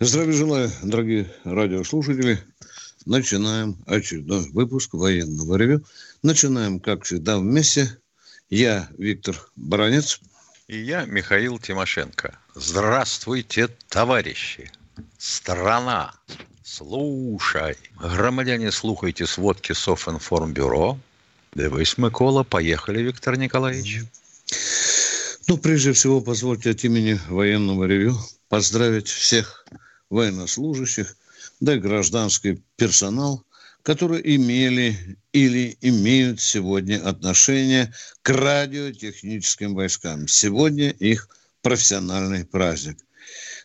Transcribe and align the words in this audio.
Здравия 0.00 0.32
желаю, 0.32 0.70
дорогие 0.84 1.28
радиослушатели. 1.42 2.38
Начинаем 3.04 3.76
очередной 3.84 4.48
выпуск 4.52 4.94
военного 4.94 5.56
ревю. 5.56 5.84
Начинаем, 6.22 6.78
как 6.78 7.02
всегда, 7.02 7.36
вместе. 7.36 7.98
Я 8.48 8.88
Виктор 8.96 9.34
Баранец. 9.56 10.20
И 10.68 10.78
я 10.78 11.04
Михаил 11.04 11.58
Тимошенко. 11.58 12.38
Здравствуйте, 12.54 13.70
товарищи. 13.88 14.70
Страна, 15.18 16.14
слушай. 16.62 17.76
Громадяне, 18.00 18.70
слухайте 18.70 19.26
сводки 19.26 19.72
Софинформбюро. 19.72 20.96
Дивись, 21.56 21.98
Микола. 21.98 22.44
Поехали, 22.44 23.02
Виктор 23.02 23.36
Николаевич. 23.36 24.02
Ну, 25.48 25.58
прежде 25.58 25.92
всего, 25.92 26.20
позвольте 26.20 26.70
от 26.70 26.84
имени 26.84 27.18
военного 27.28 27.82
ревю 27.82 28.16
поздравить 28.48 29.08
всех 29.08 29.66
военнослужащих, 30.10 31.16
да 31.60 31.74
и 31.74 31.78
гражданский 31.78 32.62
персонал, 32.76 33.44
которые 33.82 34.36
имели 34.36 35.18
или 35.32 35.76
имеют 35.80 36.40
сегодня 36.40 37.06
отношение 37.06 37.92
к 38.22 38.30
радиотехническим 38.30 39.74
войскам. 39.74 40.28
Сегодня 40.28 40.90
их 40.90 41.28
профессиональный 41.62 42.44
праздник. 42.44 42.98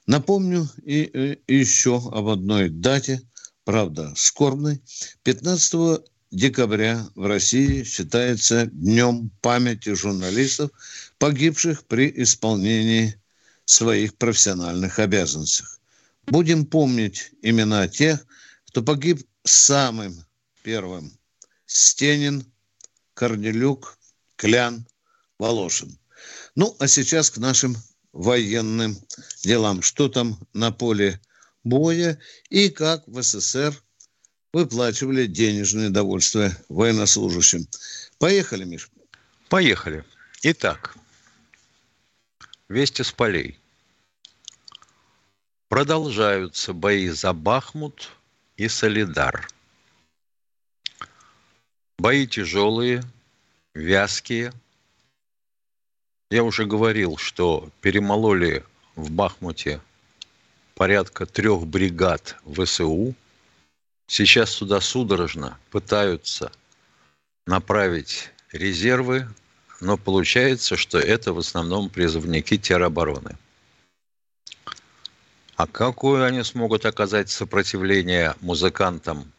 Напомню 0.05 0.69
и, 0.83 1.03
и 1.47 1.55
еще 1.55 1.97
об 1.97 2.27
одной 2.27 2.69
дате, 2.69 3.21
правда, 3.63 4.13
скорбной. 4.15 4.81
15 5.23 6.01
декабря 6.31 7.07
в 7.15 7.25
России 7.25 7.83
считается 7.83 8.65
днем 8.67 9.29
памяти 9.41 9.93
журналистов, 9.93 10.71
погибших 11.19 11.85
при 11.85 12.11
исполнении 12.15 13.15
своих 13.65 14.15
профессиональных 14.15 14.99
обязанностей. 14.99 15.65
Будем 16.25 16.65
помнить 16.65 17.31
имена 17.41 17.87
тех, 17.87 18.25
кто 18.67 18.81
погиб 18.81 19.27
самым 19.43 20.25
первым. 20.63 21.17
Стенин, 21.65 22.45
Корнелюк, 23.13 23.97
Клян, 24.35 24.87
Волошин. 25.37 25.97
Ну, 26.55 26.75
а 26.79 26.87
сейчас 26.87 27.29
к 27.29 27.37
нашим 27.37 27.75
военным 28.13 28.97
делам. 29.43 29.81
Что 29.81 30.07
там 30.07 30.39
на 30.53 30.71
поле 30.71 31.19
боя 31.63 32.19
и 32.49 32.69
как 32.69 33.07
в 33.07 33.21
СССР 33.21 33.81
выплачивали 34.53 35.25
денежное 35.25 35.89
довольствие 35.89 36.55
военнослужащим. 36.69 37.67
Поехали, 38.19 38.63
Миш. 38.63 38.89
Поехали. 39.49 40.05
Итак, 40.43 40.95
вести 42.69 43.03
с 43.03 43.11
полей. 43.11 43.59
Продолжаются 45.73 46.71
бои 46.71 47.09
за 47.09 47.33
Бахмут 47.33 48.11
и 48.57 48.67
Солидар. 48.67 49.47
Бои 51.97 52.27
тяжелые, 52.27 53.01
вязкие. 53.73 54.53
Я 56.29 56.43
уже 56.43 56.67
говорил, 56.67 57.17
что 57.17 57.71
перемололи 57.81 58.63
в 58.95 59.09
Бахмуте 59.09 59.81
порядка 60.75 61.25
трех 61.25 61.65
бригад 61.65 62.37
ВСУ. 62.45 63.15
Сейчас 64.05 64.53
туда 64.53 64.79
судорожно 64.79 65.57
пытаются 65.71 66.51
направить 67.47 68.29
резервы, 68.51 69.27
но 69.81 69.97
получается, 69.97 70.77
что 70.77 70.99
это 70.99 71.33
в 71.33 71.39
основном 71.39 71.89
призывники 71.89 72.59
теробороны. 72.59 73.35
А 75.55 75.67
какое 75.67 76.25
они 76.25 76.43
смогут 76.43 76.85
оказать 76.85 77.29
сопротивление 77.29 78.35
музыкантам 78.41 79.31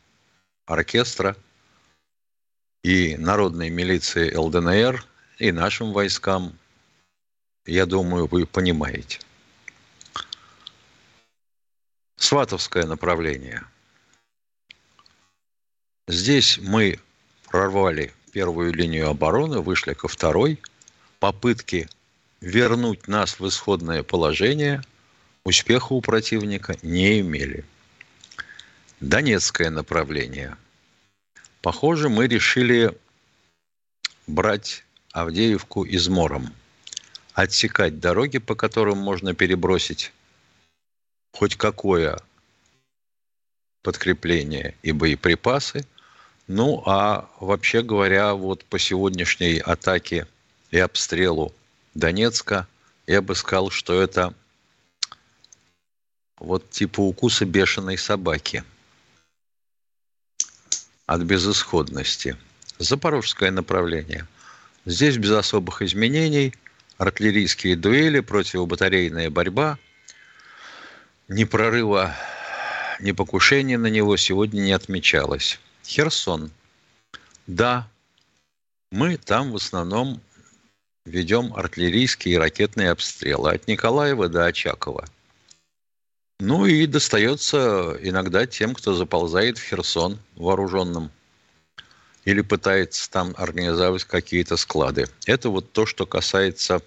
оркестра 0.65 1.37
и 2.85 3.17
народной 3.17 3.71
милиции 3.71 4.33
ЛДНР 4.33 5.05
и 5.39 5.51
нашим 5.51 5.93
войскам, 5.93 6.57
я 7.67 7.85
думаю, 7.85 8.27
вы 8.27 8.47
понимаете. 8.47 9.19
Сватовское 12.17 12.87
направление. 12.87 13.65
Здесь 16.07 16.59
мы 16.63 17.01
прорвали 17.49 18.13
первую 18.31 18.73
линию 18.73 19.09
обороны, 19.09 19.61
вышли 19.61 19.95
ко 19.95 20.07
второй. 20.07 20.61
Попытки 21.19 21.89
вернуть 22.41 23.09
нас 23.09 23.41
в 23.41 23.49
исходное 23.49 24.05
положение– 24.05 24.81
успеха 25.45 25.93
у 25.93 26.01
противника 26.01 26.77
не 26.83 27.21
имели. 27.21 27.65
Донецкое 29.01 29.71
направление. 29.71 30.57
Похоже, 31.61 32.09
мы 32.09 32.27
решили 32.27 32.97
брать 34.27 34.85
Авдеевку 35.13 35.85
измором. 35.85 36.53
Отсекать 37.35 38.01
дороги, 38.01 38.39
по 38.39 38.55
которым 38.55 38.99
можно 38.99 39.35
перебросить 39.35 40.13
хоть 41.33 41.57
какое 41.57 42.19
подкрепление 43.83 44.75
и 44.83 44.93
боеприпасы. 44.93 45.85
Ну, 46.47 46.83
а 46.87 47.29
вообще 47.41 47.83
говоря, 47.83 48.35
вот 48.35 48.65
по 48.65 48.79
сегодняшней 48.79 49.59
атаке 49.59 50.27
и 50.71 50.79
обстрелу 50.79 51.53
Донецка, 51.95 52.67
я 53.07 53.21
бы 53.21 53.35
сказал, 53.35 53.71
что 53.71 54.01
это 54.01 54.33
вот 56.39 56.71
типа 56.71 57.01
укуса 57.01 57.45
бешеной 57.45 57.99
собаки 57.99 58.65
от 61.07 61.23
безысходности. 61.23 62.37
Запорожское 62.79 63.51
направление. 63.51 64.27
Здесь 64.85 65.17
без 65.17 65.31
особых 65.31 65.83
изменений. 65.83 66.55
Артиллерийские 66.97 67.77
дуэли, 67.77 68.21
противобатарейная 68.21 69.31
борьба. 69.31 69.79
Ни 71.29 71.45
прорыва, 71.45 72.15
ни 73.01 73.13
покушения 73.13 73.79
на 73.79 73.89
него 73.89 74.17
сегодня 74.17 74.61
не 74.61 74.73
отмечалось. 74.73 75.59
Херсон. 75.85 76.51
Да, 77.47 77.89
мы 78.91 79.17
там 79.17 79.53
в 79.53 79.57
основном 79.57 80.21
ведем 81.05 81.53
артиллерийские 81.55 82.35
и 82.35 82.39
ракетные 82.39 82.91
обстрелы 82.91 83.53
от 83.53 83.67
Николаева 83.67 84.29
до 84.29 84.47
Очакова. 84.47 85.07
Ну 86.47 86.67
и 86.67 86.85
достается 86.87 87.97
иногда 88.03 88.47
тем, 88.47 88.75
кто 88.75 88.93
заползает 88.93 89.57
в 89.57 89.63
Херсон 89.63 90.19
вооруженным 90.37 91.11
или 92.27 92.43
пытается 92.43 93.11
там 93.11 93.33
организовать 93.39 94.05
какие-то 94.05 94.59
склады. 94.59 95.07
Это 95.25 95.49
вот 95.49 95.73
то, 95.73 95.87
что 95.87 96.05
касается 96.05 96.83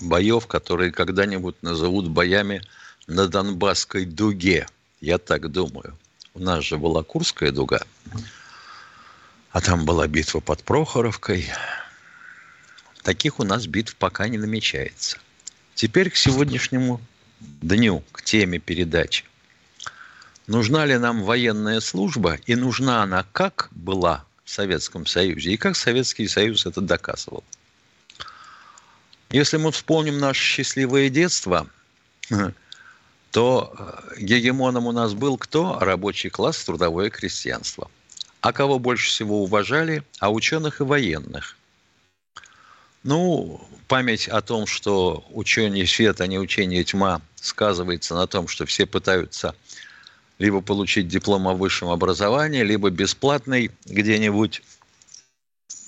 боев, 0.00 0.46
которые 0.46 0.92
когда-нибудь 0.92 1.60
назовут 1.62 2.08
боями 2.08 2.62
на 3.08 3.26
Донбасской 3.26 4.04
дуге. 4.04 4.68
Я 5.00 5.18
так 5.18 5.50
думаю. 5.50 5.98
У 6.34 6.38
нас 6.38 6.62
же 6.62 6.78
была 6.78 7.02
Курская 7.02 7.50
дуга, 7.50 7.80
а 9.50 9.60
там 9.60 9.84
была 9.84 10.06
битва 10.06 10.38
под 10.38 10.62
Прохоровкой. 10.62 11.50
Таких 13.02 13.40
у 13.40 13.42
нас 13.42 13.66
битв 13.66 13.96
пока 13.96 14.28
не 14.28 14.38
намечается. 14.38 15.18
Теперь 15.74 16.08
к 16.10 16.14
сегодняшнему 16.14 17.00
дню, 17.40 18.02
к 18.12 18.22
теме 18.22 18.58
передачи. 18.58 19.24
Нужна 20.46 20.84
ли 20.86 20.96
нам 20.98 21.22
военная 21.22 21.80
служба 21.80 22.38
и 22.46 22.54
нужна 22.54 23.02
она 23.02 23.24
как 23.32 23.68
была 23.72 24.24
в 24.44 24.50
Советском 24.50 25.06
Союзе 25.06 25.52
и 25.52 25.56
как 25.56 25.76
Советский 25.76 26.28
Союз 26.28 26.66
это 26.66 26.80
доказывал. 26.80 27.42
Если 29.30 29.56
мы 29.56 29.72
вспомним 29.72 30.18
наше 30.18 30.40
счастливое 30.40 31.08
детство, 31.08 31.68
то 33.32 33.74
э, 33.76 34.20
гегемоном 34.20 34.86
у 34.86 34.92
нас 34.92 35.14
был 35.14 35.36
кто? 35.36 35.78
Рабочий 35.80 36.30
класс, 36.30 36.64
трудовое 36.64 37.10
крестьянство. 37.10 37.90
А 38.40 38.52
кого 38.52 38.78
больше 38.78 39.08
всего 39.08 39.42
уважали? 39.42 40.04
А 40.20 40.30
ученых 40.30 40.80
и 40.80 40.84
военных. 40.84 41.55
Ну, 43.06 43.64
память 43.86 44.26
о 44.26 44.42
том, 44.42 44.66
что 44.66 45.24
учение 45.30 45.86
света, 45.86 46.24
а 46.24 46.26
не 46.26 46.40
учение 46.40 46.82
тьма, 46.82 47.22
сказывается 47.36 48.16
на 48.16 48.26
том, 48.26 48.48
что 48.48 48.66
все 48.66 48.84
пытаются 48.84 49.54
либо 50.40 50.60
получить 50.60 51.06
диплом 51.06 51.46
о 51.46 51.54
высшем 51.54 51.90
образовании, 51.90 52.64
либо 52.64 52.90
бесплатный 52.90 53.70
где-нибудь 53.84 54.60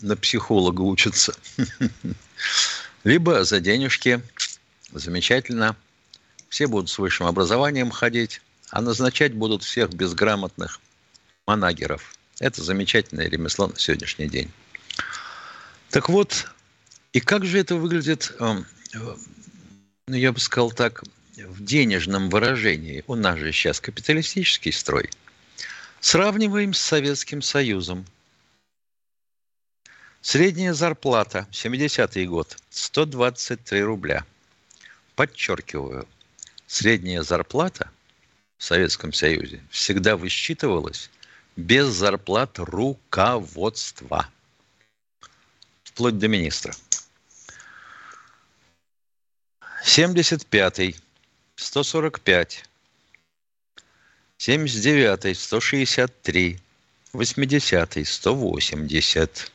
на 0.01 0.17
психолога 0.17 0.83
учатся, 0.83 1.35
либо 3.03 3.43
за 3.43 3.59
денежки. 3.59 4.23
Замечательно. 4.93 5.75
Все 6.49 6.69
будут 6.69 6.89
с 6.89 6.99
высшим 6.99 7.27
образованием 7.27 7.91
ходить, 7.91 8.41
а 8.71 8.81
назначать 8.81 9.35
будут 9.35 9.65
всех 9.65 9.91
безграмотных 9.91 10.79
манагеров. 11.49 12.15
Это 12.39 12.63
замечательное 12.63 13.29
ремесло 13.29 13.67
на 13.67 13.77
сегодняшний 13.77 14.29
день. 14.29 14.53
Так 15.91 16.09
вот, 16.09 16.47
и 17.13 17.21
как 17.21 17.45
же 17.45 17.59
это 17.59 17.77
выглядит, 17.77 18.35
эм, 18.39 18.67
ну, 20.07 20.17
я 20.17 20.33
бы 20.33 20.41
сказал 20.41 20.71
так, 20.71 21.03
в 21.37 21.65
денежном 21.65 22.31
выражении? 22.31 23.05
У 23.07 23.15
нас 23.15 23.39
же 23.39 23.53
сейчас 23.53 23.81
капиталистический 23.81 24.73
строй. 24.73 25.11
Сравниваем 26.01 26.75
с 26.75 26.81
Советским 26.81 27.43
Союзом. 27.43 28.05
Средняя 30.21 30.75
зарплата, 30.75 31.47
70-й 31.53 32.27
год, 32.27 32.57
123 32.71 33.83
рубля. 33.83 34.25
Подчеркиваю, 35.15 36.07
средняя 36.67 37.23
зарплата 37.23 37.91
в 38.59 38.65
Советском 38.65 39.13
Союзе 39.13 39.63
всегда 39.71 40.17
высчитывалась 40.17 41.11
без 41.57 41.87
зарплат 41.89 42.59
руководства. 42.59 44.29
Вплоть 45.83 46.19
до 46.19 46.29
министра. 46.29 46.75
75-й 49.85 50.97
145, 51.57 52.65
79, 54.39 55.37
163, 55.37 56.61
80, 57.13 58.07
180. 58.07 59.53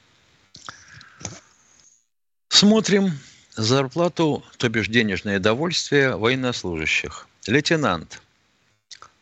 Смотрим 2.49 3.19
зарплату, 3.55 4.45
то 4.57 4.69
бишь 4.69 4.87
денежное 4.87 5.39
довольствие 5.39 6.15
военнослужащих. 6.15 7.27
Лейтенант 7.47 8.21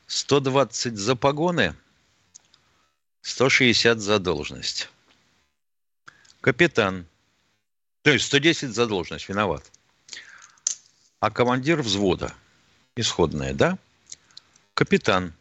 120 0.07 0.97
за 0.97 1.15
погоны, 1.15 1.75
160 3.21 3.99
за 3.99 4.19
должность. 4.19 4.89
Капитан, 6.41 7.05
то 8.01 8.11
есть 8.11 8.25
110 8.25 8.73
за 8.73 8.87
должность, 8.87 9.29
виноват. 9.29 9.71
А 11.21 11.29
командир 11.29 11.83
взвода 11.83 12.33
исходная, 12.95 13.53
да? 13.53 13.77
Капитан 14.73 15.33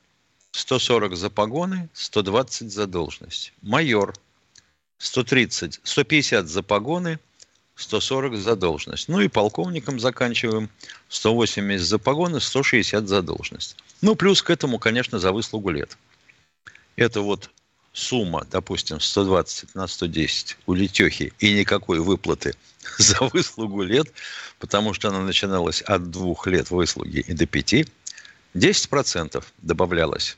140 0.53 1.17
за 1.17 1.31
погоны, 1.31 1.89
120 1.95 2.71
за 2.71 2.87
должность. 2.87 3.55
Майор 3.63 4.15
130, 4.99 5.81
150 5.83 6.49
за 6.49 6.63
погоны, 6.63 7.19
140 7.77 8.37
за 8.37 8.57
должность. 8.57 9.09
Ну 9.09 9.21
и 9.21 9.29
полковником 9.29 9.99
заканчиваем 9.99 10.69
180 11.09 11.87
за 11.87 11.99
погоны, 11.99 12.41
160 12.41 13.09
за 13.09 13.23
должность. 13.23 13.77
Ну, 14.03 14.15
плюс 14.17 14.43
к 14.43 14.51
этому, 14.51 14.79
конечно, 14.79 15.19
за 15.19 15.33
выслугу 15.33 15.71
лет. 15.71 15.97
Это 16.97 17.23
вот 17.23 17.51
сумма, 17.93 18.47
допустим, 18.51 19.01
120 19.01 19.75
на 19.75 19.87
110 19.87 20.59
у 20.67 20.75
Летехи 20.75 21.33
и 21.39 21.53
никакой 21.53 22.01
выплаты 22.01 22.55
за 22.99 23.19
выслугу 23.25 23.83
лет, 23.83 24.13
потому 24.59 24.95
что 24.95 25.09
она 25.09 25.21
начиналась 25.21 25.83
от 25.83 26.11
двух 26.11 26.47
лет 26.47 26.71
выслуги 26.71 27.25
и 27.27 27.33
до 27.33 27.47
пяти, 27.47 27.87
10% 28.55 29.45
добавлялось 29.59 30.37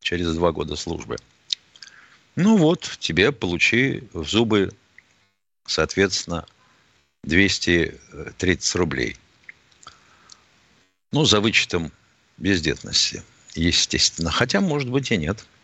через 0.00 0.34
два 0.34 0.52
года 0.52 0.76
службы. 0.76 1.16
Ну 2.36 2.56
вот, 2.56 2.96
тебе 3.00 3.32
получи 3.32 4.04
в 4.12 4.28
зубы, 4.28 4.72
соответственно, 5.66 6.46
230 7.24 8.74
рублей. 8.76 9.16
Ну, 11.10 11.24
за 11.24 11.40
вычетом 11.40 11.90
бездетности, 12.36 13.24
естественно. 13.54 14.30
Хотя, 14.30 14.60
может 14.60 14.88
быть, 14.88 15.10
и 15.10 15.16
нет– 15.16 15.44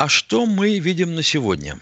а 0.00 0.08
что 0.08 0.46
мы 0.46 0.78
видим 0.78 1.14
на 1.14 1.22
сегодня? 1.22 1.78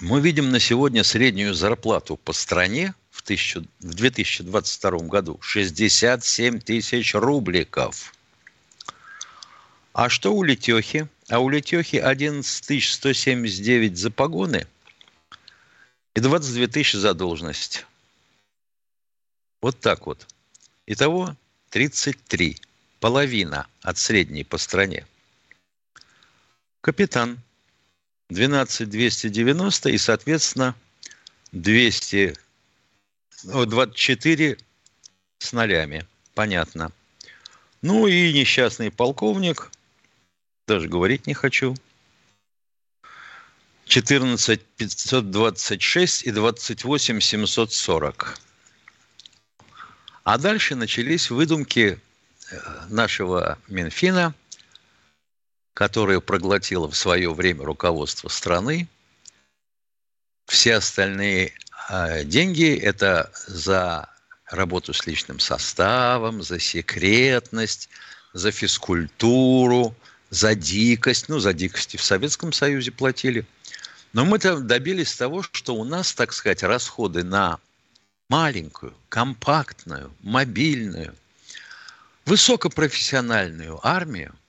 Мы 0.00 0.20
видим 0.20 0.50
на 0.50 0.58
сегодня 0.58 1.04
среднюю 1.04 1.54
зарплату 1.54 2.16
по 2.16 2.32
стране 2.32 2.96
в, 3.12 3.22
тысячу, 3.22 3.64
в 3.78 3.94
2022 3.94 4.90
году 5.06 5.38
67 5.40 6.58
тысяч 6.58 7.14
рубликов. 7.14 8.12
А 9.92 10.08
что 10.08 10.34
у 10.34 10.42
Летехи? 10.42 11.06
А 11.28 11.38
у 11.38 11.48
Летехи 11.48 11.94
11 11.94 12.82
179 12.82 13.96
за 13.96 14.10
погоны 14.10 14.66
и 16.16 16.20
22 16.20 16.66
тысячи 16.66 16.96
за 16.96 17.14
должность. 17.14 17.86
Вот 19.62 19.78
так 19.78 20.06
вот. 20.06 20.26
Итого 20.88 21.36
33. 21.70 22.56
Половина 22.98 23.68
от 23.80 23.96
средней 23.96 24.42
по 24.42 24.58
стране. 24.58 25.06
Капитан 26.84 27.40
12 28.28 28.90
290 28.90 29.88
и, 29.88 29.96
соответственно, 29.96 30.74
200, 31.52 32.34
24 33.44 34.58
с 35.38 35.52
нолями. 35.54 36.06
Понятно. 36.34 36.92
Ну 37.80 38.06
и 38.06 38.34
несчастный 38.34 38.90
полковник, 38.90 39.70
даже 40.66 40.86
говорить 40.86 41.26
не 41.26 41.32
хочу, 41.32 41.74
14 43.86 44.60
526 44.76 46.22
и 46.24 46.30
28 46.32 47.20
740. 47.20 48.38
А 50.24 50.36
дальше 50.36 50.74
начались 50.74 51.30
выдумки 51.30 51.98
э, 52.50 52.56
нашего 52.90 53.58
Минфина– 53.68 54.34
которое 55.74 56.20
проглотило 56.20 56.88
в 56.88 56.96
свое 56.96 57.34
время 57.34 57.64
руководство 57.64 58.28
страны. 58.28 58.88
Все 60.46 60.76
остальные 60.76 61.52
э, 61.90 62.24
деньги– 62.24 62.76
это 62.82 63.32
за 63.46 64.08
работу 64.46 64.94
с 64.94 65.04
личным 65.06 65.40
составом, 65.40 66.42
за 66.42 66.60
секретность, 66.60 67.88
за 68.32 68.52
физкультуру, 68.52 69.94
за 70.30 70.54
дикость. 70.54 71.28
Ну, 71.28 71.40
за 71.40 71.52
дикости 71.52 71.96
в 71.96 72.04
Советском 72.04 72.52
Союзе 72.52 72.92
платили. 72.92 73.44
Но 74.12 74.24
мы-то 74.24 74.58
добились 74.58 75.14
того, 75.14 75.42
что 75.42 75.74
у 75.74 75.82
нас, 75.82 76.12
так 76.14 76.32
сказать, 76.32 76.62
расходы 76.62 77.24
на 77.24 77.58
маленькую, 78.28 78.94
компактную, 79.08 80.12
мобильную, 80.20 81.16
высокопрофессиональную 82.26 83.84
армию– 83.84 84.36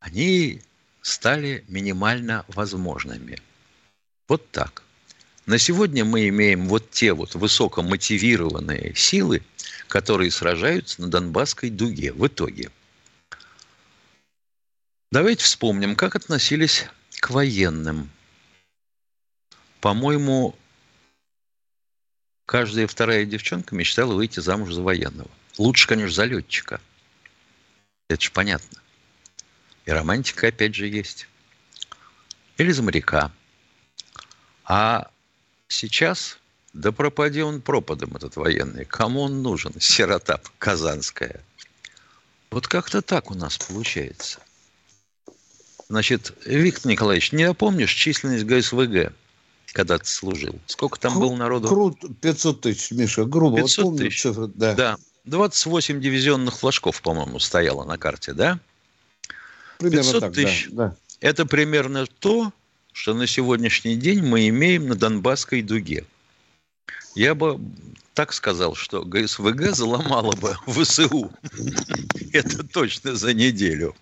они 0.00 0.62
стали 1.02 1.64
минимально 1.68 2.44
возможными. 2.48 3.38
Вот 4.28 4.50
так. 4.50 4.82
На 5.46 5.58
сегодня 5.58 6.04
мы 6.04 6.28
имеем 6.28 6.68
вот 6.68 6.90
те 6.90 7.12
вот 7.12 7.34
высокомотивированные 7.34 8.94
силы, 8.94 9.42
которые 9.88 10.30
сражаются 10.30 11.00
на 11.00 11.08
Донбасской 11.08 11.70
дуге 11.70 12.12
в 12.12 12.26
итоге. 12.26 12.70
Давайте 15.10 15.44
вспомним, 15.44 15.96
как 15.96 16.14
относились 16.14 16.86
к 17.18 17.30
военным. 17.30 18.10
По-моему, 19.80 20.54
каждая 22.46 22.86
вторая 22.86 23.24
девчонка 23.24 23.74
мечтала 23.74 24.14
выйти 24.14 24.40
замуж 24.40 24.72
за 24.72 24.82
военного. 24.82 25.30
Лучше, 25.58 25.88
конечно, 25.88 26.14
за 26.14 26.24
летчика. 26.26 26.80
Это 28.08 28.22
же 28.22 28.30
понятно. 28.30 28.79
И 29.86 29.90
романтика, 29.90 30.48
опять 30.48 30.74
же, 30.74 30.86
есть. 30.86 31.26
Или 32.58 32.72
за 32.72 32.82
моряка. 32.82 33.32
А 34.64 35.10
сейчас, 35.68 36.38
да 36.72 36.92
пропади 36.92 37.40
он 37.40 37.60
пропадом, 37.60 38.16
этот 38.16 38.36
военный. 38.36 38.84
Кому 38.84 39.22
он 39.22 39.42
нужен? 39.42 39.72
Сирота 39.80 40.40
казанская. 40.58 41.40
Вот 42.50 42.66
как-то 42.68 43.00
так 43.00 43.30
у 43.30 43.34
нас 43.34 43.58
получается. 43.58 44.40
Значит, 45.88 46.32
Виктор 46.44 46.92
Николаевич, 46.92 47.32
не 47.32 47.46
напомнишь 47.46 47.92
численность 47.92 48.44
ГСВГ, 48.44 49.12
когда 49.72 49.98
ты 49.98 50.06
служил? 50.06 50.58
Сколько 50.66 51.00
там 51.00 51.14
Кру- 51.14 51.20
было 51.20 51.36
народу? 51.36 51.68
Крут 51.68 52.20
500 52.20 52.60
тысяч, 52.60 52.90
Миша, 52.92 53.24
грубо. 53.24 53.56
500 53.56 53.84
вот 53.84 53.98
тысяч? 53.98 54.22
Цифры, 54.22 54.46
да. 54.48 54.74
да. 54.74 54.96
28 55.24 56.00
дивизионных 56.00 56.58
флажков, 56.58 57.02
по-моему, 57.02 57.38
стояло 57.40 57.84
на 57.84 57.98
карте, 57.98 58.32
да? 58.32 58.60
Примерно 59.80 60.12
500 60.12 60.20
так, 60.20 60.32
тысяч. 60.34 60.68
Да, 60.70 60.88
да. 60.88 60.96
Это 61.20 61.46
примерно 61.46 62.06
то, 62.06 62.52
что 62.92 63.14
на 63.14 63.26
сегодняшний 63.26 63.96
день 63.96 64.22
мы 64.22 64.48
имеем 64.48 64.88
на 64.88 64.94
Донбасской 64.94 65.62
дуге. 65.62 66.04
Я 67.14 67.34
бы 67.34 67.58
так 68.14 68.32
сказал, 68.32 68.74
что 68.74 69.04
ГСВГ 69.04 69.74
заломала 69.74 70.32
бы 70.36 70.54
ВСУ. 70.66 71.32
Это 72.32 72.62
точно 72.62 73.16
за 73.16 73.32
неделю. 73.32 73.96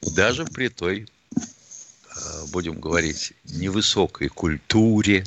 Даже 0.00 0.44
при 0.46 0.68
той, 0.68 1.06
э, 1.36 2.46
будем 2.50 2.80
говорить, 2.80 3.34
невысокой 3.44 4.28
культуре, 4.28 5.26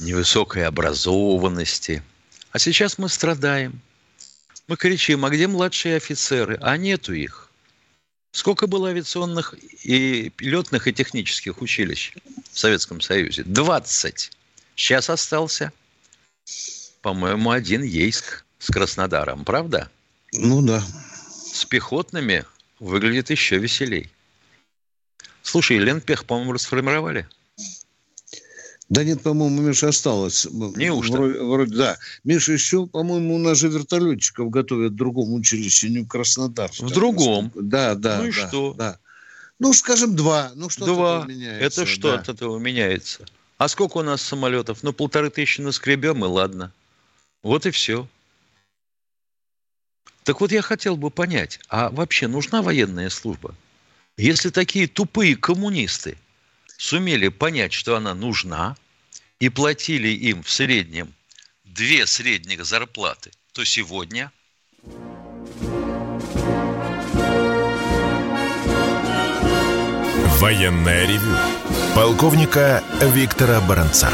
невысокой 0.00 0.66
образованности. 0.66 2.02
А 2.50 2.58
сейчас 2.58 2.98
мы 2.98 3.08
страдаем. 3.08 3.80
Мы 4.72 4.78
кричим, 4.78 5.22
а 5.26 5.28
где 5.28 5.48
младшие 5.48 5.96
офицеры? 5.96 6.56
А 6.62 6.78
нету 6.78 7.12
их. 7.12 7.50
Сколько 8.30 8.66
было 8.66 8.88
авиационных 8.88 9.54
и 9.84 10.32
летных 10.38 10.88
и 10.88 10.94
технических 10.94 11.60
училищ 11.60 12.14
в 12.50 12.58
Советском 12.58 13.02
Союзе? 13.02 13.42
20. 13.44 14.30
Сейчас 14.74 15.10
остался, 15.10 15.74
по-моему, 17.02 17.50
один 17.50 17.82
Ейск 17.82 18.46
с 18.58 18.68
Краснодаром, 18.68 19.44
правда? 19.44 19.90
Ну 20.32 20.62
да. 20.62 20.82
С 21.52 21.66
пехотными 21.66 22.46
выглядит 22.80 23.28
еще 23.28 23.58
веселей. 23.58 24.10
Слушай, 25.42 25.76
Ленпех, 25.76 26.24
по-моему, 26.24 26.54
расформировали. 26.54 27.28
Да 28.92 29.04
нет, 29.04 29.22
по-моему, 29.22 29.62
Миша 29.62 29.88
осталось. 29.88 30.46
Неужто? 30.52 31.14
Вроде, 31.14 31.40
вроде, 31.40 31.76
да. 31.76 31.98
Миша 32.24 32.52
еще, 32.52 32.86
по-моему, 32.86 33.36
у 33.36 33.38
нас 33.38 33.56
же 33.56 33.68
вертолетчиков 33.68 34.50
готовят 34.50 34.92
в 34.92 34.96
другом 34.96 35.32
училище, 35.32 35.88
не 35.88 36.00
в 36.00 36.08
Краснодарском. 36.08 36.88
В 36.88 36.92
другом? 36.92 37.50
Да, 37.54 37.94
да. 37.94 38.18
Ну 38.18 38.26
и 38.26 38.32
да, 38.32 38.48
что? 38.48 38.74
Да. 38.74 38.98
Ну, 39.58 39.72
скажем, 39.72 40.14
два. 40.14 40.52
Ну, 40.56 40.68
что 40.68 40.84
Два. 40.84 41.24
меняется. 41.24 41.82
Это 41.82 41.86
что 41.90 42.12
да. 42.12 42.18
от 42.18 42.28
этого 42.28 42.58
меняется? 42.58 43.24
А 43.56 43.68
сколько 43.68 43.96
у 43.96 44.02
нас 44.02 44.20
самолетов? 44.20 44.82
Ну, 44.82 44.92
полторы 44.92 45.30
тысячи 45.30 45.62
наскребем, 45.62 46.22
и 46.26 46.28
ладно. 46.28 46.70
Вот 47.42 47.64
и 47.64 47.70
все. 47.70 48.06
Так 50.24 50.42
вот 50.42 50.52
я 50.52 50.60
хотел 50.60 50.98
бы 50.98 51.08
понять, 51.08 51.60
а 51.70 51.88
вообще 51.88 52.28
нужна 52.28 52.60
военная 52.60 53.08
служба? 53.08 53.54
Если 54.18 54.50
такие 54.50 54.86
тупые 54.86 55.34
коммунисты 55.34 56.18
сумели 56.76 57.28
понять, 57.28 57.72
что 57.72 57.96
она 57.96 58.14
нужна, 58.14 58.76
и 59.38 59.48
платили 59.48 60.08
им 60.08 60.42
в 60.42 60.50
среднем 60.50 61.14
две 61.64 62.06
средних 62.06 62.64
зарплаты, 62.64 63.30
то 63.52 63.64
сегодня 63.64 64.30
Военное 70.42 71.06
ревю 71.06 71.36
полковника 71.94 72.82
Виктора 73.00 73.60
Баранца. 73.60 74.10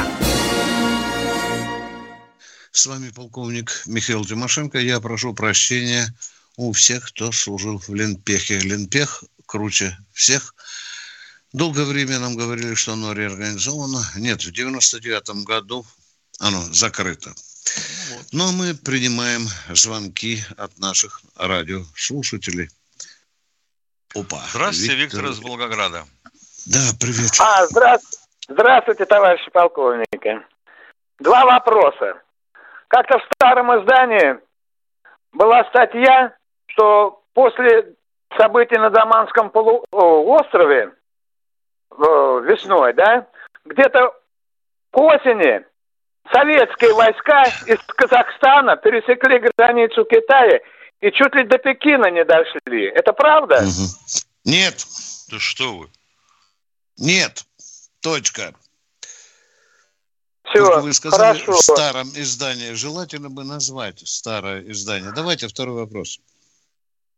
С 2.70 2.86
вами 2.86 3.08
полковник 3.08 3.82
Михаил 3.86 4.24
Тимошенко. 4.24 4.78
Я 4.78 5.00
прошу 5.00 5.32
прощения 5.32 6.14
у 6.56 6.72
всех, 6.72 7.08
кто 7.08 7.32
служил 7.32 7.78
в 7.78 7.88
Ленпехе. 7.94 8.58
Ленпех 8.60 9.24
круче 9.46 9.96
всех. 10.12 10.54
Долгое 11.52 11.84
время 11.84 12.18
нам 12.18 12.36
говорили, 12.36 12.74
что 12.74 12.92
оно 12.92 13.12
реорганизовано. 13.12 14.02
Нет, 14.16 14.42
в 14.42 14.52
99 14.52 15.46
году 15.46 15.84
оно 16.40 16.60
закрыто. 16.60 17.30
Но 18.32 18.52
мы 18.52 18.74
принимаем 18.74 19.46
звонки 19.70 20.40
от 20.58 20.78
наших 20.78 21.22
радиослушателей. 21.36 22.68
Опа. 24.14 24.42
Здравствуйте, 24.50 24.94
Виктор, 24.94 25.24
из 25.26 25.38
Волгограда. 25.38 26.04
Да, 26.66 26.80
привет. 27.00 27.30
А, 27.40 27.66
здра... 27.66 27.98
здравствуйте, 28.46 29.06
товарищи 29.06 29.50
полковники. 29.50 30.42
Два 31.18 31.46
вопроса. 31.46 32.20
Как-то 32.88 33.18
в 33.18 33.28
старом 33.34 33.68
издании 33.80 34.38
была 35.32 35.64
статья, 35.70 36.34
что 36.66 37.22
после 37.32 37.94
событий 38.36 38.76
на 38.76 38.90
Даманском 38.90 39.50
полуострове 39.50 40.92
весной, 41.96 42.92
да, 42.94 43.26
где-то 43.64 44.14
к 44.90 44.96
осени 44.98 45.64
советские 46.32 46.94
войска 46.94 47.44
из 47.66 47.78
Казахстана 47.86 48.76
пересекли 48.76 49.38
границу 49.56 50.04
Китая 50.04 50.60
и 51.00 51.10
чуть 51.12 51.34
ли 51.34 51.44
до 51.44 51.58
Пекина 51.58 52.10
не 52.10 52.24
дошли. 52.24 52.86
Это 52.86 53.12
правда? 53.12 53.62
Нет, 54.44 54.84
Да 55.30 55.38
что 55.38 55.76
вы? 55.78 55.88
нет, 56.98 57.44
точка. 58.00 58.52
Все, 60.44 60.64
Только 60.64 60.80
вы 60.80 60.92
сказали 60.94 61.38
хорошо. 61.40 61.52
в 61.52 61.60
старом 61.60 62.08
издании. 62.08 62.72
Желательно 62.72 63.28
бы 63.28 63.44
назвать 63.44 64.00
старое 64.08 64.62
издание. 64.70 65.12
Давайте 65.14 65.46
второй 65.46 65.74
вопрос. 65.82 66.20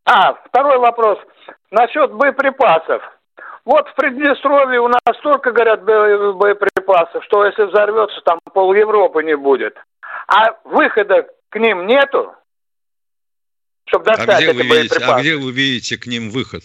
А, 0.05 0.35
второй 0.49 0.79
вопрос. 0.79 1.19
Насчет 1.71 2.13
боеприпасов. 2.13 3.01
Вот 3.65 3.89
в 3.89 3.95
Приднестровье 3.95 4.81
у 4.81 4.89
нас 4.89 5.01
столько, 5.19 5.53
говорят, 5.53 5.85
бо- 5.85 6.33
боеприпасов, 6.33 7.25
что 7.25 7.45
если 7.45 7.65
взорвется, 7.65 8.21
там 8.25 8.39
пол 8.53 8.73
Европы 8.75 9.23
не 9.23 9.37
будет. 9.37 9.77
А 10.27 10.59
выхода 10.65 11.27
к 11.51 11.59
ним 11.59 11.87
нету, 11.87 12.33
чтобы 13.87 14.05
А 14.11 14.17
достать 14.17 14.39
где, 14.39 14.51
эти 14.51 14.57
вы 14.57 14.63
видите, 14.63 14.75
боеприпасы. 14.99 15.13
а 15.13 15.21
где 15.21 15.37
вы 15.37 15.53
видите 15.53 15.99
к 15.99 16.07
ним 16.07 16.31
выход? 16.31 16.63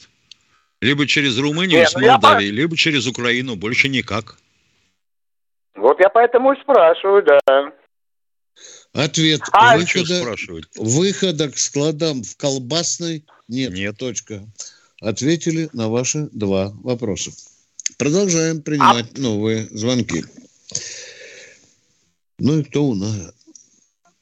Либо 0.81 1.07
через 1.07 1.37
Румынию 1.37 1.79
Нет, 1.79 1.89
с 1.89 1.95
ну 1.95 2.01
я 2.01 2.13
Молдавией, 2.13 2.51
либо 2.51 2.77
через 2.77 3.07
Украину, 3.07 3.55
больше 3.55 3.89
никак. 3.89 4.35
Вот 5.75 5.99
я 5.99 6.09
поэтому 6.09 6.53
и 6.53 6.61
спрашиваю, 6.61 7.23
да. 7.23 7.39
Ответ. 8.93 9.41
А, 9.51 9.75
выхода, 9.77 10.21
спрашиваете? 10.21 10.69
выхода 10.75 11.51
к 11.51 11.57
складам 11.57 12.23
в 12.23 12.37
колбасной 12.37 13.25
нет. 13.49 13.73
Нет. 13.73 13.97
Точка. 13.97 14.41
Ответили 15.01 15.69
на 15.73 15.89
ваши 15.89 16.29
два 16.31 16.71
вопроса. 16.83 17.31
Продолжаем 17.97 18.61
принимать 18.61 19.17
А 19.17 19.21
новые 19.21 19.63
звонки. 19.65 20.23
Ну 22.39 22.59
и 22.59 22.63
кто 22.63 22.83
у 22.83 22.95
нас? 22.95 23.33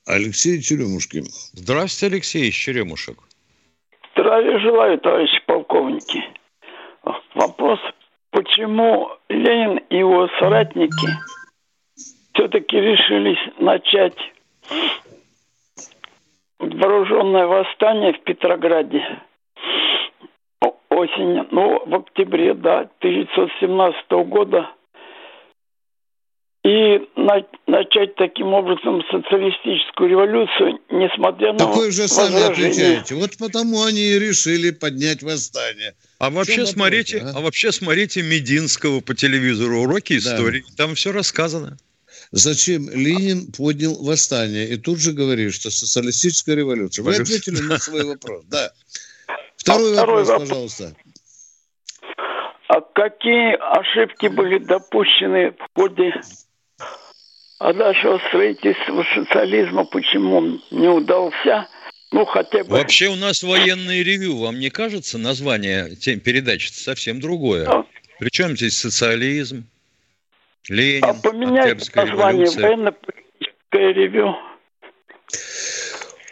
Алексей 0.06 0.62
Черемушкин. 0.62 1.26
Здравствуйте, 1.54 2.16
Алексей 2.16 2.50
из 2.50 2.54
Черемушек. 2.54 3.18
Здравия 4.12 4.60
желаю, 4.60 5.00
товарищи 5.00 5.40
полковники. 5.48 6.22
Вопрос, 7.36 7.80
почему 8.32 9.10
Ленин 9.30 9.78
и 9.90 9.98
его 9.98 10.28
соратники 10.40 11.08
все-таки 12.34 12.78
решились 12.78 13.40
начать 13.60 14.18
вооруженное 16.60 17.46
восстание 17.48 18.14
в 18.14 18.24
Петрограде 18.24 19.02
о- 20.94 21.00
осенью, 21.00 21.48
ну, 21.52 21.82
в 21.86 21.96
октябре, 21.96 22.54
да, 22.54 22.90
1917 23.00 24.24
года, 24.26 24.70
и 26.66 26.98
на- 27.18 27.46
начать 27.68 28.16
таким 28.16 28.54
образом 28.54 29.04
социалистическую 29.12 30.10
революцию, 30.10 30.80
несмотря 30.92 31.52
на 31.52 31.60
Так 31.60 31.76
вы 31.76 31.92
же 31.92 32.08
сами 32.08 32.42
отвечаете. 32.42 33.16
Вот 33.16 33.32
потому 33.38 33.84
они 33.84 34.00
и 34.02 34.20
решили 34.20 34.72
поднять 34.72 35.22
восстание. 35.24 35.94
А 36.20 36.30
вообще 36.30 36.54
вопрос, 36.60 36.72
смотрите, 36.72 37.18
а? 37.20 37.38
а? 37.38 37.42
вообще 37.42 37.74
смотрите 37.74 38.22
Мединского 38.22 39.02
по 39.02 39.14
телевизору 39.14 39.82
уроки 39.82 40.14
Да. 40.14 40.36
истории. 40.36 40.64
Там 40.78 40.96
все 40.96 41.12
рассказано. 41.12 41.78
Зачем 42.32 42.90
Ленин 42.90 43.52
поднял 43.52 43.96
восстание 44.02 44.70
и 44.70 44.78
тут 44.78 45.00
же 45.00 45.12
говорит, 45.12 45.54
что 45.54 45.70
социалистическая 45.70 46.56
революция. 46.56 47.04
Вы 47.04 47.16
ответили 47.16 47.60
на 47.62 47.78
свой 47.78 48.06
вопрос, 48.06 48.46
да. 48.46 48.72
Второй 49.64 49.92
А 49.92 49.94
второй 49.94 50.24
вопрос, 50.24 50.30
вопрос. 50.30 50.50
пожалуйста. 50.50 50.96
А 52.68 52.82
какие 52.82 53.56
ошибки 53.80 54.28
были 54.28 54.58
допущены 54.58 55.52
в 55.52 55.68
ходе 55.74 56.14
а 57.60 57.72
нашего 57.72 58.20
строительства 58.28 59.06
социализма, 59.16 59.86
почему 59.86 60.60
не 60.70 60.90
удался? 60.90 61.70
Ну, 62.12 62.26
хотя 62.26 62.66
бы... 62.66 62.72
Вообще 62.72 63.08
у 63.08 63.16
нас 63.16 63.42
военное 63.42 64.04
ревю. 64.04 64.38
Вам 64.38 64.60
не 64.60 64.70
кажется 64.70 65.18
название 65.18 65.96
те- 65.96 66.18
передачи 66.18 66.72
совсем 66.74 67.22
другое? 67.22 67.66
А. 67.70 67.86
Причем 68.20 68.58
здесь 68.58 68.78
социализм, 68.78 69.64
Ленин, 70.68 71.06
а 71.06 71.14
поменять 71.14 71.96
название 71.96 72.12
революция. 72.12 72.68
военно-политическое 72.68 73.94
ревю. 73.94 74.36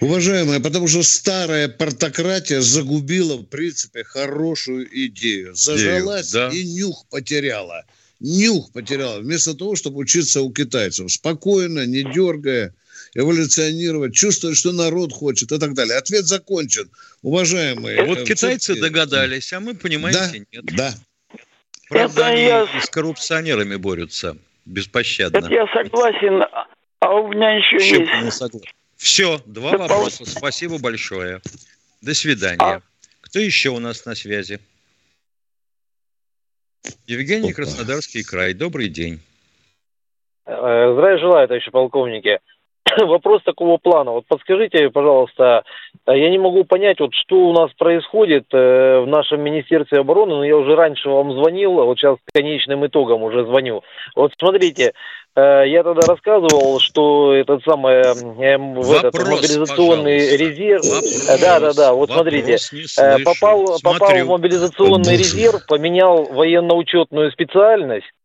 Уважаемые, 0.02 0.60
потому 0.60 0.88
что 0.88 1.04
старая 1.04 1.70
партократия 1.70 2.60
загубила, 2.60 3.38
в 3.38 3.46
принципе, 3.46 4.04
хорошую 4.04 4.90
идею. 5.06 5.54
Зажалась 5.54 6.32
да. 6.32 6.50
и 6.50 6.66
нюх 6.66 7.06
потеряла. 7.12 7.86
Нюх 8.20 8.72
потеряла. 8.72 9.20
Вместо 9.20 9.54
того, 9.54 9.76
чтобы 9.76 10.00
учиться 10.00 10.42
у 10.42 10.52
китайцев. 10.52 11.12
Спокойно, 11.12 11.86
не 11.86 12.02
дергая, 12.02 12.74
эволюционировать, 13.14 14.16
чувствовать, 14.16 14.58
что 14.58 14.72
народ 14.72 15.14
хочет 15.14 15.52
и 15.52 15.60
так 15.60 15.76
далее. 15.76 15.98
Ответ 15.98 16.26
закончен. 16.26 16.90
Уважаемые. 17.22 18.04
Вот 18.04 18.20
э, 18.20 18.26
китайцы 18.26 18.74
догадались, 18.74 19.54
а 19.54 19.60
мы, 19.60 19.76
понимаете, 19.76 20.46
нет. 20.52 20.66
Да. 20.76 20.96
Правда, 21.90 22.26
они 22.26 22.42
я... 22.42 22.68
с 22.82 22.90
коррупционерами 22.90 23.76
борются 23.76 24.36
беспощадно. 24.66 25.38
Это 25.38 25.54
я 25.54 25.68
согласен, 25.68 26.42
а 27.02 27.14
у 27.14 27.32
меня 27.32 27.58
еще 27.58 27.80
Чем 27.80 28.26
есть... 28.26 28.42
Все, 29.02 29.42
два 29.48 29.78
вопроса. 29.78 30.26
Спасибо 30.30 30.78
большое. 30.78 31.42
До 32.02 32.14
свидания. 32.14 32.62
А... 32.62 32.82
Кто 33.22 33.40
еще 33.40 33.70
у 33.72 33.80
нас 33.80 34.06
на 34.06 34.14
связи? 34.14 34.60
Евгений 37.08 37.52
Краснодарский 37.52 38.24
край. 38.24 38.54
Добрый 38.54 38.90
день. 38.90 39.20
Э, 40.46 40.94
здравия 40.94 41.18
желаю, 41.18 41.48
товарищи 41.48 41.72
полковники. 41.72 42.40
Вопрос 43.08 43.44
такого 43.44 43.78
плана. 43.78 44.12
Вот 44.12 44.26
подскажите, 44.28 44.90
пожалуйста, 44.90 45.64
э, 46.08 46.18
я 46.18 46.30
не 46.30 46.38
могу 46.38 46.64
понять, 46.64 47.00
вот 47.00 47.14
что 47.14 47.36
у 47.36 47.54
нас 47.54 47.72
происходит 47.78 48.46
э, 48.52 49.00
в 49.00 49.08
нашем 49.08 49.42
Министерстве 49.42 50.00
обороны, 50.00 50.36
но 50.36 50.44
я 50.44 50.58
уже 50.58 50.76
раньше 50.76 51.10
вам 51.10 51.34
звонил, 51.34 51.80
а 51.80 51.86
вот 51.86 51.98
сейчас 51.98 52.18
конечным 52.34 52.86
итогом 52.86 53.24
уже 53.24 53.46
звоню. 53.46 53.84
Вот 54.16 54.34
смотрите, 54.38 54.94
я 55.34 55.84
тогда 55.84 56.02
рассказывал, 56.06 56.80
что 56.82 57.34
этот 57.34 57.64
самый 57.64 58.04
Вопрос, 58.04 59.00
этот 59.00 59.14
мобилизационный 59.14 60.20
пожалуйста. 60.20 60.44
резерв, 60.44 60.84
Вопрос. 60.84 61.40
да, 61.42 61.60
да, 61.62 61.74
да, 61.74 61.94
вот 61.94 62.12
смотрите, 62.12 62.58
попал, 63.24 63.66
попал 63.82 64.10
в 64.10 64.28
мобилизационный 64.28 65.16
резерв, 65.16 65.66
поменял 65.68 66.26
военно-учетную 66.26 67.32
специальность, 67.32 68.12
Э, 68.12 68.21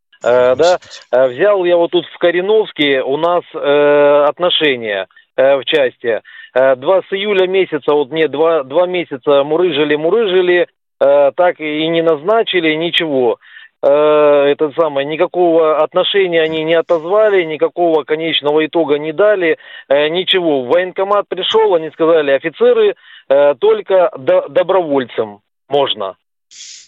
да, 0.56 0.78
э, 1.12 1.28
взял 1.28 1.64
я 1.64 1.76
вот 1.76 1.92
тут 1.92 2.06
в 2.06 2.18
Кореновске, 2.18 3.02
у 3.02 3.16
нас 3.16 3.44
э, 3.54 4.24
отношения 4.28 5.06
э, 5.36 5.56
в 5.56 5.64
части. 5.64 6.20
Э, 6.54 6.74
два 6.76 7.02
с 7.02 7.12
июля 7.12 7.46
месяца, 7.46 7.92
вот 7.92 8.10
мне 8.10 8.28
два, 8.28 8.64
два 8.64 8.86
месяца 8.86 9.44
мурыжили-мурыжили, 9.44 10.66
э, 11.00 11.32
так 11.36 11.60
и 11.60 11.86
не 11.88 12.02
назначили, 12.02 12.74
ничего. 12.74 13.38
Э, 13.82 14.46
это 14.48 14.72
самое, 14.72 15.06
никакого 15.06 15.82
отношения 15.82 16.42
они 16.42 16.64
не 16.64 16.74
отозвали, 16.74 17.44
никакого 17.44 18.04
конечного 18.04 18.66
итога 18.66 18.98
не 18.98 19.12
дали, 19.12 19.58
э, 19.88 20.08
ничего. 20.08 20.62
В 20.62 20.68
военкомат 20.68 21.28
пришел, 21.28 21.74
они 21.74 21.90
сказали, 21.90 22.32
офицеры 22.32 22.96
э, 23.28 23.54
только 23.60 24.10
до, 24.18 24.48
добровольцам 24.48 25.40
можно. 25.68 26.16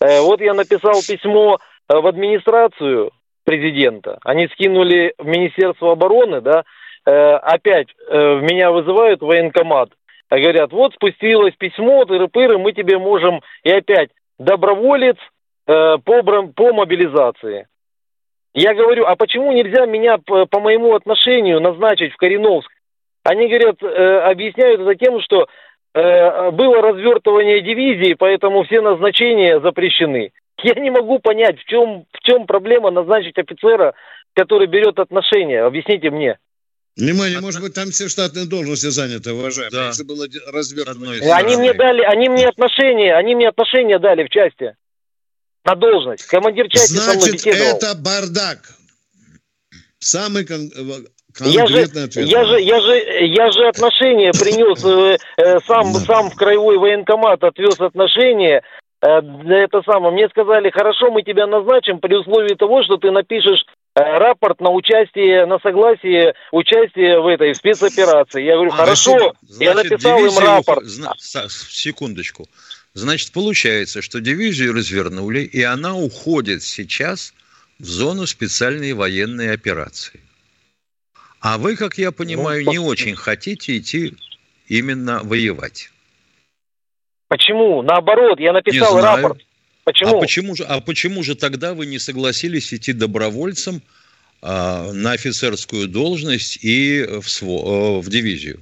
Э, 0.00 0.20
вот 0.22 0.40
я 0.40 0.54
написал 0.54 0.94
письмо 1.06 1.58
э, 1.88 1.94
в 1.94 2.06
администрацию, 2.06 3.12
президента. 3.48 4.18
Они 4.24 4.46
скинули 4.48 5.14
в 5.16 5.26
Министерство 5.26 5.92
обороны, 5.92 6.42
да, 6.42 6.64
э, 7.06 7.10
опять 7.10 7.88
э, 8.06 8.40
меня 8.40 8.70
вызывают 8.70 9.22
в 9.22 9.26
военкомат. 9.26 9.88
Говорят, 10.30 10.70
вот 10.70 10.92
спустилось 10.92 11.54
письмо, 11.54 12.04
тыры-пыры, 12.04 12.58
мы 12.58 12.72
тебе 12.72 12.98
можем, 12.98 13.40
и 13.62 13.70
опять, 13.70 14.10
доброволец 14.38 15.16
э, 15.66 15.96
по, 16.04 16.22
по 16.22 16.72
мобилизации. 16.74 17.66
Я 18.52 18.74
говорю, 18.74 19.06
а 19.06 19.16
почему 19.16 19.52
нельзя 19.52 19.86
меня 19.86 20.18
по, 20.18 20.44
по 20.44 20.60
моему 20.60 20.94
отношению 20.94 21.60
назначить 21.60 22.12
в 22.12 22.16
Кореновск? 22.18 22.70
Они 23.24 23.48
говорят, 23.48 23.82
э, 23.82 24.18
объясняют 24.30 24.82
это 24.82 24.94
тем, 24.94 25.22
что 25.22 25.46
э, 25.94 26.50
было 26.50 26.82
развертывание 26.82 27.62
дивизии, 27.62 28.12
поэтому 28.12 28.64
все 28.64 28.82
назначения 28.82 29.58
запрещены. 29.60 30.32
Я 30.62 30.74
не 30.74 30.90
могу 30.90 31.18
понять, 31.20 31.58
в 31.60 31.64
чем, 31.64 32.06
в 32.12 32.20
чем 32.26 32.46
проблема 32.46 32.90
назначить 32.90 33.38
офицера, 33.38 33.94
который 34.34 34.66
берет 34.66 34.98
отношения. 34.98 35.62
Объясните 35.62 36.10
мне. 36.10 36.38
Внимание, 36.96 37.38
может 37.38 37.60
быть, 37.60 37.74
там 37.74 37.90
все 37.90 38.08
штатные 38.08 38.46
должности 38.46 38.86
заняты, 38.86 39.32
уважаемые. 39.32 39.70
Да. 39.70 39.86
Если 39.88 40.02
было 40.02 40.26
развертывание. 40.52 41.32
Они 41.32 41.56
мне 41.56 41.72
дали, 41.72 42.02
они 42.02 42.28
мне 42.28 42.48
отношения, 42.48 43.14
они 43.14 43.36
мне 43.36 43.48
отношения 43.48 44.00
дали 44.00 44.24
в 44.24 44.30
части. 44.30 44.74
На 45.64 45.76
должность. 45.76 46.26
Командир 46.26 46.68
части 46.68 46.94
Значит, 46.94 47.40
со 47.40 47.48
мной 47.50 47.60
это 47.60 47.94
бардак. 47.94 48.58
Самый 50.00 50.44
кон- 50.44 50.70
я 51.40 51.66
же, 51.66 51.86
я 52.16 52.44
же, 52.44 52.60
я 52.60 52.80
же, 52.80 52.94
я 53.26 53.50
же 53.52 53.68
отношения 53.68 54.32
принес 54.32 54.84
э, 54.84 55.18
э, 55.36 55.60
сам, 55.68 55.94
сам 55.94 56.30
в 56.30 56.34
краевой 56.34 56.78
военкомат 56.78 57.44
отвез 57.44 57.78
отношения 57.80 58.56
Э, 58.58 58.87
это 59.00 59.82
самое, 59.82 60.12
мне 60.12 60.28
сказали, 60.28 60.70
хорошо, 60.70 61.10
мы 61.10 61.22
тебя 61.22 61.46
назначим 61.46 62.00
при 62.00 62.14
условии 62.14 62.54
того, 62.54 62.82
что 62.82 62.96
ты 62.96 63.10
напишешь 63.10 63.64
э, 63.94 64.00
рапорт 64.00 64.60
на 64.60 64.70
участие, 64.70 65.46
на 65.46 65.58
согласие 65.60 66.34
участия 66.50 67.20
в 67.20 67.26
этой 67.28 67.52
в 67.52 67.56
спецоперации. 67.56 68.42
Я 68.42 68.54
говорю, 68.54 68.72
а, 68.72 68.76
хорошо, 68.76 69.34
значит, 69.42 69.60
я 69.60 69.74
написал 69.74 70.18
им 70.24 70.38
рапорт. 70.38 70.84
Зна... 70.84 71.14
Секундочку. 71.18 72.46
Значит, 72.94 73.32
получается, 73.32 74.02
что 74.02 74.20
дивизию 74.20 74.74
развернули, 74.74 75.40
и 75.40 75.62
она 75.62 75.94
уходит 75.94 76.64
сейчас 76.64 77.32
в 77.78 77.84
зону 77.84 78.26
специальной 78.26 78.94
военной 78.94 79.52
операции. 79.52 80.20
А 81.40 81.58
вы, 81.58 81.76
как 81.76 81.98
я 81.98 82.10
понимаю, 82.10 82.64
ну, 82.64 82.72
не 82.72 82.78
очень 82.80 83.14
хотите 83.14 83.78
идти 83.78 84.14
именно 84.66 85.20
воевать. 85.22 85.90
Почему? 87.28 87.82
Наоборот, 87.82 88.40
я 88.40 88.52
написал 88.52 88.94
не 88.94 89.00
знаю. 89.00 89.16
рапорт. 89.16 89.42
Почему? 89.84 90.18
А 90.18 90.20
почему 90.20 90.54
же, 90.54 90.64
а 90.64 90.80
почему 90.80 91.22
же 91.22 91.34
тогда 91.34 91.72
вы 91.72 91.86
не 91.86 91.98
согласились 91.98 92.74
идти 92.74 92.92
добровольцем 92.92 93.80
а, 94.42 94.92
на 94.92 95.12
офицерскую 95.12 95.88
должность 95.88 96.58
и 96.62 97.04
в, 97.04 97.28
СВО, 97.28 97.98
э, 97.98 98.00
в 98.00 98.10
дивизию? 98.10 98.60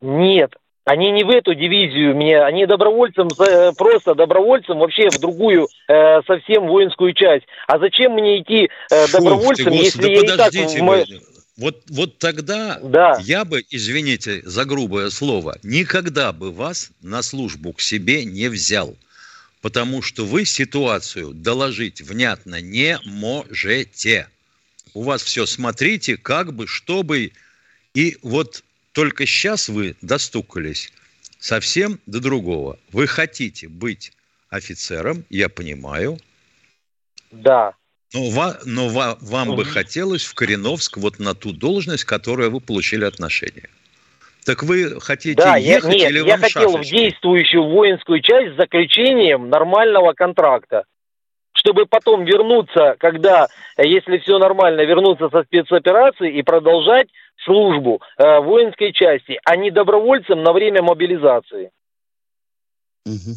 Нет, 0.00 0.54
они 0.84 1.10
не 1.10 1.24
в 1.24 1.30
эту 1.30 1.54
дивизию 1.54 2.14
меня, 2.14 2.44
они 2.46 2.66
добровольцем, 2.66 3.28
э, 3.28 3.72
просто 3.76 4.14
добровольцем 4.14 4.78
вообще 4.78 5.08
в 5.08 5.18
другую 5.18 5.66
э, 5.88 6.22
совсем 6.26 6.66
воинскую 6.66 7.14
часть. 7.14 7.46
А 7.66 7.78
зачем 7.78 8.12
мне 8.12 8.40
идти 8.40 8.68
э, 8.90 9.06
добровольцем, 9.10 9.72
Фух 9.72 9.78
ты, 9.78 9.84
если 9.84 10.02
да 10.02 10.08
я 10.08 10.20
и 10.20 10.36
так... 10.36 10.52
В... 10.52 11.33
Вот, 11.56 11.84
вот 11.88 12.18
тогда 12.18 12.80
да. 12.82 13.16
я 13.22 13.44
бы, 13.44 13.64
извините 13.70 14.42
за 14.44 14.64
грубое 14.64 15.10
слово, 15.10 15.58
никогда 15.62 16.32
бы 16.32 16.50
вас 16.50 16.90
на 17.00 17.22
службу 17.22 17.72
к 17.72 17.80
себе 17.80 18.24
не 18.24 18.48
взял. 18.48 18.96
Потому 19.60 20.02
что 20.02 20.26
вы 20.26 20.44
ситуацию 20.44 21.32
доложить 21.32 22.02
внятно 22.02 22.60
не 22.60 22.98
можете. 23.04 24.28
У 24.92 25.02
вас 25.02 25.22
все 25.22 25.46
смотрите, 25.46 26.16
как 26.16 26.52
бы, 26.52 26.66
чтобы... 26.66 27.32
И 27.94 28.18
вот 28.22 28.64
только 28.92 29.24
сейчас 29.24 29.68
вы 29.68 29.96
достукались 30.02 30.92
совсем 31.38 32.00
до 32.06 32.20
другого. 32.20 32.78
Вы 32.90 33.06
хотите 33.06 33.68
быть 33.68 34.12
офицером, 34.50 35.24
я 35.30 35.48
понимаю. 35.48 36.18
Да. 37.30 37.74
Но, 38.14 38.30
ва, 38.30 38.58
но 38.64 38.88
ва, 38.88 39.18
вам 39.20 39.48
угу. 39.48 39.58
бы 39.58 39.64
хотелось 39.64 40.24
в 40.24 40.34
Кореновск 40.34 40.96
вот 40.98 41.18
на 41.18 41.34
ту 41.34 41.52
должность, 41.52 42.04
которую 42.04 42.52
вы 42.52 42.60
получили 42.60 43.04
отношение. 43.04 43.68
Так 44.46 44.62
вы 44.62 45.00
хотите 45.00 45.42
да, 45.42 45.56
ехать 45.56 45.94
я, 45.94 45.98
нет, 45.98 46.10
или 46.10 46.18
я 46.18 46.24
вам 46.36 46.40
хотел 46.40 46.72
шашечки? 46.72 46.94
в 46.94 46.96
действующую 46.96 47.64
воинскую 47.64 48.20
часть 48.20 48.54
с 48.54 48.56
заключением 48.56 49.48
нормального 49.48 50.12
контракта. 50.12 50.84
Чтобы 51.54 51.86
потом 51.86 52.24
вернуться, 52.24 52.96
когда, 52.98 53.48
если 53.78 54.18
все 54.18 54.38
нормально, 54.38 54.82
вернуться 54.82 55.30
со 55.30 55.42
спецоперации 55.44 56.36
и 56.36 56.42
продолжать 56.42 57.08
службу 57.44 58.02
э, 58.18 58.38
воинской 58.40 58.92
части, 58.92 59.40
а 59.44 59.56
не 59.56 59.70
добровольцем 59.70 60.42
на 60.42 60.52
время 60.52 60.82
мобилизации. 60.82 61.70
Угу. 63.06 63.34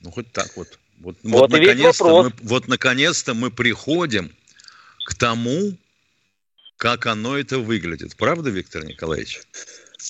Ну, 0.00 0.10
хоть 0.10 0.32
так 0.32 0.48
вот. 0.56 0.68
Вот, 1.00 1.16
вот, 1.22 1.40
вот 1.40 1.50
наконец-то 1.50 2.22
мы, 2.22 2.32
вот 2.42 2.68
наконец-то 2.68 3.34
мы 3.34 3.50
приходим 3.50 4.32
к 5.06 5.14
тому, 5.14 5.76
как 6.76 7.06
оно 7.06 7.36
это 7.36 7.58
выглядит. 7.58 8.16
Правда, 8.16 8.50
Виктор 8.50 8.84
Николаевич? 8.84 9.40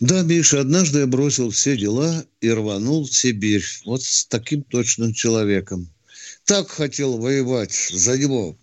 Да, 0.00 0.22
Миша, 0.22 0.60
однажды 0.60 1.00
я 1.00 1.06
бросил 1.06 1.50
все 1.50 1.76
дела 1.76 2.24
и 2.40 2.50
рванул 2.50 3.04
в 3.04 3.12
Сибирь. 3.12 3.64
Вот 3.84 4.02
с 4.02 4.26
таким 4.26 4.62
точным 4.62 5.12
человеком. 5.12 5.88
Так 6.44 6.70
хотел 6.70 7.18
воевать 7.18 7.72
за 7.92 8.18
него. 8.18 8.56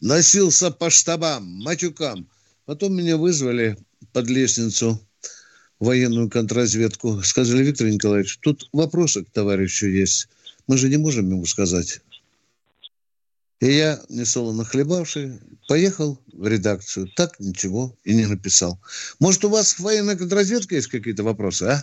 Носился 0.00 0.70
по 0.70 0.90
штабам, 0.90 1.44
матюкам. 1.44 2.28
Потом 2.64 2.96
меня 2.96 3.16
вызвали 3.16 3.76
под 4.12 4.28
лестницу 4.28 5.00
военную 5.78 6.30
контрразведку. 6.30 7.22
Сказали, 7.22 7.64
Виктор 7.64 7.88
Николаевич, 7.88 8.38
тут 8.38 8.68
вопросы 8.72 9.24
к 9.24 9.30
товарищу 9.30 9.86
есть. 9.86 10.28
Мы 10.68 10.76
же 10.76 10.88
не 10.88 10.98
можем 10.98 11.28
ему 11.30 11.44
сказать. 11.46 12.00
И 13.60 13.66
я, 13.66 13.98
несолоно 14.08 14.64
хлебавший, 14.64 15.40
поехал 15.66 16.18
в 16.32 16.46
редакцию. 16.46 17.08
Так 17.16 17.40
ничего 17.40 17.92
и 18.04 18.14
не 18.14 18.26
написал. 18.26 18.78
Может, 19.18 19.44
у 19.44 19.48
вас 19.48 19.72
в 19.72 19.80
военной 19.80 20.16
контрразведке 20.16 20.76
есть 20.76 20.88
какие-то 20.88 21.24
вопросы, 21.24 21.62
а? 21.64 21.82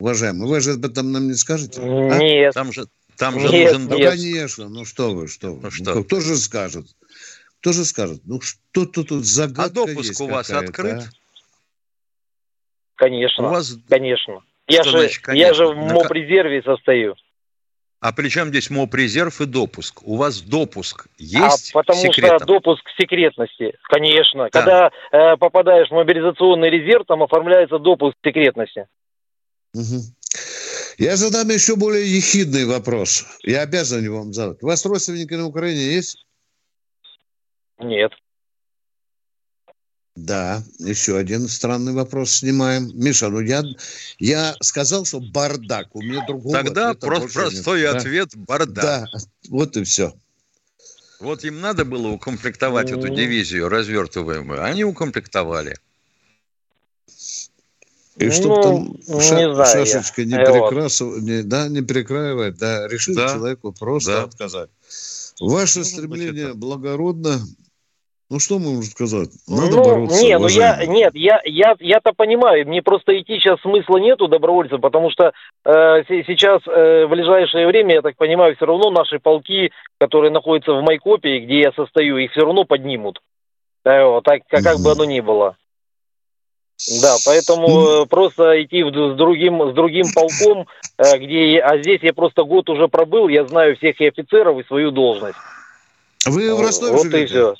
Уважаемый, 0.00 0.48
вы 0.48 0.60
же 0.60 0.72
об 0.72 0.84
этом 0.84 1.12
нам 1.12 1.28
не 1.28 1.34
скажете? 1.34 1.80
А? 1.80 2.18
Нет. 2.18 2.52
Там 2.54 2.72
же, 2.72 2.86
там 3.16 3.38
же 3.38 3.48
нет, 3.48 3.72
нужен... 3.74 3.88
Ну, 3.88 3.98
нет. 3.98 4.10
конечно. 4.10 4.68
Ну, 4.68 4.84
что 4.84 5.14
вы, 5.14 5.28
что 5.28 5.54
вы. 5.54 5.62
Ну, 5.62 5.70
что? 5.70 5.94
Ну, 5.94 6.04
кто 6.04 6.20
же 6.20 6.36
скажет? 6.36 6.86
Кто 7.60 7.72
же 7.72 7.84
скажет? 7.84 8.22
Ну, 8.24 8.40
что-то 8.40 9.04
тут 9.04 9.24
загадка 9.24 9.64
А 9.64 9.86
допуск 9.86 10.20
у 10.20 10.26
вас 10.26 10.50
открыт? 10.50 11.04
А? 11.04 11.08
Конечно, 12.96 13.46
у 13.46 13.50
вас... 13.50 13.76
конечно. 13.88 14.42
Я 14.66 14.82
же, 14.82 14.90
значит, 14.90 15.22
конечно. 15.22 15.46
я 15.46 15.54
же 15.54 15.66
в 15.66 15.76
МОП 15.76 16.10
резерве 16.10 16.62
состою. 16.62 17.14
А 18.04 18.12
при 18.12 18.28
чем 18.28 18.48
здесь 18.48 18.68
МОП 18.68 18.96
резерв 18.96 19.40
и 19.40 19.46
допуск? 19.46 20.02
У 20.02 20.16
вас 20.16 20.42
допуск 20.42 21.06
есть 21.16 21.70
а 21.72 21.78
потому 21.78 22.00
секретом? 22.00 22.36
что 22.36 22.46
допуск 22.46 22.82
секретности, 23.00 23.78
конечно. 23.84 24.50
Да. 24.52 24.60
Когда 24.60 24.90
э, 25.10 25.38
попадаешь 25.38 25.88
в 25.88 25.92
мобилизационный 25.92 26.68
резерв, 26.68 27.06
там 27.06 27.22
оформляется 27.22 27.78
допуск 27.78 28.14
секретности. 28.22 28.88
Угу. 29.72 30.02
Я 30.98 31.16
задам 31.16 31.48
еще 31.48 31.76
более 31.76 32.04
ехидный 32.04 32.66
вопрос. 32.66 33.24
Я 33.42 33.62
обязан 33.62 34.04
его 34.04 34.18
вам 34.18 34.34
задать. 34.34 34.62
У 34.62 34.66
вас 34.66 34.84
родственники 34.84 35.32
на 35.32 35.46
Украине 35.46 35.80
есть? 35.94 36.26
Нет. 37.78 38.12
Да, 40.16 40.62
еще 40.78 41.16
один 41.16 41.48
странный 41.48 41.92
вопрос 41.92 42.36
снимаем. 42.36 42.90
Миша, 42.94 43.28
ну 43.30 43.40
я, 43.40 43.64
я 44.20 44.54
сказал, 44.60 45.04
что 45.04 45.18
бардак. 45.20 45.88
У 45.94 46.02
меня 46.02 46.24
другого 46.24 46.56
Тогда 46.56 46.94
просто 46.94 47.28
простой 47.32 47.80
нет. 47.80 47.96
ответ– 47.96 48.28
бардак. 48.36 48.74
Да, 48.74 49.06
вот 49.48 49.76
и 49.76 49.82
все. 49.82 50.14
Вот 51.18 51.42
им 51.44 51.60
надо 51.60 51.84
было 51.84 52.08
укомплектовать 52.08 52.90
эту 52.90 53.08
ну. 53.08 53.14
дивизию 53.14 53.68
развертываемую. 53.68 54.62
Они 54.62 54.84
укомплектовали. 54.84 55.78
И 58.16 58.30
чтобы 58.30 58.56
ну, 58.56 58.62
там 58.62 59.20
ша- 59.20 59.34
не 59.34 59.52
знаю 59.54 59.86
шашечка 59.86 60.22
я. 60.22 60.26
не 60.26 60.34
перекрасывать, 60.34 61.22
не, 61.22 61.42
да, 61.42 61.66
не 61.66 61.82
перекраивать, 61.82 62.56
да, 62.56 62.86
решили 62.86 63.16
да. 63.16 63.32
человеку 63.32 63.72
просто 63.72 64.12
да. 64.12 64.22
отказать. 64.22 64.70
Ваше 65.40 65.84
стремление 65.84 66.54
благородно, 66.54 67.44
ну 68.30 68.38
что 68.40 68.58
мы 68.58 68.74
можем 68.74 68.82
сказать? 68.84 69.28
Надо 69.46 69.76
ну, 69.76 69.84
бороться. 69.84 70.22
Не, 70.22 70.38
ну 70.38 70.48
я 70.48 70.84
нет, 70.86 71.14
я 71.14 71.40
я 71.44 71.74
я-то 71.78 72.12
понимаю, 72.12 72.66
мне 72.66 72.82
просто 72.82 73.18
идти 73.20 73.38
сейчас 73.38 73.60
смысла 73.60 73.98
нету 73.98 74.28
добровольцев, 74.28 74.80
потому 74.80 75.10
что 75.10 75.32
э, 75.64 76.02
сейчас 76.06 76.62
э, 76.66 77.04
в 77.06 77.10
ближайшее 77.10 77.66
время, 77.66 77.96
я 77.96 78.02
так 78.02 78.16
понимаю, 78.16 78.56
все 78.56 78.64
равно 78.64 78.90
наши 78.90 79.18
полки, 79.18 79.70
которые 79.98 80.30
находятся 80.30 80.72
в 80.72 80.82
Майкопе, 80.82 81.40
где 81.40 81.60
я 81.60 81.72
состою, 81.72 82.16
их 82.16 82.30
все 82.32 82.40
равно 82.40 82.64
поднимут. 82.64 83.20
Э, 83.84 84.04
вот, 84.04 84.24
так 84.24 84.40
как, 84.48 84.62
как 84.62 84.78
бы 84.78 84.92
оно 84.92 85.04
ни 85.04 85.20
было. 85.20 85.56
Да, 87.00 87.16
поэтому 87.24 87.68
ну, 87.68 88.06
просто 88.06 88.62
идти 88.62 88.82
с 88.82 89.16
другим 89.16 89.70
с 89.70 89.74
другим 89.74 90.06
полком, 90.12 90.66
э, 90.98 91.18
где 91.18 91.60
а 91.60 91.78
здесь 91.78 92.00
я 92.02 92.12
просто 92.12 92.42
год 92.44 92.68
уже 92.68 92.88
пробыл, 92.88 93.28
я 93.28 93.46
знаю 93.46 93.76
всех 93.76 94.00
и 94.00 94.08
офицеров 94.08 94.58
и 94.58 94.66
свою 94.66 94.90
должность. 94.90 95.38
Вы 96.26 96.54
в 96.54 96.60
Ростове 96.60 96.92
вот 96.92 97.02
живете? 97.02 97.22
и 97.22 97.26
все. 97.26 97.54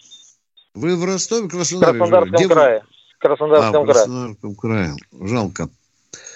Вы 0.74 0.96
в 0.96 1.04
Ростове, 1.04 1.48
Краснодаре? 1.48 1.92
В 1.92 1.98
Краснодарском 1.98 2.37
Где 2.37 2.48
крае. 2.48 2.82
В 3.16 3.22
Краснодарском, 3.22 3.76
а, 3.76 3.84
в 3.84 3.87
Краснодарском 3.87 4.54
крае. 4.56 4.94
Жалко. 5.20 5.68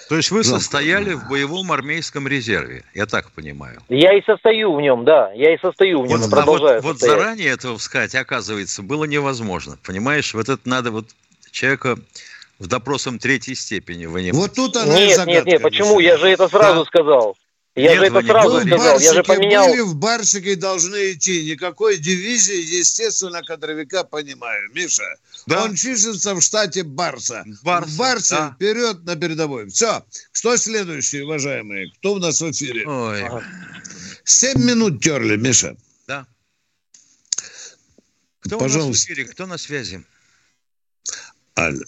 То 0.07 0.15
есть 0.15 0.31
вы 0.31 0.43
Жалко. 0.43 0.59
состояли 0.59 1.13
в 1.13 1.27
боевом 1.29 1.71
армейском 1.71 2.27
резерве, 2.27 2.83
я 2.95 3.05
так 3.05 3.31
понимаю? 3.31 3.79
Я 3.89 4.17
и 4.17 4.23
состою 4.23 4.73
в 4.73 4.81
нем, 4.81 5.05
да. 5.05 5.31
Я 5.33 5.53
и 5.53 5.59
состою 5.59 6.01
в 6.01 6.07
нем, 6.07 6.17
вот, 6.17 6.27
и 6.27 6.31
продолжаю 6.31 6.79
а 6.79 6.81
вот, 6.81 6.93
вот 6.93 6.99
заранее 6.99 7.49
этого 7.49 7.77
сказать, 7.77 8.15
оказывается, 8.15 8.81
было 8.81 9.03
невозможно. 9.03 9.77
Понимаешь, 9.85 10.33
вот 10.33 10.49
это 10.49 10.67
надо 10.67 10.91
вот 10.91 11.05
человека 11.51 11.97
в 12.57 12.67
допросом 12.67 13.19
третьей 13.19 13.55
степени 13.55 14.05
вынимать. 14.05 14.35
Вот 14.35 14.53
тут 14.55 14.75
она 14.77 14.97
Нет, 14.97 15.25
нет, 15.27 15.45
нет, 15.45 15.61
почему? 15.61 15.99
Я 15.99 16.17
же 16.17 16.27
это 16.27 16.47
сразу 16.47 16.79
да. 16.79 16.85
сказал. 16.85 17.37
Я 17.75 17.91
Нет, 17.91 17.99
же 17.99 18.05
это 18.07 18.21
сразу 18.25 18.51
вы 18.51 18.61
сказал, 18.61 18.79
барсике 18.79 19.05
я 19.05 19.13
же 19.13 19.23
поменял... 19.23 19.67
были, 19.69 19.79
в 19.81 19.95
Барсике 19.95 20.55
должны 20.55 21.13
идти. 21.13 21.45
Никакой 21.51 21.97
дивизии, 21.97 22.77
естественно, 22.77 23.43
кадровика 23.43 24.03
понимаю. 24.03 24.69
Миша, 24.73 25.03
да? 25.45 25.63
он 25.63 25.75
числится 25.75 26.33
в 26.33 26.41
штате 26.41 26.83
Барса. 26.83 27.45
Барса 27.63 27.89
в 27.89 27.97
Барсе 27.97 28.35
да. 28.35 28.51
вперед 28.55 29.03
на 29.03 29.15
передовой. 29.15 29.69
Все. 29.69 30.03
Что 30.31 30.57
следующее, 30.57 31.25
уважаемые? 31.25 31.91
Кто 31.99 32.13
у 32.13 32.19
нас 32.19 32.41
в 32.41 32.51
эфире? 32.51 32.87
Ой. 32.87 33.23
Семь 34.23 34.63
минут 34.63 35.01
терли, 35.01 35.37
Миша. 35.37 35.77
Да. 36.07 36.25
Кто 38.41 38.57
Пожалуйста. 38.57 38.87
у 38.87 38.89
нас 38.89 38.99
в 38.99 39.05
эфире? 39.05 39.25
Кто 39.25 39.45
на 39.45 39.57
связи? 39.57 40.03
Алло. 41.53 41.83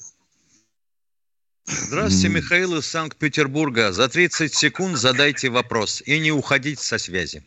Здравствуйте, 1.66 2.36
Михаил 2.36 2.78
из 2.78 2.88
Санкт-Петербурга. 2.88 3.92
За 3.92 4.10
30 4.10 4.54
секунд 4.54 4.98
задайте 4.98 5.50
вопрос 5.50 6.02
и 6.06 6.20
не 6.20 6.32
уходите 6.32 6.82
со 6.82 6.98
связи. 6.98 7.44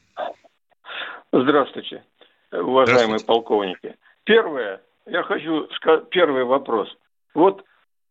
Здравствуйте, 1.33 2.05
уважаемые 2.53 3.18
Здравствуйте. 3.18 3.24
полковники. 3.27 3.96
Первое, 4.24 4.81
я 5.07 5.22
хочу 5.24 5.68
сказать, 5.74 6.09
первый 6.11 6.44
вопрос. 6.44 6.88
Вот 7.35 7.64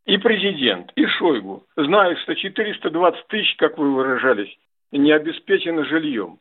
и 0.05 0.17
президент, 0.17 0.91
и 0.95 1.05
Шойгу 1.05 1.65
знают, 1.77 2.19
что 2.19 2.35
420 2.35 3.27
тысяч, 3.27 3.55
как 3.57 3.77
вы 3.77 3.93
выражались, 3.95 4.53
не 4.91 5.11
обеспечено 5.11 5.85
жильем. 5.85 6.39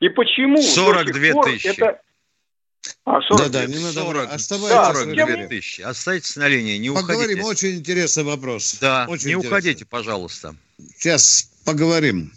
И 0.00 0.08
почему 0.10 0.58
42 0.58 1.42
тысячи. 1.42 1.68
Это, 1.68 2.00
а, 3.04 3.20
40 3.22 3.50
да, 3.50 3.60
да, 3.60 3.66
не 3.66 3.78
надо 3.78 4.00
40, 4.00 4.32
оставайтесь 4.32 4.76
да, 4.76 4.94
42 4.94 5.48
тысячи. 5.48 5.80
Оставайтесь 5.80 6.36
на 6.36 6.48
линии, 6.48 6.76
не 6.78 6.90
поговорим, 6.90 7.40
уходите. 7.40 7.66
очень 7.66 7.78
интересный 7.78 8.24
вопрос. 8.24 8.76
Да, 8.80 9.06
очень 9.08 9.28
не 9.28 9.32
интересный. 9.32 9.48
уходите, 9.48 9.84
пожалуйста. 9.84 10.54
Сейчас 10.96 11.48
поговорим. 11.64 12.32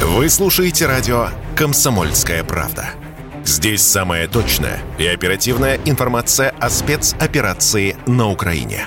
Вы 0.00 0.28
слушаете 0.28 0.86
радио 0.86 1.30
«Комсомольская 1.56 2.44
правда». 2.44 2.90
Здесь 3.44 3.82
самая 3.82 4.26
точная 4.26 4.80
и 4.98 5.06
оперативная 5.06 5.78
информация 5.84 6.50
о 6.50 6.68
спецоперации 6.68 7.96
на 8.06 8.28
Украине. 8.28 8.86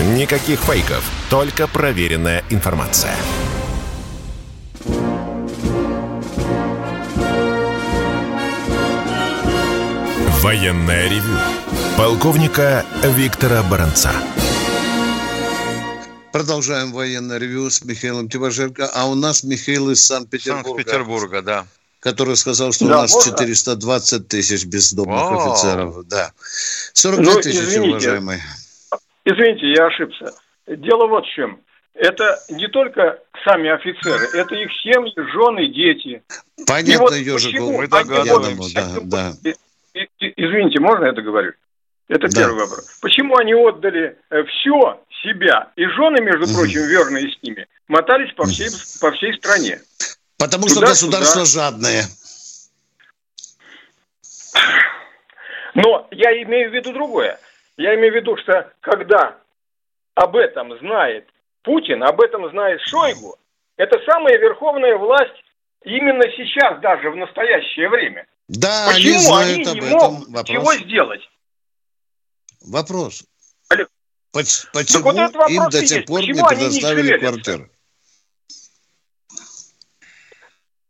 Никаких 0.00 0.58
фейков, 0.58 1.08
только 1.30 1.68
проверенная 1.68 2.42
информация. 2.50 3.14
Военная 10.42 11.08
ревю. 11.08 11.38
Полковника 11.96 12.84
Виктора 13.04 13.62
Баранца. 13.62 14.10
Продолжаем 16.32 16.90
военное 16.90 17.38
ревю 17.38 17.70
с 17.70 17.84
Михаилом 17.84 18.28
Тимошенко. 18.28 18.90
А 18.92 19.06
у 19.06 19.14
нас 19.14 19.44
Михаил 19.44 19.90
из 19.90 20.04
Санкт-Петербурга. 20.04 20.82
Санкт-Петербурга, 20.82 21.42
да. 21.42 21.66
Который 22.00 22.36
сказал, 22.36 22.72
что 22.72 22.88
да, 22.88 22.98
у 22.98 23.02
нас 23.02 23.14
можно? 23.14 23.30
420 23.30 24.26
тысяч 24.26 24.64
бездомных 24.64 25.20
О! 25.20 25.52
офицеров. 25.52 26.04
Да. 26.08 26.32
42 26.94 27.32
ну, 27.32 27.40
тысячи, 27.40 27.78
уважаемые. 27.78 28.42
Извините, 29.24 29.72
я 29.72 29.86
ошибся. 29.86 30.32
Дело 30.66 31.06
вот 31.06 31.24
в 31.24 31.34
чем. 31.34 31.60
Это 31.94 32.38
не 32.48 32.66
только 32.68 33.20
сами 33.44 33.70
офицеры, 33.70 34.26
это 34.34 34.54
их 34.54 34.70
семьи, 34.82 35.12
жены, 35.32 35.68
дети. 35.68 36.22
Понятно, 36.66 37.04
вот 37.04 37.14
Ежиков, 37.14 37.70
мы 37.70 37.86
догадываемся. 37.86 39.00
Да, 39.02 39.32
да. 39.42 39.52
Извините, 40.18 40.80
можно 40.80 41.06
я 41.06 41.12
договорю? 41.12 41.52
Это 42.08 42.28
да. 42.28 42.40
первый 42.40 42.60
вопрос. 42.60 42.98
Почему 43.00 43.36
они 43.36 43.54
отдали 43.54 44.18
э, 44.30 44.42
все 44.44 45.00
себя, 45.22 45.70
и 45.76 45.86
жены, 45.86 46.20
между 46.20 46.52
прочим, 46.52 46.80
угу. 46.80 46.88
верные 46.88 47.30
с 47.30 47.42
ними, 47.42 47.66
мотались 47.88 48.32
по 48.34 48.44
всей, 48.44 48.68
по 49.00 49.12
всей 49.12 49.32
стране? 49.34 49.80
Потому 50.36 50.66
туда, 50.66 50.94
что 50.94 51.06
государство 51.06 51.44
туда. 51.44 51.46
жадное. 51.46 52.04
Но 55.74 56.06
я 56.10 56.42
имею 56.42 56.70
в 56.70 56.74
виду 56.74 56.92
другое. 56.92 57.38
Я 57.76 57.94
имею 57.96 58.12
в 58.12 58.16
виду, 58.16 58.36
что 58.36 58.72
когда 58.80 59.38
об 60.14 60.36
этом 60.36 60.76
знает 60.78 61.28
Путин, 61.62 62.02
об 62.02 62.20
этом 62.20 62.48
знает 62.50 62.80
Шойгу, 62.82 63.36
это 63.76 63.98
самая 64.06 64.38
верховная 64.38 64.96
власть 64.96 65.34
именно 65.84 66.22
сейчас, 66.36 66.80
даже 66.80 67.10
в 67.10 67.16
настоящее 67.16 67.88
время. 67.88 68.26
Да, 68.48 68.88
Почему 68.92 69.34
они, 69.36 69.52
они 69.54 69.64
не 69.64 69.80
могут 69.80 70.28
вопрос. 70.28 70.48
ничего 70.48 70.74
сделать? 70.74 71.30
Вопрос. 72.66 73.24
Алло. 73.70 73.86
Почему 74.32 75.12
вот 75.12 75.50
им 75.50 75.68
до 75.70 75.86
сих 75.86 76.04
пор 76.06 76.20
не 76.20 76.34
предоставили 76.34 77.18
квартиры? 77.18 77.70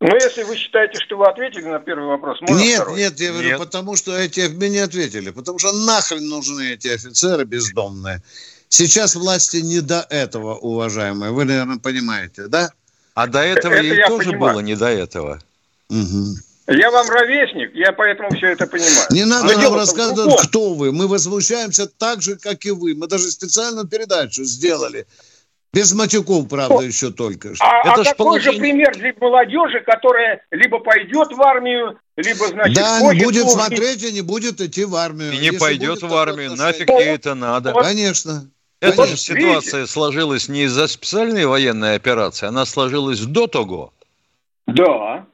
Ну, 0.06 0.14
если 0.16 0.42
вы 0.42 0.54
считаете, 0.54 1.00
что 1.00 1.16
вы 1.16 1.26
ответили 1.26 1.64
на 1.64 1.78
первый 1.78 2.06
вопрос, 2.06 2.38
можно 2.42 2.62
Нет, 2.62 2.82
второй? 2.82 2.98
нет, 2.98 3.18
я 3.20 3.32
говорю, 3.32 3.48
нет. 3.48 3.58
потому 3.58 3.96
что 3.96 4.14
эти 4.14 4.40
мне 4.48 4.68
не 4.68 4.78
ответили. 4.80 5.30
Потому 5.30 5.58
что 5.58 5.72
нахрен 5.72 6.28
нужны 6.28 6.74
эти 6.74 6.88
офицеры 6.88 7.44
бездомные. 7.44 8.22
Сейчас 8.68 9.16
власти 9.16 9.58
не 9.58 9.80
до 9.80 10.06
этого, 10.10 10.56
уважаемые. 10.56 11.32
Вы, 11.32 11.46
наверное, 11.46 11.78
понимаете, 11.78 12.48
да? 12.48 12.70
А 13.14 13.26
до 13.26 13.38
этого 13.38 13.72
это 13.72 13.82
ей 13.82 14.06
тоже 14.06 14.32
понимаю. 14.32 14.52
было 14.52 14.60
не 14.60 14.76
до 14.76 14.88
этого. 14.88 15.40
Угу. 15.88 16.34
Я 16.66 16.90
вам 16.90 17.08
ровесник, 17.08 17.74
я 17.74 17.92
поэтому 17.92 18.28
все 18.36 18.48
это 18.48 18.66
понимаю. 18.66 19.06
Не 19.08 19.24
надо 19.24 19.54
Но 19.54 19.62
нам 19.62 19.74
рассказывать, 19.74 20.38
кто 20.48 20.74
вы. 20.74 20.92
Мы 20.92 21.08
возмущаемся 21.08 21.86
так 21.86 22.20
же, 22.20 22.36
как 22.36 22.66
и 22.66 22.70
вы. 22.72 22.94
Мы 22.94 23.06
даже 23.06 23.30
специальную 23.30 23.86
передачу 23.86 24.44
сделали. 24.44 25.06
Без 25.74 25.92
матюков, 25.92 26.48
правда, 26.48 26.80
еще 26.82 27.10
только. 27.10 27.54
что. 27.54 27.64
А, 27.64 27.80
Это 27.80 28.00
а 28.00 28.04
ж 28.04 28.08
какой 28.10 28.40
же 28.40 28.50
получение- 28.52 28.60
пример 28.60 28.96
для 28.96 29.12
молодежи, 29.20 29.80
которая 29.80 30.42
либо 30.50 30.78
пойдет 30.78 31.32
в 31.32 31.42
армию, 31.42 31.98
либо, 32.16 32.46
значит, 32.46 32.76
Да, 32.76 32.98
хочет 33.00 33.24
будет 33.24 33.42
служить? 33.42 33.58
смотреть 33.66 34.02
и 34.04 34.12
не 34.12 34.20
будет 34.22 34.60
идти 34.60 34.84
в 34.84 34.94
армию. 34.94 35.32
И 35.32 35.36
не 35.38 35.46
Если 35.46 35.58
пойдет 35.58 36.02
в 36.02 36.14
армию, 36.14 36.54
нафиг 36.56 36.88
ей 36.90 37.14
это 37.14 37.34
надо. 37.34 37.72
Конечно. 37.72 38.48
Эта 38.80 38.96
Конечно. 38.96 39.16
ситуация 39.16 39.86
сложилась 39.86 40.48
не 40.48 40.64
из-за 40.64 40.86
специальной 40.88 41.46
военной 41.46 41.94
операции, 41.96 42.46
она 42.46 42.66
сложилась 42.66 43.20
до 43.20 43.46
того. 43.46 43.92
Да. 44.66 45.24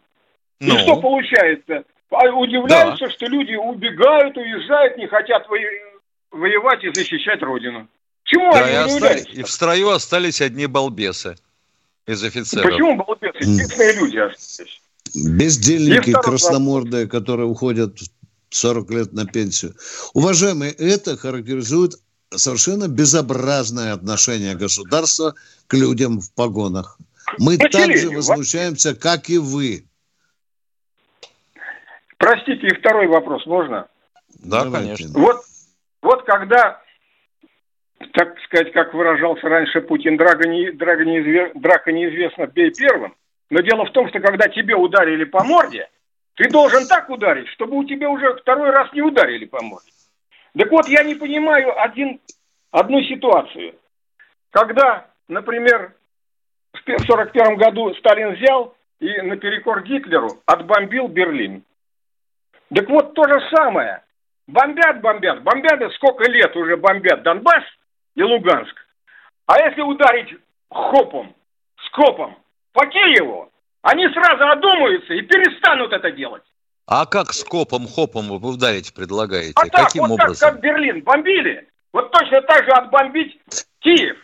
Ну, 0.60 0.74
И 0.74 0.78
что 0.78 0.96
получается? 0.96 1.84
А 2.10 2.24
Удивляются, 2.30 3.08
что 3.10 3.26
люди 3.26 3.54
убегают, 3.54 4.36
уезжают, 4.36 4.96
не 4.98 5.06
хотят 5.06 5.48
во- 5.48 6.38
воевать 6.38 6.82
и 6.84 6.92
защищать 6.92 7.40
родину. 7.42 7.86
Чему 8.30 8.52
да, 8.52 8.64
они 8.64 8.72
и, 8.74 8.96
остались- 8.96 9.26
и 9.32 9.42
в 9.42 9.50
строю 9.50 9.90
остались 9.90 10.40
одни 10.40 10.66
балбесы 10.66 11.36
из 12.06 12.22
офицеров. 12.22 12.70
Почему 12.70 12.94
балбесы? 12.96 13.38
Честные 13.40 13.92
люди 13.94 14.18
остались. 14.18 14.80
Бездельники 15.14 16.12
красномордые, 16.12 17.08
которые 17.08 17.46
уходят 17.48 17.98
40 18.50 18.90
лет 18.90 19.12
на 19.12 19.26
пенсию. 19.26 19.74
Уважаемые, 20.14 20.70
это 20.70 21.16
характеризует 21.16 21.94
совершенно 22.32 22.86
безобразное 22.86 23.92
отношение 23.92 24.54
государства 24.54 25.34
к 25.66 25.74
людям 25.74 26.20
в 26.20 26.32
погонах. 26.32 26.98
Мы 27.38 27.58
К 27.58 27.68
так 27.68 27.96
же 27.96 28.10
возмущаемся, 28.10 28.94
как 28.94 29.28
и 29.28 29.38
вы. 29.38 29.86
Простите, 32.16 32.68
и 32.68 32.74
второй 32.78 33.08
вопрос 33.08 33.44
можно? 33.46 33.88
Да, 34.38 34.62
Давайте. 34.64 35.04
конечно. 35.04 35.18
Вот, 35.18 35.40
вот 36.02 36.22
когда, 36.24 36.80
так 38.12 38.38
сказать, 38.44 38.72
как 38.72 38.94
выражался 38.94 39.48
раньше 39.48 39.80
Путин, 39.82 40.16
драка, 40.16 40.48
не, 40.48 40.72
драка, 40.72 41.04
неизве- 41.04 41.52
драка 41.54 41.92
неизвестна, 41.92 42.46
бей 42.46 42.72
первым. 42.72 43.14
Но 43.50 43.60
дело 43.60 43.84
в 43.84 43.92
том, 43.92 44.08
что 44.08 44.20
когда 44.20 44.48
тебе 44.48 44.74
ударили 44.74 45.24
по 45.24 45.44
морде, 45.44 45.88
ты 46.36 46.48
должен 46.48 46.86
так 46.86 47.10
ударить, 47.10 47.48
чтобы 47.48 47.76
у 47.76 47.84
тебя 47.84 48.08
уже 48.08 48.34
второй 48.36 48.70
раз 48.70 48.92
не 48.92 49.02
ударили 49.02 49.44
по 49.44 49.62
морде. 49.62 49.90
Так 50.56 50.70
вот, 50.70 50.88
я 50.88 51.04
не 51.04 51.14
понимаю 51.14 51.78
один, 51.80 52.20
одну 52.70 53.02
ситуацию. 53.02 53.74
Когда, 54.50 55.06
например, 55.28 55.92
в 56.72 56.82
1941 56.82 57.56
году 57.56 57.94
Сталин 57.94 58.34
взял 58.34 58.74
и 59.00 59.20
наперекор 59.20 59.82
Гитлеру 59.82 60.40
отбомбил 60.46 61.08
Берлин. 61.08 61.64
Так 62.74 62.88
вот, 62.88 63.14
то 63.14 63.24
же 63.28 63.40
самое. 63.54 64.02
Бомбят, 64.46 65.00
бомбят, 65.00 65.42
бомбят, 65.42 65.92
сколько 65.94 66.28
лет 66.30 66.56
уже 66.56 66.76
бомбят 66.76 67.22
Донбасс 67.22 67.64
и 68.14 68.22
Луганск. 68.22 68.74
А 69.46 69.58
если 69.58 69.80
ударить 69.82 70.28
хопом, 70.70 71.34
скопом 71.86 72.36
по 72.72 72.86
Киеву, 72.86 73.50
они 73.82 74.06
сразу 74.08 74.44
одумаются 74.48 75.14
и 75.14 75.22
перестанут 75.22 75.92
это 75.92 76.10
делать. 76.10 76.42
А 76.86 77.06
как 77.06 77.32
скопом-хопом 77.32 78.28
вы 78.28 78.48
ударить 78.50 78.92
предлагаете? 78.94 79.52
А 79.56 79.66
так, 79.66 79.86
Каким 79.86 80.04
вот 80.06 80.16
так, 80.18 80.26
образом? 80.28 80.50
как 80.50 80.60
Берлин 80.60 81.02
бомбили, 81.02 81.68
вот 81.92 82.10
точно 82.10 82.42
так 82.42 82.64
же 82.64 82.70
отбомбить 82.72 83.38
Киев. 83.80 84.16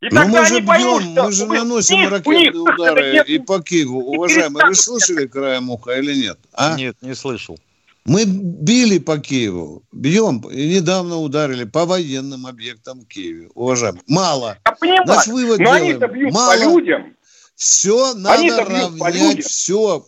И 0.00 0.08
Но 0.10 0.20
тогда 0.22 0.40
мы 0.40 0.46
же 0.46 0.56
они 0.56 0.66
поймут, 0.66 1.02
бьем, 1.02 1.12
что 1.32 1.46
мы 1.46 1.56
же 1.56 1.62
наносим 1.64 2.00
них- 2.00 2.10
ракетные 2.10 2.50
удары 2.52 3.22
и 3.26 3.38
по 3.38 3.62
Киеву. 3.62 4.00
Уважаемые, 4.00 4.66
вы 4.66 4.74
слышали 4.74 5.26
краем 5.26 5.70
уха 5.70 5.92
или 5.98 6.14
нет? 6.14 6.38
А? 6.52 6.76
Нет, 6.76 6.96
не 7.00 7.14
слышал. 7.14 7.58
Мы 8.06 8.24
били 8.26 8.98
по 8.98 9.18
Киеву, 9.18 9.82
бьем, 9.90 10.40
и 10.50 10.74
недавно 10.76 11.16
ударили 11.16 11.64
по 11.64 11.86
военным 11.86 12.46
объектам 12.46 13.00
в 13.00 13.06
Киеве. 13.06 13.48
Уважаемые, 13.54 14.02
мало. 14.06 14.58
Я 14.66 14.72
понимаю, 14.72 15.06
Наш 15.06 15.26
вывод 15.26 15.58
но 15.58 15.64
делаем. 15.64 15.82
они-то 15.84 16.06
бьют 16.08 16.32
Мало. 16.34 16.52
по 16.52 16.58
людям. 16.64 17.16
Все 17.56 18.12
надо 18.14 18.38
Они-то 18.38 18.64
бьют 18.64 18.98
по 18.98 19.06
равнять, 19.06 19.44
все. 19.46 20.04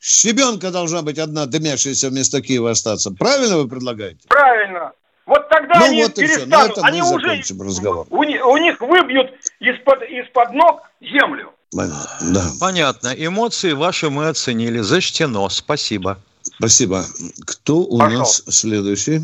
Щебенка 0.00 0.70
должна 0.70 1.02
быть 1.02 1.18
одна 1.18 1.46
дымящаяся 1.46 2.10
вместо 2.10 2.42
Киева 2.42 2.70
остаться. 2.70 3.10
Правильно 3.10 3.56
вы 3.58 3.68
предлагаете? 3.68 4.20
Правильно. 4.28 4.92
Вот 5.26 5.48
тогда 5.48 5.78
Ну 5.80 5.84
они 5.86 6.02
вот 6.04 6.14
перестанут. 6.14 6.78
Они 6.82 7.02
уже 7.02 7.42
разговор. 7.58 8.06
У, 8.10 8.18
у 8.18 8.56
них 8.56 8.80
выбьют 8.80 9.30
из-под 9.60 10.02
из-под 10.02 10.52
ног 10.52 10.82
землю. 11.00 11.52
Понятно, 11.74 12.32
Да, 12.34 12.44
Понятно. 12.60 13.12
Эмоции 13.16 13.72
ваши 13.72 14.10
мы 14.10 14.28
оценили. 14.28 14.78
Зачтено. 14.80 15.48
Спасибо. 15.48 16.18
Спасибо. 16.62 17.02
Кто 17.44 17.78
у 17.78 17.98
Пошел. 17.98 18.18
нас 18.20 18.44
следующий? 18.46 19.18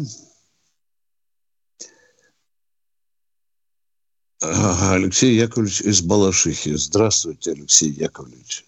Ага, 4.42 4.94
Алексей 4.94 5.34
Яковлевич 5.34 5.82
из 5.82 6.02
Балашихи. 6.02 6.74
Здравствуйте, 6.74 7.52
Алексей 7.52 7.90
Яковлевич. 7.90 8.64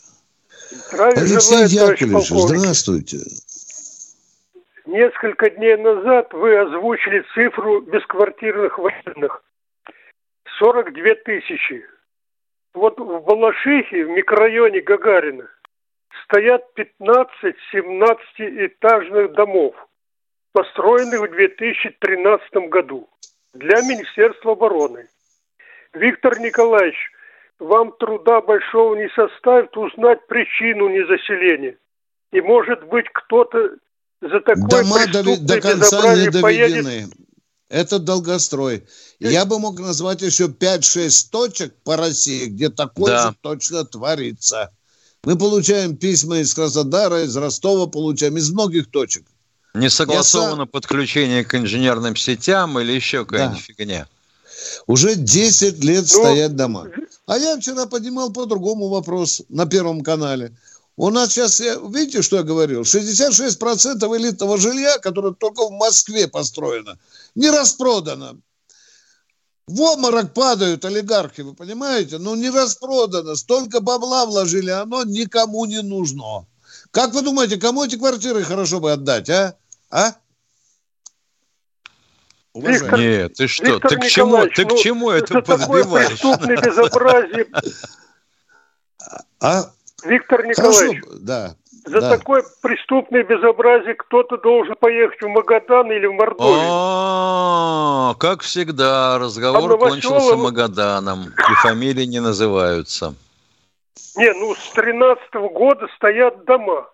Здравия 0.70 1.20
Алексей 1.20 1.66
желаю, 1.66 1.90
Яковлевич, 1.90 2.28
здравствуйте. 2.28 3.18
Несколько 4.86 5.50
дней 5.50 5.76
назад 5.76 6.32
вы 6.32 6.56
озвучили 6.56 7.24
цифру 7.34 7.80
бесквартирных 7.80 8.78
военных. 8.78 9.42
42 10.60 11.14
тысячи. 11.24 11.84
Вот 12.74 13.00
в 13.00 13.20
Балашихе, 13.24 14.04
в 14.04 14.10
микрорайоне 14.10 14.80
Гагарина, 14.80 15.48
стоят 16.30 16.62
15-17 16.76 18.66
этажных 18.66 19.32
домов, 19.32 19.74
построенных 20.52 21.20
в 21.22 21.30
2013 21.32 22.70
году 22.70 23.08
для 23.52 23.80
Министерства 23.82 24.52
обороны. 24.52 25.08
Виктор 25.92 26.38
Николаевич, 26.38 26.96
вам 27.58 27.92
труда 27.98 28.40
большого 28.40 28.94
не 28.94 29.08
составит 29.08 29.76
узнать 29.76 30.24
причину 30.28 30.88
незаселения. 30.88 31.76
И, 32.32 32.40
может 32.40 32.84
быть, 32.86 33.06
кто-то 33.12 33.70
за 34.22 34.40
такое 34.40 34.68
Дома 34.68 35.04
дови- 35.12 35.36
до 35.36 35.60
конца 35.60 35.96
не 36.14 36.26
безобразие 36.26 36.42
поедет 36.42 36.84
доведены. 36.84 37.12
Это 37.68 37.98
долгострой. 37.98 38.84
Я 39.18 39.44
бы 39.44 39.58
мог 39.58 39.78
назвать 39.80 40.22
еще 40.22 40.48
5-6 40.48 41.30
точек 41.30 41.74
по 41.84 41.96
России, 41.96 42.46
где 42.46 42.68
такое 42.68 43.12
Да. 43.12 43.28
же 43.28 43.36
точно 43.40 43.84
творится. 43.84 44.72
Мы 45.24 45.36
получаем 45.36 45.96
письма 45.96 46.38
из 46.38 46.54
Краснодара, 46.54 47.24
из 47.24 47.36
Ростова 47.36 47.86
получаем, 47.86 48.38
из 48.38 48.50
многих 48.50 48.90
точек. 48.90 49.24
Не 49.74 49.90
согласовано 49.90 50.66
подключение 50.66 51.44
к 51.44 51.54
инженерным 51.54 52.16
сетям 52.16 52.78
или 52.80 52.92
еще 52.92 53.24
какая-нибудь 53.24 53.60
фигня. 53.62 54.08
Уже 54.86 55.14
10 55.14 55.84
лет 55.84 56.02
Ну, 56.02 56.06
стоят 56.08 56.56
дома. 56.56 56.88
А 57.26 57.38
я 57.38 57.58
вчера 57.58 57.86
поднимал 57.86 58.32
по 58.32 58.46
другому 58.46 58.88
вопрос 58.88 59.42
на 59.48 59.66
Первом 59.66 60.00
канале. 60.02 60.56
У 60.96 61.08
нас 61.10 61.32
сейчас, 61.32 61.60
я- 61.60 61.76
видите, 61.76 62.22
что 62.22 62.36
я 62.36 62.42
говорил? 62.42 62.84
66% 62.84 64.16
элитного 64.16 64.58
жилья, 64.58 64.98
которое 64.98 65.34
только 65.34 65.66
в 65.66 65.70
Москве 65.70 66.28
построено, 66.28 66.98
не 67.34 67.48
распродано. 67.50 68.38
В 69.70 69.80
обморок 69.82 70.34
падают 70.34 70.84
олигархи, 70.84 71.42
вы 71.42 71.54
понимаете? 71.54 72.18
Ну, 72.18 72.34
не 72.34 72.50
распродано. 72.50 73.36
Столько 73.36 73.80
бабла 73.80 74.26
вложили, 74.26 74.70
оно 74.70 75.04
никому 75.04 75.64
не 75.64 75.80
нужно. 75.80 76.44
Как 76.90 77.14
вы 77.14 77.22
думаете, 77.22 77.56
кому 77.56 77.84
эти 77.84 77.96
квартиры 77.96 78.42
хорошо 78.42 78.80
бы 78.80 78.90
отдать, 78.90 79.30
а? 79.30 79.54
А? 79.88 80.14
Уважаемые. 82.52 83.22
Нет, 83.22 83.34
ты 83.34 83.46
что? 83.46 83.64
Виктор 83.64 83.90
ты 83.90 83.96
к 83.98 84.06
чему? 84.08 84.30
Николаевич, 84.30 84.56
Ты 84.56 84.64
к 84.64 84.70
ну, 84.70 84.78
чему 84.78 85.10
это 85.10 85.34
за 85.34 85.42
такое 85.42 85.84
преступное 85.84 86.56
безобразие, 86.60 87.46
А? 89.38 89.70
Виктор 90.02 90.42
Хорошо, 90.42 90.86
Николаевич, 90.86 91.04
да. 91.20 91.54
За 91.84 92.00
да. 92.00 92.16
такое 92.16 92.44
преступное 92.62 93.22
безобразие 93.22 93.94
кто-то 93.94 94.36
должен 94.36 94.74
поехать 94.76 95.20
в 95.22 95.28
Магадан 95.28 95.90
или 95.90 96.06
в 96.06 96.12
Мордовию. 96.12 96.68
О, 96.68 98.14
как 98.18 98.42
всегда, 98.42 99.18
разговор 99.18 99.72
А 99.72 99.76
кончился 99.76 100.36
Магаданом, 100.36 101.26
и 101.28 101.54
фамилии 101.62 102.04
не 102.04 102.20
называются. 102.20 103.14
Не, 104.16 104.32
ну 104.32 104.54
с 104.54 104.72
13 104.72 105.34
года 105.52 105.86
стоят 105.96 106.44
дома. 106.44 106.88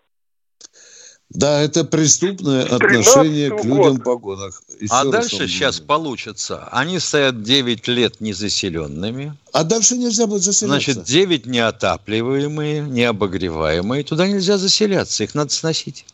Да, 1.30 1.60
это 1.60 1.84
преступное 1.84 2.64
отношение 2.64 3.50
к 3.50 3.54
13-го 3.54 3.76
людям 3.76 3.96
в 3.96 4.02
погонах. 4.04 4.62
Еще 4.80 4.92
А 4.94 5.04
дальше 5.04 5.48
сейчас 5.48 5.80
получится. 5.80 6.68
Они 6.70 7.00
стоят 7.00 7.42
9 7.42 7.88
лет 7.88 8.20
незаселенными, 8.20 9.36
А 9.52 9.64
дальше 9.64 9.96
нельзя 9.96 10.26
будет 10.28 10.42
заселяться. 10.42 10.92
значит, 10.92 11.02
9 11.04 11.46
неотапливаемые, 11.46 12.82
необогреваемые. 12.82 14.04
Туда 14.04 14.28
нельзя 14.28 14.56
заселяться, 14.56 15.24
их 15.24 15.34
надо 15.34 15.52
сносить. 15.52 16.06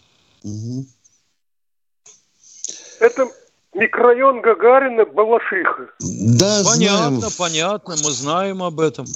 Мгм. 0.44 0.86
Это 3.00 3.28
микрорайон 3.74 4.40
Гагарина, 4.40 5.04
Балашиха. 5.04 5.90
Да, 6.00 6.62
Понятно, 6.64 7.18
знаем. 7.18 7.32
понятно, 7.36 7.96
мы 8.02 8.12
знаем 8.12 8.62
об 8.62 8.80
этом. 8.80 9.06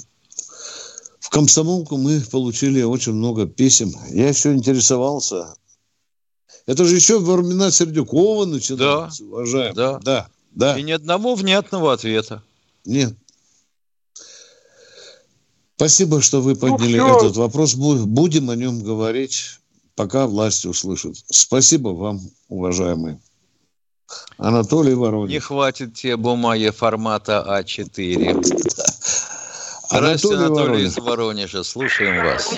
В 1.19 1.29
комсомолку 1.29 1.97
мы 1.97 2.21
получили 2.31 2.83
очень 2.83 3.13
много 3.13 3.47
писем. 3.47 3.91
Я 4.09 4.29
еще 4.29 4.53
интересовался. 4.53 5.55
Это 6.67 6.83
же 6.83 6.95
еще 6.95 7.19
во 7.19 7.37
времена 7.37 7.71
Сердюкова 7.71 8.45
начиналось, 8.45 9.19
да. 9.19 9.25
уважаемый. 9.25 9.73
Да. 9.73 9.99
да, 9.99 10.27
да. 10.51 10.77
И 10.77 10.83
ни 10.83 10.91
одного 10.91 11.33
внятного 11.35 11.93
ответа. 11.93 12.43
Нет. 12.85 13.13
Спасибо, 15.77 16.21
что 16.21 16.41
вы 16.41 16.55
подняли 16.55 16.97
ну, 16.97 17.17
этот 17.17 17.37
вопрос. 17.37 17.75
Будем 17.75 18.49
о 18.49 18.55
нем 18.55 18.83
говорить, 18.83 19.59
пока 19.95 20.27
власть 20.27 20.65
услышит. 20.65 21.15
Спасибо 21.29 21.89
вам, 21.89 22.19
уважаемый. 22.49 23.19
Анатолий 24.37 24.93
Воронин. 24.93 25.29
Не 25.29 25.39
хватит 25.39 25.93
тебе 25.93 26.17
бумаги 26.17 26.69
формата 26.69 27.45
А4. 27.47 28.43
Здравствуйте, 29.89 30.37
Анатолий, 30.37 30.61
Анатолий 30.61 30.83
из 30.85 30.97
Воронежа. 30.97 31.63
Слушаем 31.63 32.25
вас. 32.25 32.55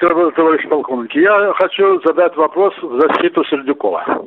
Товарищ 0.00 0.66
полковник. 0.66 1.14
Я 1.14 1.52
хочу 1.58 2.00
задать 2.02 2.34
вопрос 2.34 2.74
в 2.80 2.98
защиту 3.00 3.44
Сердюкова. 3.44 4.24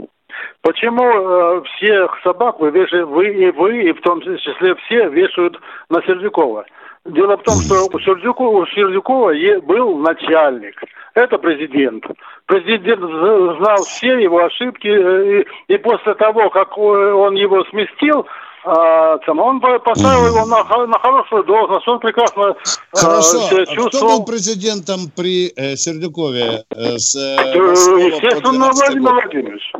Почему 0.61 1.03
э, 1.03 1.63
всех 1.63 2.15
собак 2.23 2.59
вы, 2.59 2.69
вешаете, 2.69 3.05
вы 3.05 3.27
и 3.29 3.51
вы, 3.51 3.83
и 3.83 3.91
в 3.91 4.01
том 4.01 4.21
числе 4.21 4.75
все, 4.75 5.09
вешают 5.09 5.59
на 5.89 5.99
Сердюкова? 6.03 6.65
Дело 7.05 7.37
в 7.37 7.43
том, 7.43 7.55
что 7.55 7.87
у 7.91 7.99
Сердюкова, 7.99 8.59
у 8.59 8.65
Сердюкова 8.67 9.33
был 9.63 9.97
начальник. 9.97 10.79
Это 11.15 11.39
президент. 11.39 12.05
Президент 12.45 13.01
знал 13.01 13.77
все 13.77 14.19
его 14.19 14.45
ошибки, 14.45 14.87
э, 14.87 15.41
и, 15.41 15.73
и 15.73 15.77
после 15.77 16.13
того, 16.13 16.51
как 16.51 16.77
он 16.77 17.33
его 17.33 17.63
сместил, 17.65 18.27
а, 18.65 19.17
он 19.27 19.59
поставил 19.59 20.27
его 20.27 20.45
на, 20.45 20.63
на 20.87 20.99
хорошую 20.99 21.43
должность, 21.43 21.87
он 21.87 21.99
прекрасно 21.99 22.55
Хорошо. 22.91 23.45
А 23.45 23.65
чувствовал. 23.65 23.89
Кто 23.89 24.07
был 24.19 24.25
президентом 24.25 25.11
при 25.15 25.51
э, 25.55 25.75
Сердюкове? 25.75 26.63
Э, 26.69 26.97
с, 26.97 27.15
э, 27.15 27.19
Естественно, 27.19 28.71
Владимир 28.71 29.11
Владимирович. 29.11 29.73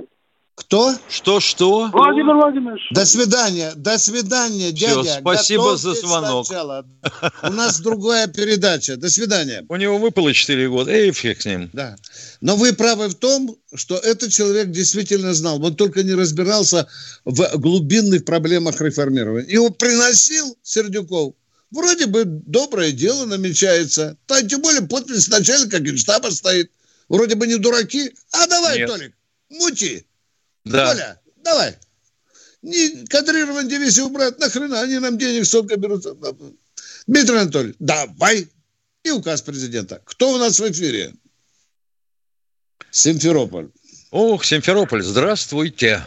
Кто? 0.55 0.95
Что-что? 1.09 1.89
Владимир 1.91 2.35
Владимирович. 2.35 2.83
До 2.91 3.05
свидания, 3.05 3.73
до 3.75 3.97
свидания, 3.97 4.71
дядя. 4.71 5.01
Все, 5.01 5.19
спасибо 5.19 5.77
за 5.77 5.95
звонок. 5.95 6.45
Сначала. 6.45 6.85
У 7.41 7.49
нас 7.49 7.79
другая 7.79 8.27
передача. 8.27 8.95
До 8.95 9.09
свидания. 9.09 9.65
У 9.67 9.75
него 9.77 9.97
выпало 9.97 10.31
4 10.31 10.69
года, 10.69 10.91
эй, 10.91 11.11
фиг 11.11 11.41
с 11.41 11.45
ним. 11.45 11.71
Да. 11.73 11.95
Но 12.39 12.55
вы 12.55 12.73
правы 12.73 13.07
в 13.07 13.15
том, 13.15 13.57
что 13.73 13.97
этот 13.97 14.31
человек 14.31 14.69
действительно 14.69 15.33
знал. 15.33 15.63
Он 15.63 15.75
только 15.75 16.03
не 16.03 16.13
разбирался 16.13 16.87
в 17.25 17.57
глубинных 17.57 18.23
проблемах 18.23 18.79
реформирования. 18.79 19.51
Его 19.51 19.71
приносил 19.71 20.55
Сердюков. 20.61 21.33
Вроде 21.71 22.05
бы 22.05 22.25
доброе 22.25 22.91
дело 22.91 23.25
намечается. 23.25 24.17
А 24.27 24.43
тем 24.43 24.61
более 24.61 24.83
подпись 24.83 25.27
начальника 25.29 25.79
генштаба 25.79 26.29
стоит. 26.29 26.71
Вроде 27.09 27.33
бы 27.33 27.47
не 27.47 27.57
дураки. 27.57 28.13
А 28.31 28.45
давай, 28.45 28.77
Нет. 28.77 28.89
Толик, 28.89 29.13
мути. 29.49 30.05
Да. 30.65 30.91
Коля, 30.91 31.21
давай. 31.43 31.77
Не 32.61 33.05
кадрирование 33.07 33.69
дивизию 33.69 34.05
убрать, 34.05 34.39
нахрена 34.39 34.81
они 34.81 34.99
нам 34.99 35.17
денег 35.17 35.45
столько 35.45 35.75
берут. 35.75 36.05
Дмитрий 37.07 37.37
Анатольевич, 37.37 37.75
давай. 37.79 38.47
И 39.03 39.11
указ 39.11 39.41
президента. 39.41 40.01
Кто 40.05 40.31
у 40.31 40.37
нас 40.37 40.59
в 40.59 40.71
эфире? 40.71 41.13
Симферополь. 42.89 43.69
Ох, 44.11 44.45
Симферополь, 44.45 45.03
здравствуйте. 45.03 46.05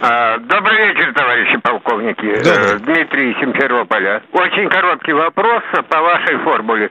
А, 0.00 0.38
добрый 0.38 0.76
вечер, 0.88 1.12
товарищи 1.12 1.56
полковники. 1.58 2.26
Э, 2.26 2.42
Добрый. 2.42 2.78
Дмитрий 2.80 3.36
Симферополя. 3.40 4.22
Очень 4.32 4.68
короткий 4.68 5.12
вопрос 5.12 5.62
по 5.88 6.00
вашей 6.00 6.36
формуле. 6.38 6.90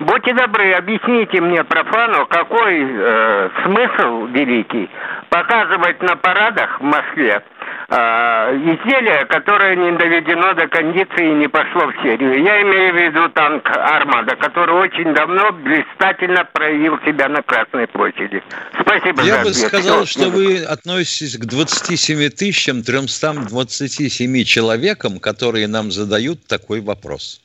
Будьте 0.00 0.32
добры, 0.34 0.72
объясните 0.72 1.40
мне, 1.40 1.62
профану, 1.62 2.26
какой 2.26 2.84
э, 2.84 3.50
смысл 3.64 4.26
великий 4.26 4.90
показывать 5.28 6.02
на 6.02 6.16
парадах 6.16 6.80
в 6.80 6.84
Москве 6.84 7.42
изделие, 7.90 9.24
которое 9.26 9.74
не 9.74 9.96
доведено 9.96 10.52
до 10.52 10.68
кондиции 10.68 11.30
и 11.30 11.34
не 11.34 11.48
пошло 11.48 11.86
в 11.86 12.02
серию. 12.02 12.42
Я 12.44 12.60
имею 12.60 12.92
в 12.92 12.96
виду 12.96 13.28
танк 13.30 13.66
«Армада», 13.66 14.36
который 14.36 14.74
очень 14.74 15.14
давно 15.14 15.52
блистательно 15.52 16.44
проявил 16.52 16.98
себя 17.06 17.28
на 17.28 17.42
Красной 17.42 17.86
площади. 17.86 18.42
Спасибо 18.78 19.22
Я 19.22 19.38
за 19.38 19.42
бы 19.44 19.50
ответ. 19.50 19.68
сказал, 19.68 20.04
что 20.04 20.28
вы 20.28 20.62
относитесь 20.64 21.38
к 21.38 21.46
27 21.46 22.28
тысячам 22.28 22.82
327 22.82 24.44
человекам, 24.44 25.18
которые 25.18 25.66
нам 25.66 25.90
задают 25.90 26.46
такой 26.46 26.82
вопрос. 26.82 27.40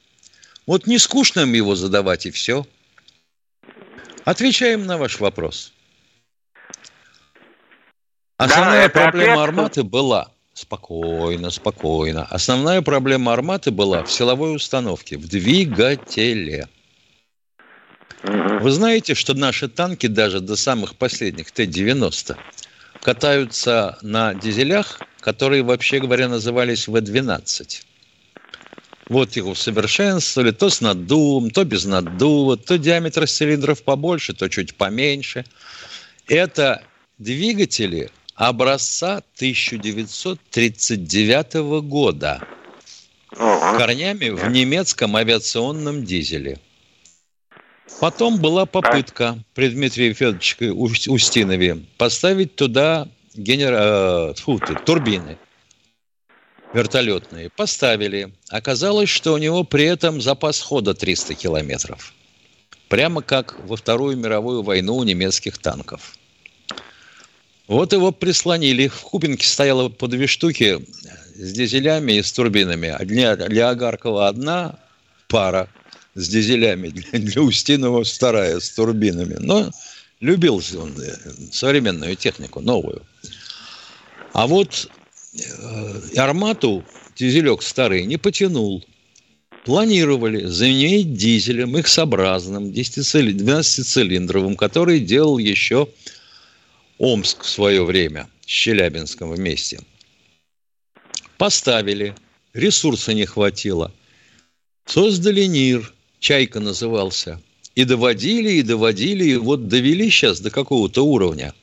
Вот 0.68 0.88
не 0.88 0.98
скучно 0.98 1.42
им 1.42 1.54
его 1.54 1.76
задавать, 1.76 2.26
и 2.26 2.32
все. 2.32 2.66
Отвечаем 4.26 4.86
на 4.86 4.98
ваш 4.98 5.22
вопрос. 5.22 5.72
Основная 8.36 8.90
да, 8.90 8.90
проблема 8.90 9.44
ответ... 9.44 9.48
«Арматы» 9.48 9.84
была... 9.84 10.33
Спокойно, 10.54 11.50
спокойно. 11.50 12.26
Основная 12.26 12.82
проблема 12.84 13.34
«Арматы» 13.34 13.72
была 13.72 14.04
в 14.04 14.12
силовой 14.12 14.56
установке, 14.56 15.18
в 15.18 15.28
двигателе. 15.28 16.68
Вы 18.24 18.72
знаете, 18.72 19.16
что 19.16 19.34
наши 19.34 19.68
танки 19.68 20.08
даже 20.08 20.40
до 20.40 20.56
самых 20.56 20.96
последних 20.96 21.52
Т-90 21.52 22.38
катаются 23.02 23.98
на 24.02 24.36
дизелях, 24.36 25.02
которые, 25.20 25.64
вообще 25.64 26.00
говоря, 26.00 26.30
назывались 26.30 26.88
В-12. 26.88 27.84
Вот 29.10 29.36
их 29.36 29.46
усовершенствовали 29.46 30.52
то 30.52 30.70
с 30.70 30.80
наддувом, 30.80 31.50
то 31.50 31.66
без 31.66 31.86
наддува, 31.86 32.58
то 32.58 32.78
диаметр 32.78 33.28
цилиндров 33.28 33.84
побольше, 33.84 34.34
то 34.34 34.48
чуть 34.48 34.76
поменьше. 34.76 35.46
Это 36.28 36.84
двигатели 37.18 38.12
образца 38.36 39.24
1939 39.36 41.54
года 41.84 42.42
корнями 43.30 44.30
в 44.30 44.50
немецком 44.50 45.16
авиационном 45.16 46.04
дизеле. 46.04 46.60
Потом 48.00 48.40
была 48.40 48.66
попытка 48.66 49.38
при 49.54 49.70
Дмитрии 49.70 50.14
Федоровиче 50.14 50.72
Устинове 50.72 51.84
поставить 51.98 52.56
туда 52.56 53.08
генера... 53.36 54.32
Э, 54.32 54.34
фу, 54.36 54.60
турбины 54.86 55.38
вертолетные. 56.74 57.50
Поставили. 57.50 58.34
Оказалось, 58.50 59.10
что 59.10 59.34
у 59.34 59.38
него 59.38 59.64
при 59.64 59.86
этом 59.86 60.22
запас 60.22 60.60
хода 60.60 60.94
300 60.94 61.36
километров. 61.36 62.14
Прямо 62.90 63.22
как 63.22 63.60
во 63.68 63.76
Вторую 63.76 64.18
мировую 64.18 64.64
войну 64.64 64.96
у 64.96 65.04
немецких 65.04 65.58
танков. 65.58 66.16
Вот 67.68 67.94
его 67.94 68.12
прислонили. 68.12 68.88
В 68.88 69.02
Кубинке 69.02 69.48
стояло 69.48 69.90
по 69.90 70.08
две 70.08 70.28
штуки 70.28 70.86
с 71.36 71.52
дизелями 71.54 72.14
и 72.14 72.24
с 72.24 72.32
турбинами. 72.32 72.96
Для, 73.06 73.36
для 73.36 73.70
Агаркова 73.70 74.28
одна 74.28 74.80
пара 75.30 75.70
с 76.16 76.28
дизелями, 76.28 76.90
для, 77.12 77.20
для 77.20 77.42
Устинова 77.42 78.04
вторая 78.04 78.60
с 78.60 78.70
турбинами. 78.72 79.36
Но 79.40 79.72
любил 80.20 80.62
он 80.78 80.94
э, 81.02 81.16
современную 81.52 82.16
технику, 82.16 82.60
новую. 82.60 83.02
А 84.34 84.46
вот 84.48 84.90
э, 85.34 86.18
армату 86.18 86.84
дизелек 87.16 87.62
старый 87.64 88.06
не 88.06 88.18
потянул. 88.18 88.84
Планировали 89.64 90.46
заменить 90.46 91.14
дизелем 91.14 91.78
X-образным 91.78 92.72
12-цилиндровым, 92.72 94.58
который 94.58 95.00
делал 95.00 95.38
еще 95.38 95.88
Омск 97.04 97.44
в 97.44 97.50
свое 97.50 97.84
время 97.84 98.30
с 98.46 98.50
Челябинском 98.50 99.30
вместе. 99.30 99.82
Поставили, 101.38 102.16
ресурса 102.54 103.14
не 103.14 103.26
хватило. 103.26 103.92
Создали 104.86 105.44
НИР, 105.44 105.94
«Чайка» 106.22 106.62
назывался. 106.62 107.42
И 107.76 107.84
доводили, 107.84 108.52
и 108.54 108.62
доводили, 108.62 109.26
и 109.26 109.36
вот 109.36 109.68
довели 109.68 110.10
сейчас 110.10 110.40
до 110.40 110.50
какого-то 110.50 111.02
уровня, 111.06 111.54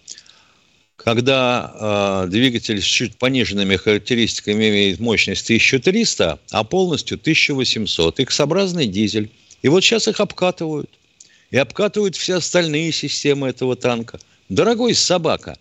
когда 0.96 2.24
э, 2.26 2.30
двигатель 2.30 2.82
с 2.82 2.84
чуть 2.84 3.16
пониженными 3.16 3.76
характеристиками 3.76 4.68
имеет 4.68 5.00
мощность 5.00 5.44
1300, 5.44 6.38
а 6.50 6.64
полностью 6.64 7.16
1800. 7.16 8.20
X-образный 8.20 8.86
дизель. 8.86 9.30
И 9.62 9.68
вот 9.68 9.82
сейчас 9.82 10.06
их 10.06 10.20
обкатывают. 10.20 10.90
И 11.50 11.56
обкатывают 11.56 12.14
все 12.14 12.34
остальные 12.34 12.92
системы 12.92 13.48
этого 13.48 13.74
танка– 13.74 14.20
Дорогой 14.50 14.96
собака, 14.96 15.56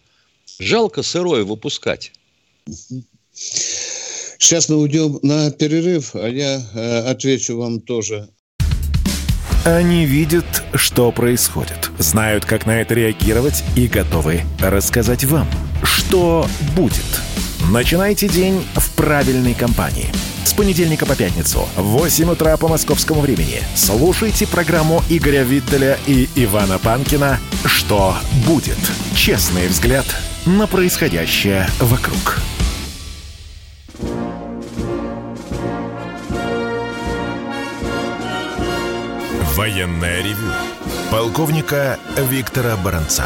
жалко 0.58 1.04
сырое 1.04 1.44
выпускать. 1.44 2.12
Сейчас 3.32 4.68
мы 4.68 4.78
уйдем 4.78 5.20
на 5.22 5.52
перерыв, 5.52 6.16
а 6.16 6.28
я 6.28 6.60
э, 6.74 7.00
отвечу 7.12 7.58
вам 7.58 7.82
тоже. 7.82 8.30
Они 9.64 10.06
видят, 10.06 10.64
что 10.74 11.12
происходит, 11.12 11.92
знают, 12.00 12.46
как 12.46 12.66
на 12.66 12.82
это 12.82 12.96
реагировать 12.96 13.64
и 13.76 13.88
готовы 13.88 14.42
рассказать 14.60 15.24
вам, 15.24 15.48
что 15.84 16.48
будет. 16.76 17.22
Начинайте 17.72 18.28
день 18.28 18.66
в 18.74 18.96
правильной 18.96 19.54
компании– 19.54 20.10
С 20.44 20.54
понедельника 20.54 21.06
по 21.06 21.16
пятницу 21.16 21.68
в 21.76 21.84
8 21.84 22.32
утра 22.32 22.58
по 22.58 22.68
московскому 22.68 23.22
времени 23.22 23.62
слушайте 23.76 24.48
программу 24.48 25.04
Игоря 25.10 25.44
Виттеля 25.44 25.98
и 26.08 26.30
Ивана 26.36 26.80
Панкина 26.80 27.40
«Что 27.66 28.16
будет?» 28.48 28.78
Честный 29.16 29.68
взгляд 29.68 30.06
на 30.46 30.68
происходящее 30.68 31.68
вокруг. 31.80 32.40
Военное 39.56 40.24
ревю 40.24 40.52
полковника 41.12 42.00
Виктора 42.18 42.78
Баранца. 42.78 43.26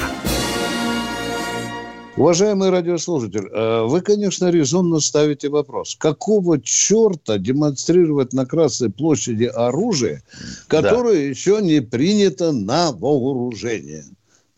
Уважаемый 2.15 2.69
радиослушатель, 2.69 3.49
э, 3.51 3.83
вы, 3.87 4.01
конечно, 4.01 4.51
резонно 4.51 4.99
ставите 4.99 5.49
вопрос. 5.49 5.95
Какого 5.95 6.61
черта 6.61 7.39
демонстрировать 7.39 8.33
на 8.33 8.45
Красной 8.45 8.91
площади 8.91 9.45
оружие, 9.45 10.21
которое 10.67 11.15
да. 11.15 11.21
еще 11.21 11.59
не 11.59 11.81
принято 11.81 12.51
на 12.51 12.91
вооружение? 12.91 14.05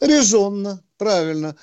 Резонно, 0.01 0.82
правильно. 0.97 1.56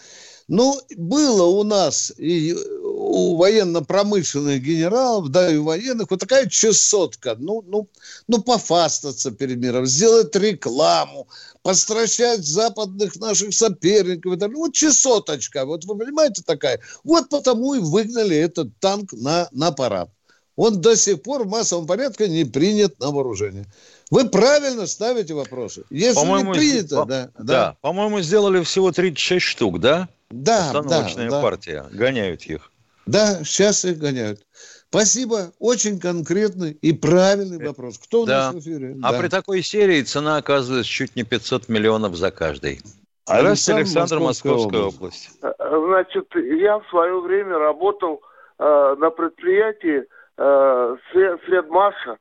Но 0.49 0.80
было 0.97 1.45
у 1.45 1.62
нас 1.62 2.11
и 2.16 2.57
у 3.03 3.36
военно-промышленных 3.36 4.62
генералов, 4.62 5.28
да, 5.28 5.50
и 5.50 5.57
у 5.57 5.64
военных, 5.64 6.11
вот 6.11 6.20
такая 6.20 6.48
чесотка, 6.48 7.36
ну, 7.38 7.62
ну, 7.66 7.88
ну, 8.28 8.42
пофастаться 8.42 9.32
перед 9.32 9.59
миром, 9.59 9.86
сделать 9.86 10.34
рекламу, 10.36 11.28
постращать 11.62 12.44
западных 12.44 13.16
наших 13.16 13.53
соперников. 13.55 14.34
Это, 14.34 14.48
вот 14.48 14.72
чесоточка, 14.72 15.64
вот 15.64 15.84
вы 15.84 15.98
понимаете 15.98 16.42
такая. 16.44 16.80
Вот 17.05 17.28
потому 17.28 17.74
и 17.74 17.80
выгнали 17.80 18.36
этот 18.36 18.68
танк 18.78 19.12
на, 19.12 19.48
на 19.53 19.72
парад. 19.72 20.11
Он 20.55 20.80
до 20.80 20.96
сих 20.96 21.22
пор 21.22 21.44
в 21.44 21.48
массовом 21.48 21.86
порядке 21.86 22.28
не 22.28 22.44
принят 22.44 22.98
на 23.00 23.11
вооружение. 23.11 23.66
Вы 24.11 24.28
правильно 24.28 24.86
ставите 24.86 25.32
вопросы. 25.32 25.84
Если 25.90 26.14
по-моему, 26.14 26.53
не 26.53 26.59
принято, 26.59 26.96
по- 26.96 27.07
да, 27.07 27.30
да. 27.38 27.44
Да, 27.44 27.76
по-моему, 27.80 28.20
сделали 28.20 28.62
всего 28.62 28.92
36 28.92 29.44
штук, 29.44 29.80
да? 29.80 30.09
Да, 30.30 30.66
Установочная 30.66 31.30
да, 31.30 31.40
партия. 31.40 31.86
Гоняют 31.92 32.42
их. 32.42 32.72
Да, 33.07 33.42
сейчас 33.44 33.84
их 33.84 33.98
гоняют. 33.98 34.40
Спасибо. 34.88 35.53
Очень 35.59 35.98
конкретный 35.98 36.72
и 36.72 36.92
правильный 36.92 37.59
э, 37.59 37.66
вопрос. 37.66 37.98
Кто 37.98 38.22
у 38.22 38.26
да. 38.26 38.53
нас 38.53 38.55
в 38.55 38.59
эфире? 38.59 38.94
А 39.03 39.12
да. 39.12 39.18
при 39.18 39.28
такой 39.28 39.62
серии 39.62 40.03
цена 40.03 40.36
оказывается 40.36 40.90
чуть 40.90 41.16
не 41.16 41.24
500 41.24 41.68
миллионов 41.68 42.14
за 42.14 42.30
каждый. 42.30 42.80
Здравствуйте, 43.24 43.80
Александр, 43.80 44.18
Московская, 44.20 44.82
область. 44.82 44.98
область. 44.98 45.38
Э, 45.42 45.86
значит, 45.86 46.26
я 46.34 46.78
в 46.78 46.86
свое 46.90 47.20
время 47.20 47.59
работал 47.59 48.20
э, 48.59 48.96
на 48.98 49.11
предприятии 49.11 50.05
э, 50.36 50.96
Средмаша, 51.12 52.18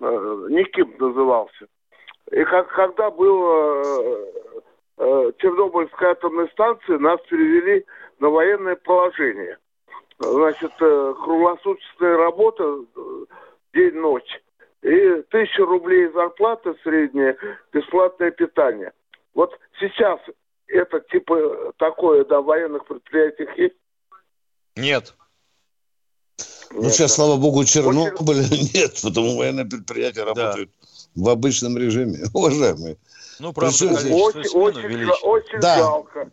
э, 0.00 0.46
Никим 0.50 0.94
назывался. 0.98 1.66
И 2.30 2.44
как, 2.44 2.68
когда 2.68 3.10
была 3.10 3.82
э, 3.82 4.26
э, 4.98 5.32
Чернобыльская 5.38 6.10
атомная 6.10 6.48
станция, 6.48 6.98
нас 6.98 7.18
перевели 7.28 7.84
на 8.20 8.28
военное 8.28 8.76
положение– 8.76 9.56
значит, 10.20 10.72
э, 10.80 11.14
круглосуточная 11.24 12.16
работа 12.16 12.64
э, 12.64 13.24
день-ночь. 13.74 14.42
И 14.82 15.22
тысяча 15.30 15.64
рублей 15.64 16.08
зарплата 16.12 16.74
средняя, 16.82 17.36
бесплатное 17.72 18.30
питание. 18.30 18.92
Вот 19.34 19.52
сейчас 19.78 20.18
это 20.68 21.00
типа 21.00 21.72
такое, 21.76 22.24
да, 22.24 22.40
в 22.40 22.46
военных 22.46 22.86
предприятиях 22.86 23.56
есть? 23.58 23.76
Нет. 24.76 25.14
Ну, 26.72 26.82
нет, 26.82 26.92
сейчас, 26.92 27.10
да. 27.10 27.16
слава 27.16 27.36
богу, 27.36 27.64
Чернобыля 27.64 28.40
Очень... 28.40 28.70
нет, 28.74 29.00
потому 29.02 29.36
военные 29.36 29.66
предприятия 29.66 30.24
работают 30.24 30.70
да. 30.70 30.88
В 31.14 31.28
обычном 31.28 31.76
режиме. 31.76 32.20
Уважаемые. 32.34 32.96
Ну, 33.38 33.54
правда, 33.54 33.74
Причем, 33.78 34.12
очень, 34.12 34.50
очень, 34.50 35.10
очень 35.22 35.60
да. 35.60 35.78
жалко. 35.78 36.30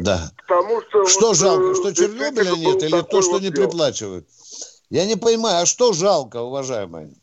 Да. 0.00 0.30
Потому 0.46 0.82
что... 0.82 1.06
Что 1.06 1.28
вот, 1.28 1.36
жалко? 1.36 1.74
Что 1.74 1.94
Чернобыля 1.94 2.50
нет 2.50 2.82
или 2.82 3.00
то, 3.00 3.22
что 3.22 3.32
вот 3.32 3.42
не 3.42 3.50
приплачивают? 3.50 4.26
Я 4.90 5.06
не 5.06 5.16
понимаю, 5.16 5.62
а 5.62 5.66
что 5.66 5.94
жалко, 5.94 6.42
уважаемые? 6.42 7.14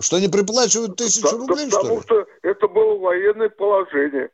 Что 0.00 0.18
не 0.18 0.28
приплачивают 0.28 0.96
тысячу 0.96 1.22
да, 1.22 1.36
рублей, 1.36 1.66
да, 1.66 1.70
что 1.70 1.82
ли? 1.82 1.96
Потому 1.96 2.02
что 2.02 2.26
это 2.42 2.66
было 2.66 2.98
военное 2.98 3.48
положение. 3.48 4.30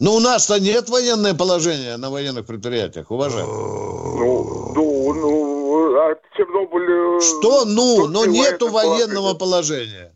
Ну, 0.00 0.14
у 0.14 0.20
нас-то 0.20 0.58
нет 0.60 0.88
военное 0.88 1.34
положение 1.34 1.96
на 1.96 2.10
военных 2.10 2.46
предприятиях, 2.46 3.10
уважаемые. 3.10 3.56
Ну, 3.56 4.72
ну, 4.74 5.14
ну, 5.14 5.96
а 5.96 6.14
Чернобыль... 6.36 6.90
Э, 6.90 7.20
что 7.20 7.64
ну? 7.64 8.06
Но 8.08 8.26
нету 8.26 8.68
военного 8.68 9.34
положения. 9.34 10.14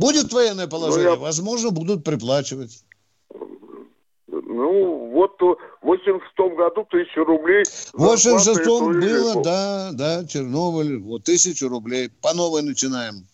Будет 0.00 0.32
военное 0.32 0.64
ну, 0.64 0.70
положение, 0.70 1.10
ну, 1.10 1.16
я... 1.16 1.20
возможно, 1.20 1.70
будут 1.70 2.04
приплачивать. 2.04 2.84
Ну, 4.26 5.10
вот 5.12 5.32
в 5.40 5.86
86 5.86 6.56
году 6.56 6.86
тысячу 6.90 7.22
рублей. 7.24 7.64
В 7.92 8.02
86 8.02 8.64
было, 8.66 9.42
да, 9.42 9.90
да, 9.92 10.24
Чернобыль, 10.26 10.98
вот 10.98 11.24
тысячу 11.24 11.68
рублей. 11.68 12.08
По 12.22 12.32
новой 12.32 12.62
начинаем. 12.62 13.26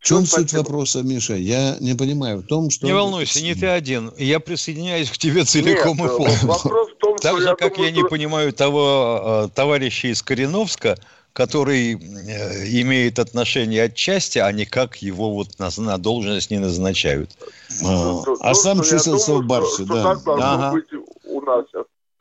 В 0.00 0.04
чем 0.06 0.18
ну, 0.18 0.26
суть 0.26 0.50
спасибо. 0.50 0.58
вопроса, 0.58 1.02
Миша? 1.02 1.34
Я 1.34 1.78
не 1.80 1.94
понимаю. 1.94 2.38
В 2.38 2.46
том, 2.46 2.68
что... 2.70 2.86
Не 2.86 2.92
волнуйся, 2.92 3.42
не 3.42 3.54
ты 3.54 3.66
один. 3.66 4.12
Я 4.18 4.38
присоединяюсь 4.38 5.10
к 5.10 5.16
тебе 5.16 5.44
целиком 5.44 5.96
Нет, 5.96 6.12
и 6.12 6.16
полностью. 6.16 6.48
Вопрос 6.48 6.90
в 6.90 6.96
том, 6.98 7.16
так 7.16 7.40
же, 7.40 7.56
как 7.56 7.74
думаю, 7.74 7.90
я 7.90 7.96
не 7.96 8.04
понимаю 8.06 8.52
того 8.52 9.46
э, 9.46 9.54
товарища 9.54 10.08
из 10.08 10.22
Кореновска, 10.22 10.96
который 11.36 11.92
э, 11.92 12.80
имеет 12.80 13.18
отношение 13.18 13.82
отчасти, 13.82 14.38
а 14.38 14.50
никак 14.52 14.96
его 15.02 15.30
вот 15.34 15.58
на, 15.58 15.68
на 15.76 15.98
должность 15.98 16.50
не 16.50 16.58
назначают. 16.58 17.36
А, 17.84 18.22
то, 18.24 18.36
а 18.40 18.48
то, 18.48 18.54
сам 18.54 18.82
числился 18.82 19.34
в 19.34 19.44
Барсе, 19.44 19.84
да. 19.84 20.16
ага. 20.26 20.72
быть 20.72 20.86
у 21.24 21.40
нас 21.42 21.66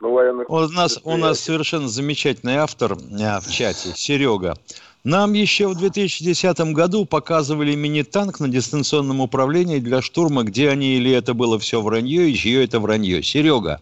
на 0.01 0.09
военных... 0.09 0.49
У 0.49 0.59
нас, 0.67 0.99
у 1.05 1.15
нас 1.15 1.39
совершенно 1.39 1.87
замечательный 1.87 2.57
автор 2.57 2.97
а, 3.21 3.39
в 3.39 3.49
чате, 3.49 3.93
Серега. 3.95 4.57
Нам 5.05 5.31
еще 5.31 5.69
в 5.69 5.75
2010 5.75 6.73
году 6.73 7.05
показывали 7.05 7.73
мини-танк 7.73 8.41
на 8.41 8.49
дистанционном 8.49 9.21
управлении 9.21 9.79
для 9.79 10.01
штурма, 10.01 10.43
где 10.43 10.69
они 10.69 10.97
или 10.97 11.11
это 11.13 11.33
было 11.33 11.57
все 11.57 11.81
вранье, 11.81 12.29
и 12.29 12.35
чье 12.35 12.65
это 12.65 12.81
вранье. 12.81 13.23
Серега, 13.23 13.79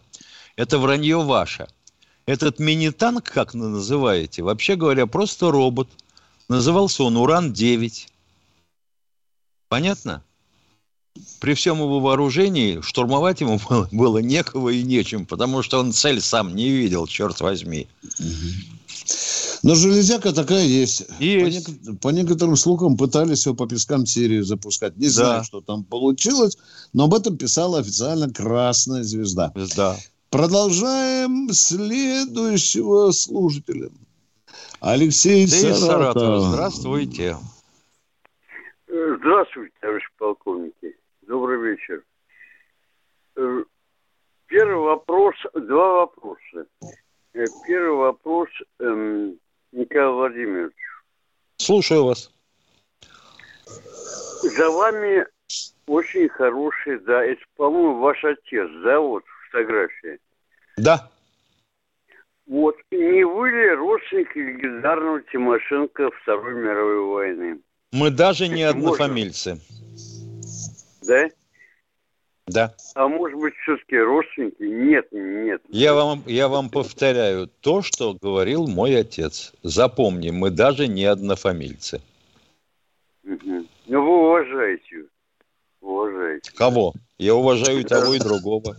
это 0.54 0.78
вранье 0.78 1.20
ваше. 1.20 1.66
Этот 2.26 2.58
мини-танк, 2.58 3.24
как 3.24 3.54
вы 3.54 3.68
называете, 3.68 4.42
вообще 4.42 4.76
говоря, 4.76 5.06
просто 5.06 5.50
робот. 5.50 5.88
Назывался 6.48 7.04
он 7.04 7.16
«Уран-9». 7.16 8.08
Понятно? 9.68 10.22
При 11.40 11.54
всем 11.54 11.78
его 11.78 12.00
вооружении 12.00 12.80
штурмовать 12.80 13.40
ему 13.40 13.60
было, 13.68 13.88
было 13.92 14.18
некого 14.18 14.70
и 14.70 14.82
нечем, 14.82 15.26
потому 15.26 15.62
что 15.62 15.78
он 15.78 15.92
цель 15.92 16.20
сам 16.20 16.54
не 16.54 16.70
видел, 16.70 17.06
черт 17.06 17.40
возьми. 17.40 17.88
Но 19.62 19.74
железяка 19.74 20.32
такая 20.32 20.64
есть. 20.64 21.04
есть. 21.18 21.66
По, 21.66 21.70
не, 21.70 21.96
по 21.96 22.08
некоторым 22.08 22.56
слухам 22.56 22.96
пытались 22.96 23.46
его 23.46 23.54
по 23.54 23.66
пескам 23.66 24.06
Сирии 24.06 24.40
запускать. 24.40 24.96
Не 24.96 25.06
да. 25.06 25.12
знаю, 25.12 25.44
что 25.44 25.60
там 25.60 25.84
получилось, 25.84 26.58
но 26.92 27.04
об 27.04 27.14
этом 27.14 27.36
писала 27.36 27.78
официально 27.78 28.30
Красная 28.30 29.02
Звезда. 29.02 29.52
Звезда. 29.54 29.98
Продолжаем 30.34 31.48
следующего 31.52 33.12
слушателя. 33.12 33.88
Алексей 34.80 35.46
Саратов. 35.46 35.78
Саратов. 35.78 36.42
Здравствуйте. 36.42 37.36
Здравствуйте, 38.88 39.72
товарищ 39.80 40.02
полковники. 40.18 40.96
Добрый 41.22 41.70
вечер. 41.70 42.02
Э, 43.36 43.62
первый 44.46 44.84
вопрос, 44.84 45.36
два 45.54 46.00
вопроса. 46.00 46.66
Э, 47.34 47.44
первый 47.68 47.96
вопрос 47.96 48.48
эм, 48.80 49.38
Николаю 49.70 50.14
Владимировичу. 50.14 50.74
Слушаю 51.58 52.06
вас. 52.06 52.32
За 54.42 54.68
вами 54.68 55.28
очень 55.86 56.28
хороший, 56.28 56.98
да, 56.98 57.24
это, 57.24 57.40
по-моему, 57.54 58.00
ваш 58.00 58.24
отец, 58.24 58.68
да, 58.82 58.98
вот 58.98 59.22
фотографии. 59.54 60.18
Да. 60.84 61.08
Вот, 62.46 62.76
не 62.90 63.24
вы 63.24 63.50
ли 63.50 63.70
родственник 63.70 64.36
легендарного 64.36 65.22
Тимошенко 65.32 66.10
Второй 66.20 66.54
мировой 66.54 67.00
войны? 67.00 67.60
Мы 67.92 68.10
даже 68.10 68.48
не 68.48 68.64
однофамильцы. 68.64 69.58
Да? 71.06 71.30
Да. 72.46 72.74
А 72.94 73.08
может 73.08 73.38
быть, 73.40 73.54
все-таки 73.62 73.96
родственники? 73.96 74.62
Нет, 74.62 75.06
нет. 75.10 75.62
Я 75.70 75.94
вам, 75.94 76.22
я 76.26 76.48
вам 76.48 76.68
повторяю 76.68 77.48
то, 77.60 77.80
что 77.80 78.12
говорил 78.20 78.66
мой 78.66 78.94
отец. 79.00 79.54
Запомни, 79.62 80.30
мы 80.30 80.50
даже 80.50 80.86
не 80.86 81.06
однофамильцы. 81.06 82.02
Угу. 83.24 83.66
Ну, 83.86 84.04
вы 84.04 84.28
уважаете. 84.28 85.06
Уважаете. 85.80 86.52
Кого? 86.54 86.92
Я 87.16 87.34
уважаю 87.34 87.80
и 87.80 87.84
того, 87.84 88.12
и 88.12 88.18
другого. 88.18 88.76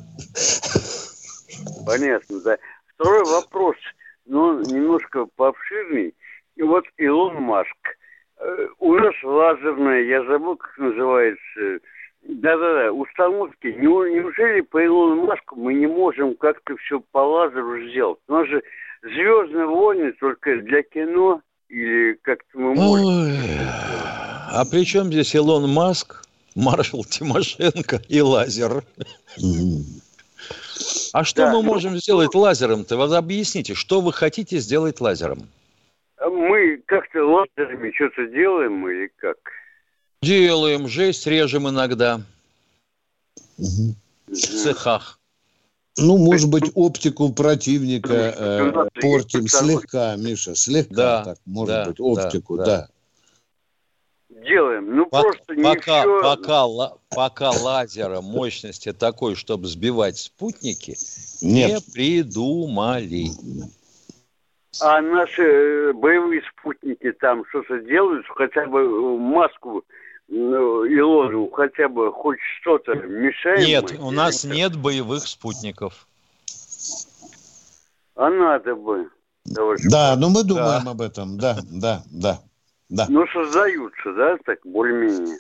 Понятно, 1.86 2.39
да. 2.41 2.57
Второй 2.95 3.26
вопрос, 3.26 3.76
ну, 4.26 4.63
немножко 4.63 5.28
пообширней. 5.36 6.13
вот 6.59 6.86
Илон 6.97 7.36
Маск. 7.43 7.70
Э, 8.39 8.68
У 8.80 8.95
нас 8.95 9.13
лазерная, 9.24 10.03
я 10.03 10.24
забыл, 10.26 10.57
как 10.57 10.78
называется, 10.78 11.80
да-да-да, 12.28 12.91
установки. 12.91 13.68
Не- 13.68 14.13
Неужели 14.16 14.61
по 14.61 14.84
Илону 14.84 15.26
Маску 15.26 15.55
мы 15.55 15.74
не 15.74 15.88
можем 15.88 16.36
как-то 16.36 16.76
все 16.78 16.99
по 17.11 17.20
лазеру 17.20 17.88
сделать? 17.89 18.20
У 18.28 18.34
нас 18.34 18.47
же 18.47 18.61
«Звездные 19.01 19.66
войны» 19.68 20.11
только 20.20 20.57
для 20.61 20.82
кино 20.84 21.41
или 21.70 22.18
как-то 22.24 22.59
мы 22.59 22.74
можем... 22.76 23.05
Ой, 23.05 23.32
а 24.51 24.63
при 24.70 24.86
чем 24.86 25.05
здесь 25.07 25.36
Илон 25.36 25.70
Маск, 25.70 26.24
маршал 26.55 27.03
Тимошенко 27.03 27.99
и 28.07 28.22
лазер? 28.22 28.84
А 31.13 31.23
что 31.23 31.43
Да. 31.43 31.53
мы 31.53 31.63
можем 31.63 31.97
сделать 31.97 32.36
лазером-то? 32.36 32.97
Вот 32.97 33.13
объясните, 33.13 33.73
что 33.73 34.01
вы 34.01 34.11
хотите 34.13 34.59
сделать 34.59 34.99
лазером? 34.99 35.47
Мы 36.19 36.82
как-то 36.86 37.23
лазерами 37.26 37.91
что-то 37.95 38.28
делаем 38.28 38.88
или 38.89 39.11
как? 39.17 39.38
Делаем, 40.21 40.88
жесть 40.88 41.28
режем 41.28 41.69
иногда. 41.69 42.21
В 43.57 43.93
цехах. 44.34 45.19
Ну, 45.97 46.17
может 46.17 46.49
быть, 46.49 46.71
оптику 46.76 47.32
противника 47.32 48.34
э, 48.38 48.89
портим 49.01 49.47
слегка, 49.47 50.17
Миша, 50.17 50.53
слегка 50.55 50.93
Да, 50.93 51.23
так, 51.23 51.38
может 51.45 51.69
да, 51.69 51.86
быть, 51.86 51.97
да, 51.97 52.03
оптику, 52.03 52.57
да. 52.57 52.65
да. 52.65 52.89
Делаем. 54.46 54.96
Ну, 54.96 55.06
Пок- 55.06 55.22
просто 55.22 55.56
не 55.56 55.64
пока, 55.64 56.02
все... 56.02 56.22
пока, 56.22 56.66
ла- 56.66 56.98
пока 57.10 57.52
лазера 57.52 58.22
мощности 58.22 58.93
такой, 58.93 59.36
чтобы 59.36 59.68
сбивать 59.68 60.18
спутники, 60.18 60.96
Нет. 61.41 61.72
не 61.72 61.93
придумали. 61.93 63.28
А 64.82 65.02
наши 65.02 65.41
э, 65.41 65.93
боевые 65.93 66.41
спутники 66.52 67.12
там 67.14 67.43
что-то 67.50 67.80
делают, 67.80 68.26
хотя 68.28 68.66
бы 68.68 68.82
э, 68.82 69.18
маску 69.18 69.84
ну, 70.28 70.86
Илону, 70.86 71.50
хотя 71.52 71.88
бы 71.88 72.12
хоть 72.12 72.39
что-то 72.60 72.93
мешаем? 72.96 73.66
Нет, 73.66 73.98
мы? 73.98 74.08
у 74.08 74.12
нас 74.12 74.43
нет 74.43 74.76
боевых 74.76 75.28
спутников. 75.28 76.08
А 78.16 78.30
надо 78.30 78.76
бы. 78.76 79.10
товарищ. 79.54 79.84
Да, 79.89 80.16
но 80.18 80.30
мы 80.30 80.43
думаем 80.43 80.88
об 80.88 81.02
этом, 81.02 81.38
да, 81.38 81.58
да, 81.70 82.04
да, 82.12 82.39
да. 82.89 83.07
Ну, 83.09 83.25
создаются, 83.27 84.13
да, 84.13 84.38
так 84.45 84.59
более-менее. 84.63 85.39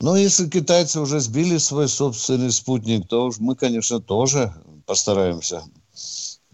Но 0.00 0.16
если 0.16 0.48
китайцы 0.48 1.00
уже 1.00 1.20
сбили 1.20 1.58
свой 1.58 1.88
собственный 1.88 2.50
спутник, 2.50 3.06
то 3.06 3.26
уж 3.26 3.38
мы, 3.38 3.54
конечно, 3.54 4.00
тоже 4.00 4.52
постараемся 4.86 5.62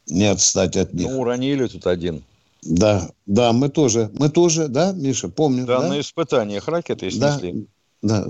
не 0.07 0.27
отстать 0.27 0.77
от 0.77 0.93
них. 0.95 1.09
Ну, 1.09 1.21
уронили 1.21 1.67
тут 1.67 1.87
один. 1.87 2.25
Да, 2.63 3.09
да, 3.27 3.53
мы 3.53 3.69
тоже, 3.69 4.11
мы 4.19 4.29
тоже, 4.29 4.67
да, 4.67 4.93
Миша, 4.93 5.29
помню, 5.29 5.65
Да, 5.67 5.81
да? 5.83 5.89
на 5.89 6.01
испытаниях 6.01 6.67
ракеты 6.67 7.09
Да, 7.17 7.39
снесли. 7.39 7.69
да, 8.03 8.27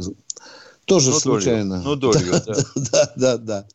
тоже 0.85 1.11
Ну, 1.11 1.21
долью, 1.21 1.41
случайно. 1.41 1.83
ну, 1.83 1.97
долью, 1.97 2.33
да. 2.47 2.55
да, 2.75 3.13
да, 3.17 3.39
да. 3.39 3.67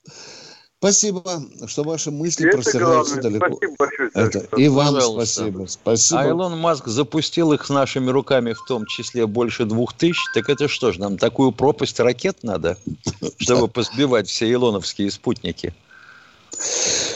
Спасибо, 0.82 1.22
что 1.68 1.84
ваши 1.84 2.10
мысли 2.10 2.48
Это 2.48 2.58
простираются 2.58 3.22
главное. 3.22 3.40
далеко. 3.40 3.56
Спасибо 3.56 3.76
большое. 3.78 4.10
Это, 4.16 4.58
и 4.58 4.68
вам 4.68 4.96
Пожалуйста. 4.96 5.26
спасибо. 5.28 5.66
Спасибо. 5.68 6.22
А 6.22 6.28
Илон 6.28 6.58
Маск 6.58 6.88
запустил 6.88 7.54
их 7.54 7.64
с 7.64 7.70
нашими 7.70 8.10
руками, 8.10 8.54
в 8.54 8.66
том 8.66 8.88
числе 8.88 9.28
больше 9.28 9.66
двух 9.66 9.94
тысяч. 9.94 10.18
Так 10.34 10.50
это 10.50 10.68
что 10.68 10.92
ж, 10.92 10.98
нам 10.98 11.20
такую 11.20 11.52
пропасть 11.52 12.00
ракет 12.00 12.40
надо, 12.42 12.80
чтобы 13.38 13.68
посбивать 13.68 14.28
все 14.28 14.52
илоновские 14.52 15.12
спутники? 15.12 15.72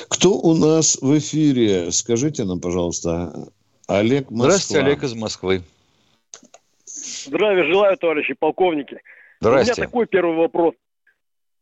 Кто 0.09 0.33
у 0.33 0.53
нас 0.55 0.99
в 1.01 1.17
эфире? 1.17 1.91
Скажите 1.91 2.43
нам, 2.43 2.59
пожалуйста. 2.59 3.49
Олег 3.87 4.29
Москва. 4.29 4.45
Здравствуйте, 4.45 4.85
Олег 4.85 5.03
из 5.03 5.13
Москвы. 5.15 5.63
Здравия 6.85 7.63
желаю, 7.63 7.97
товарищи 7.97 8.35
полковники. 8.37 9.01
У 9.41 9.45
Здрасте. 9.45 9.73
меня 9.73 9.87
такой 9.87 10.05
первый 10.05 10.37
вопрос. 10.37 10.75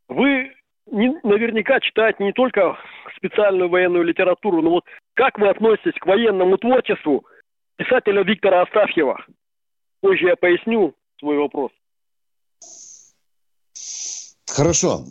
Вы 0.09 0.51
не- 0.91 1.19
наверняка 1.23 1.79
читаете 1.79 2.23
не 2.23 2.33
только 2.33 2.77
специальную 3.17 3.69
военную 3.69 4.03
литературу, 4.03 4.61
но 4.61 4.69
вот 4.71 4.83
как 5.13 5.37
вы 5.39 5.49
относитесь 5.49 5.99
к 5.99 6.05
военному 6.05 6.57
творчеству 6.57 7.25
писателя 7.77 8.23
Виктора 8.23 8.63
Астафьева? 8.63 9.25
Позже 10.01 10.27
я 10.27 10.35
поясню 10.35 10.93
свой 11.19 11.37
вопрос. 11.37 11.71
Хорошо. 14.49 15.03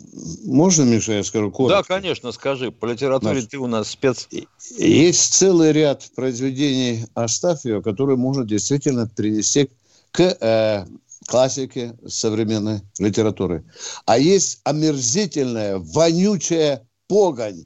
Можно, 0.45 0.83
Миша, 0.83 1.13
я 1.13 1.23
скажу 1.23 1.51
коротко? 1.51 1.77
Да, 1.77 1.83
конечно, 1.83 2.31
скажи. 2.31 2.71
По 2.71 2.85
литературе 2.85 3.35
Наш- 3.35 3.45
ты 3.47 3.57
у 3.57 3.67
нас 3.67 3.89
спец. 3.89 4.29
Есть 4.77 5.33
целый 5.33 5.73
ряд 5.73 6.03
произведений 6.15 7.05
Астафьева, 7.13 7.81
которые 7.81 8.15
можно 8.15 8.45
действительно 8.45 9.09
перенести 9.09 9.69
к 10.11 10.21
э, 10.21 10.85
классике 11.25 11.95
современной 12.07 12.81
литературы. 12.99 13.65
А 14.05 14.17
есть 14.17 14.61
омерзительная, 14.63 15.77
вонючая 15.77 16.87
погонь, 17.07 17.65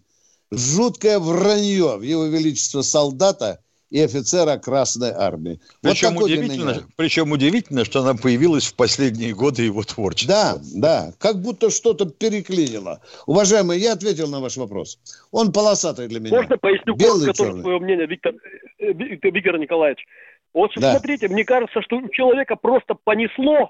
жуткое 0.52 1.20
вранье 1.20 1.98
в 1.98 2.02
его 2.02 2.26
величество 2.26 2.82
солдата 2.82 3.60
и 3.90 4.02
офицера 4.02 4.58
Красной 4.58 5.12
Армии. 5.12 5.60
Причем, 5.82 6.16
вот 6.16 6.26
удивительно, 6.26 6.84
причем 6.98 7.32
удивительно, 7.32 7.86
что 7.86 8.02
она 8.02 8.16
появилась 8.16 8.66
в 8.66 8.76
последние 8.76 9.34
годы 9.34 9.64
его 9.64 9.84
творчества. 9.84 10.36
Да, 10.36 10.62
да, 10.76 11.14
как 11.20 11.42
будто 11.42 11.70
что-то 11.70 12.06
переклинило. 12.06 13.02
Уважаемый, 13.26 13.80
я 13.80 13.94
ответил 13.94 14.28
на 14.28 14.40
ваш 14.40 14.58
вопрос. 14.58 15.00
Он 15.32 15.52
полосатый 15.54 16.08
для 16.08 16.20
меня. 16.20 16.36
Можно 16.36 16.58
поясню 16.58 16.96
Белый, 16.96 17.28
коротко 17.28 17.44
тоже 17.44 17.62
свое 17.62 17.80
мнение, 17.80 18.08
Виктор, 18.08 18.34
э, 18.80 18.92
Виктор, 18.92 19.32
Виктор 19.32 19.58
Николаевич? 19.58 20.06
Вот 20.58 20.72
Да. 20.76 20.94
смотрите, 20.94 21.28
мне 21.28 21.46
кажется, 21.46 21.84
что 21.84 21.98
у 21.98 22.10
человека 22.10 22.56
просто 22.56 22.96
понесло 23.04 23.70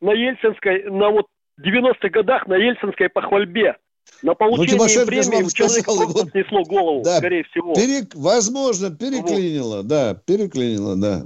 на 0.00 0.12
Ельцинской, 0.12 0.84
на 0.84 1.10
вот 1.10 1.26
90-х 1.60 2.08
годах 2.08 2.46
на 2.46 2.54
Ельцинской 2.56 3.10
похвальбе. 3.10 3.76
На 4.22 4.34
получение 4.34 4.78
Ну, 4.78 4.86
Тимошенко 4.88 5.12
же 5.12 5.30
премии 5.30 5.44
у 5.44 5.50
человека 5.50 5.90
вот- 5.92 6.30
снесло 6.30 6.62
голову, 6.62 7.02
Да, 7.04 7.18
скорее 7.18 7.44
всего. 7.44 7.74
перек- 7.74 8.12
Возможно, 8.14 8.90
переклинило, 8.96 9.82
да, 9.82 10.14
переклинило, 10.14 10.96
да. 10.96 11.22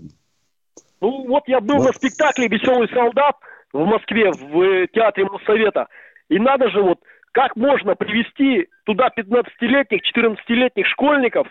Ну, 1.01 1.25
вот 1.29 1.45
я 1.47 1.61
был 1.61 1.77
Вот. 1.77 1.87
на 1.87 1.93
спектакле 1.93 2.49
«Веселый 2.49 2.89
солдат» 2.89 3.37
в 3.73 3.85
Москве, 3.85 4.33
в 4.33 4.61
э, 4.63 4.87
театре 4.93 5.27
Моссовета. 5.27 5.87
И 6.29 6.39
надо 6.41 6.69
же 6.71 6.83
вот, 6.83 6.99
как 7.31 7.55
можно 7.55 7.95
привести 7.95 8.67
туда 8.87 9.09
15-летних, 9.17 10.01
14-летних 10.03 10.87
школьников, 10.89 11.47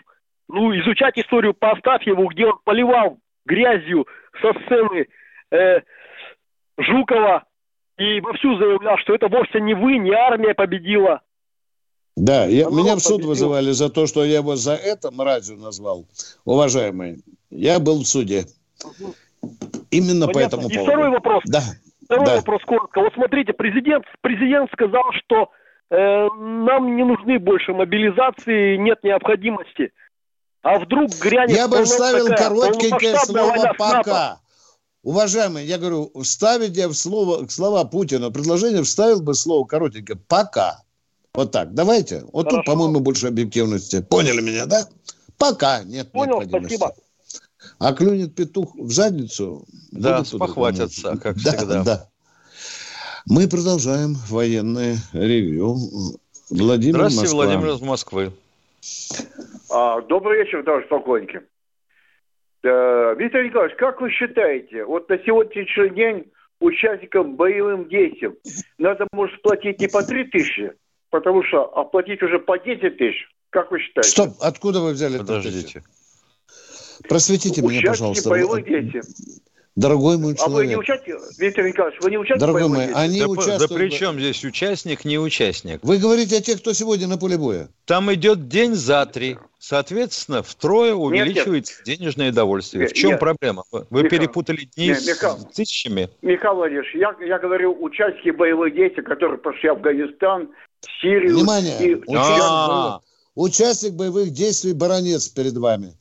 ну, 0.48 0.78
изучать 0.80 1.16
историю 1.16 1.54
по 1.54 1.70
Астафьеву, 1.72 2.26
где 2.28 2.44
он 2.46 2.58
поливал 2.64 3.18
грязью 3.46 4.06
со 4.40 4.52
сцены 4.64 5.06
э, 5.50 5.80
Жукова 6.78 7.44
и 7.98 8.20
вовсю 8.20 8.56
заявлял, 8.58 8.96
что 8.98 9.14
это 9.14 9.28
вовсе 9.28 9.60
не 9.60 9.74
вы, 9.74 9.98
не 9.98 10.12
армия 10.12 10.54
победила. 10.54 11.20
Да, 12.16 12.44
я- 12.46 12.66
А 12.66 12.70
меня 12.70 12.96
в 12.96 13.00
суд 13.00 13.16
победил. 13.16 13.28
вызывали 13.30 13.70
за 13.70 13.88
то, 13.90 14.06
что 14.06 14.24
я 14.24 14.36
его 14.38 14.56
за 14.56 14.72
это 14.74 15.10
мразью 15.10 15.56
назвал. 15.58 16.06
Уважаемый, 16.44 17.18
я 17.50 17.78
был 17.78 18.00
в 18.02 18.06
суде. 18.06 18.44
Именно 19.90 20.26
по 20.26 20.32
Понятно. 20.34 20.56
этому 20.56 20.68
И 20.68 20.74
поводу. 20.74 20.90
второй 20.92 21.10
вопрос. 21.10 21.42
Да, 21.46 21.60
Второй 22.04 22.26
да. 22.26 22.36
вопрос 22.36 22.62
коротко. 22.64 23.00
Вот 23.00 23.14
смотрите, 23.14 23.52
президент, 23.52 24.04
президент 24.20 24.70
сказал, 24.72 25.04
что 25.12 25.50
э, 25.90 26.28
нам 26.38 26.96
не 26.96 27.04
нужны 27.04 27.38
больше 27.38 27.72
мобилизации, 27.72 28.76
нет 28.76 29.02
необходимости. 29.02 29.92
А 30.62 30.78
вдруг 30.78 31.10
грянет 31.18 31.56
Я 31.56 31.68
бы 31.68 31.84
вставил 31.84 32.26
такая 32.26 32.48
коротенькое 32.48 33.18
слово? 33.20 33.74
«пока». 33.78 34.40
Уважаемый, 35.02 35.64
я 35.64 35.78
говорю, 35.78 36.12
вставить 36.22 36.76
я 36.76 36.86
в 36.88 36.94
слово, 36.94 37.46
слова 37.48 37.84
Путина 37.84 38.30
предложение 38.30 38.82
вставил 38.82 39.22
бы 39.22 39.34
слово 39.34 39.66
коротенькое 39.66 40.18
«пока». 40.28 40.82
Вот 41.32 41.52
так, 41.52 41.72
давайте. 41.72 42.24
Вот 42.32 42.44
тут, 42.44 42.52
Хорошо. 42.52 42.72
по-моему, 42.72 43.00
больше 43.00 43.28
объективности. 43.28 44.02
Поняли 44.02 44.42
меня, 44.42 44.66
да? 44.66 44.86
Пока 45.38 45.84
нет 45.84 46.12
Понял, 46.12 46.40
необходимости. 46.40 46.76
спасибо. 46.76 47.00
А 47.78 47.92
клюнет 47.94 48.34
петух 48.34 48.74
в 48.74 48.92
задницу. 48.92 49.64
Да, 49.92 50.22
тут 50.22 50.54
думать. 50.54 51.02
как 51.22 51.42
Да, 51.42 51.52
всегда. 51.52 51.82
Да. 51.82 52.08
Мы 53.26 53.48
продолжаем 53.48 54.18
военное 54.28 54.98
ревью. 55.12 55.78
Владимир 56.50 56.96
Здравствуйте, 56.96 57.34
Москва. 57.34 57.44
Владимир 57.44 57.74
из 57.74 57.80
Москвы. 57.80 58.32
А, 59.70 60.00
добрый 60.02 60.38
вечер, 60.42 60.62
товарищ 60.64 60.88
полковники. 60.88 61.42
Виктор 62.62 63.44
Николаевич, 63.44 63.76
как 63.78 64.00
вы 64.00 64.10
считаете, 64.10 64.84
вот 64.84 65.08
на 65.08 65.18
сегодняшний 65.18 65.90
день 65.90 66.32
участникам 66.60 67.36
боевым 67.36 67.88
действиям 67.88 68.36
надо, 68.78 69.06
может, 69.12 69.40
платить 69.42 69.80
не 69.80 69.88
по 69.88 70.02
3 70.02 70.24
тысячи, 70.24 70.72
потому 71.10 71.42
что 71.44 71.64
оплатить 71.64 72.22
уже 72.22 72.38
по 72.38 72.58
10 72.58 72.98
тысяч? 72.98 73.28
Как 73.50 73.70
вы 73.70 73.80
считаете? 73.80 74.10
Стоп, 74.10 74.30
откуда 74.40 74.80
вы 74.80 74.92
взяли 74.92 75.18
Подождите. 75.18 75.78
это? 75.78 77.08
Просветите 77.08 77.62
меня, 77.62 77.78
Участники 77.78 77.88
пожалуйста. 77.88 78.28
боевых 78.30 78.64
действий. 78.66 79.02
Дорогой 79.80 80.18
мой 80.18 80.36
А 80.38 80.48
вы 80.48 80.66
не 80.66 80.72
человек. 80.72 80.78
участвуете, 80.78 81.24
Виктор 81.38 81.64
Николаевич, 81.66 82.00
вы 82.02 82.10
не 82.10 82.18
участвуете 82.18 82.52
Дорогой 82.52 82.68
мой, 82.68 82.92
они 82.92 83.20
Да, 83.20 83.26
по- 83.26 83.34
да 83.34 83.42
участвуют... 83.42 83.72
при 83.72 83.88
чем 83.90 84.20
здесь 84.20 84.44
участник, 84.44 85.04
не 85.06 85.18
участник? 85.18 85.80
Вы 85.82 85.96
говорите 85.96 86.36
о 86.36 86.40
тех, 86.42 86.60
кто 86.60 86.74
сегодня 86.74 87.06
на 87.08 87.16
поле 87.16 87.38
боя. 87.38 87.68
Там 87.86 88.12
идет 88.12 88.48
день 88.48 88.74
за 88.74 89.06
три. 89.06 89.38
Соответственно, 89.58 90.42
втрое 90.42 90.94
увеличивается 90.94 91.74
нет, 91.78 91.86
нет. 91.86 91.98
денежное 91.98 92.32
довольствие. 92.32 92.88
В 92.88 92.92
чем 92.92 93.12
нет. 93.12 93.20
проблема? 93.20 93.64
Вы 93.72 93.84
Михаил, 93.90 94.08
перепутали 94.10 94.68
дни 94.76 94.88
нет, 94.88 95.02
Михаил, 95.06 95.38
с 95.38 95.54
тысячами? 95.54 96.10
Михаил 96.20 96.56
Владимирович, 96.56 96.94
я, 96.94 97.14
я 97.26 97.38
говорю, 97.38 97.76
участники 97.80 98.30
боевых 98.30 98.74
действий, 98.74 99.02
которые 99.02 99.38
пошли 99.38 99.70
в 99.70 99.72
Афганистан, 99.72 100.50
Сирию... 101.00 101.36
Внимание! 101.36 101.90
И... 101.90 101.94
Участник, 101.94 102.14
боевых, 102.68 103.00
участник 103.34 103.92
боевых 103.94 104.30
действий 104.30 104.72
Баронец 104.74 105.28
перед 105.28 105.56
вами. 105.56 105.94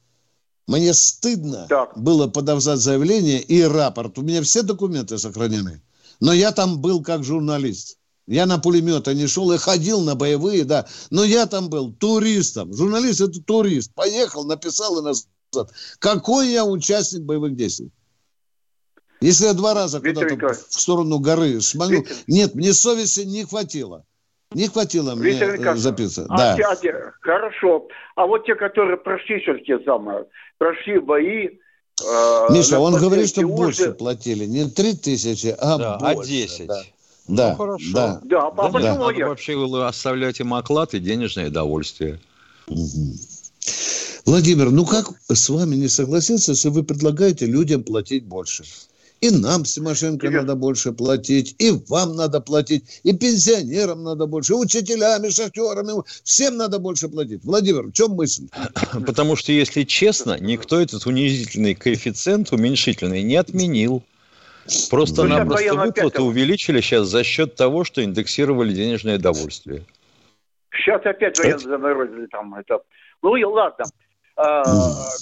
Мне 0.70 0.94
стыдно 0.94 1.66
так. 1.68 1.98
было 1.98 2.28
подавать 2.28 2.64
заявление 2.64 3.42
и 3.42 3.64
рапорт. 3.64 4.20
У 4.20 4.22
меня 4.22 4.44
все 4.44 4.62
документы 4.62 5.18
сохранены. 5.18 5.82
Но 6.20 6.32
я 6.32 6.52
там 6.52 6.80
был 6.80 7.02
как 7.02 7.24
журналист. 7.24 7.98
Я 8.28 8.46
на 8.46 8.60
пулеметы 8.60 9.16
не 9.16 9.26
шел 9.26 9.52
и 9.52 9.58
ходил 9.58 10.02
на 10.02 10.14
боевые, 10.14 10.66
да. 10.66 10.86
Но 11.10 11.24
я 11.24 11.48
там 11.48 11.70
был 11.70 11.92
туристом. 11.92 12.72
Журналист– 12.72 13.20
это 13.22 13.42
турист. 13.42 13.96
Поехал, 13.96 14.46
написал 14.46 15.00
и 15.00 15.04
назад. 15.04 15.28
Какой 15.98 16.50
я 16.50 16.64
участник 16.64 17.24
боевых 17.24 17.56
действий? 17.56 17.90
Если 19.22 19.46
я 19.46 19.54
два 19.54 19.74
раза 19.74 20.00
куда-то 20.00 20.54
в 20.70 20.80
сторону 20.80 21.18
горы 21.18 21.62
шманул... 21.62 22.06
Нет, 22.28 22.54
мне 22.54 22.74
совести 22.74 23.22
не 23.22 23.44
хватило. 23.44 24.06
Не 24.54 24.68
хватило 24.68 25.16
мне 25.16 25.32
Виктор 25.32 25.78
записаться. 25.78 26.28
А, 26.30 26.56
да. 26.56 26.72
А, 26.72 27.12
хорошо. 27.22 27.88
А 28.16 28.26
вот 28.26 28.46
те, 28.46 28.56
которые 28.56 28.98
прошли 28.98 29.40
все-таки 29.42 29.74
самое, 29.86 30.26
прошли 30.60 31.00
бои, 31.00 31.48
э, 31.48 32.48
Миша, 32.52 32.80
он 32.80 32.96
говорит, 32.96 33.30
что 33.30 33.42
уже... 33.42 33.48
больше 33.48 33.92
платили. 33.94 34.46
Не 34.46 34.70
три 34.70 34.94
тысячи, 34.94 35.56
а 35.58 35.78
да, 35.78 35.96
а 35.96 36.14
больше. 36.14 36.22
А 36.22 36.26
десять. 36.26 36.68
Да. 36.68 36.84
Да, 37.28 37.50
ну, 37.52 37.56
хорошо. 37.58 37.92
Да, 37.94 38.22
да 38.24 38.48
а 38.48 38.52
да, 38.52 38.70
почему 38.70 39.06
надо 39.06 39.26
вообще 39.26 39.86
оставлять 39.88 40.40
им 40.40 40.54
оклад 40.54 40.96
и 40.96 41.00
денежное 41.00 41.48
удовольствие. 41.50 42.20
Угу. 42.68 43.16
Владимир, 44.26 44.72
ну 44.72 44.86
как 44.86 45.12
с 45.28 45.50
вами 45.50 45.76
не 45.76 45.88
согласиться, 45.88 46.52
если 46.52 46.70
вы 46.70 46.84
предлагаете 46.84 47.46
людям 47.46 47.84
платить 47.84 48.26
больше? 48.26 48.64
И 49.22 49.32
нам, 49.32 49.64
Тимошенко, 49.64 50.28
Игорь. 50.28 50.42
надо 50.42 50.56
больше 50.56 50.94
платить, 50.94 51.56
и 51.60 51.72
вам 51.90 52.16
надо 52.16 52.40
платить, 52.40 53.02
и 53.04 53.12
пенсионерам 53.12 54.04
надо 54.04 54.28
больше, 54.28 54.54
и 54.54 54.56
учителям, 54.56 55.26
и 55.26 55.30
шахтерам, 55.30 55.90
и 55.90 56.04
всем 56.24 56.56
надо 56.56 56.80
больше 56.80 57.10
платить. 57.10 57.44
Владимир, 57.44 57.88
в 57.88 57.92
чем 57.92 58.12
мысль? 58.12 58.48
Потому 59.06 59.36
что, 59.36 59.52
если 59.52 59.84
честно, 59.84 60.38
никто 60.40 60.80
этот 60.80 61.06
унизительный 61.06 61.76
коэффициент 61.76 62.54
уменьшительный 62.54 63.22
не 63.24 63.36
отменил. 63.36 64.04
Просто-напросто 64.90 65.76
выплаты 65.76 66.22
увеличили 66.22 66.80
сейчас 66.80 67.08
за 67.08 67.24
счет 67.24 67.56
того, 67.56 67.84
что 67.84 68.04
индексировали 68.04 68.72
денежное 68.72 69.18
довольствие. 69.18 69.84
Сейчас 70.72 71.06
опять 71.06 71.38
военные 71.40 71.60
заморозили 71.60 72.28
там 72.28 72.54
это. 72.56 72.80
Ну 73.22 73.36
и 73.36 73.44
ладно. 73.44 73.86
А, 74.36 74.64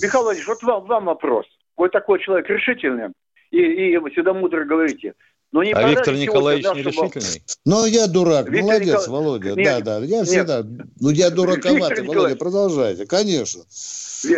Михаил 0.01 0.23
Владимирович, 0.23 0.47
вот 0.47 0.63
вам, 0.63 0.85
вам 0.85 1.05
вопрос. 1.05 1.45
Вы 1.77 1.89
такой 1.89 2.19
человек 2.19 2.49
решительный, 2.49 3.09
и, 3.51 3.93
и 3.93 4.09
всегда 4.11 4.33
мудро 4.33 4.65
говорите. 4.65 5.13
Но 5.51 5.63
не 5.63 5.71
а 5.71 5.89
Виктор 5.89 6.13
Николаевич 6.13 6.65
не 6.75 6.83
решительный? 6.83 7.43
Ну, 7.65 7.85
я 7.85 8.07
дурак. 8.07 8.49
Виктор 8.49 8.63
Молодец, 8.63 9.01
Никол... 9.01 9.13
Володя. 9.13 9.55
Нет, 9.55 9.83
да, 9.83 9.99
да. 9.99 10.05
Я 10.05 10.23
всегда... 10.25 10.61
Нет. 10.61 10.87
Ну, 10.99 11.09
я 11.09 11.29
дураковатый, 11.29 12.03
Володя, 12.03 12.35
продолжайте. 12.35 13.05
Конечно. 13.05 13.63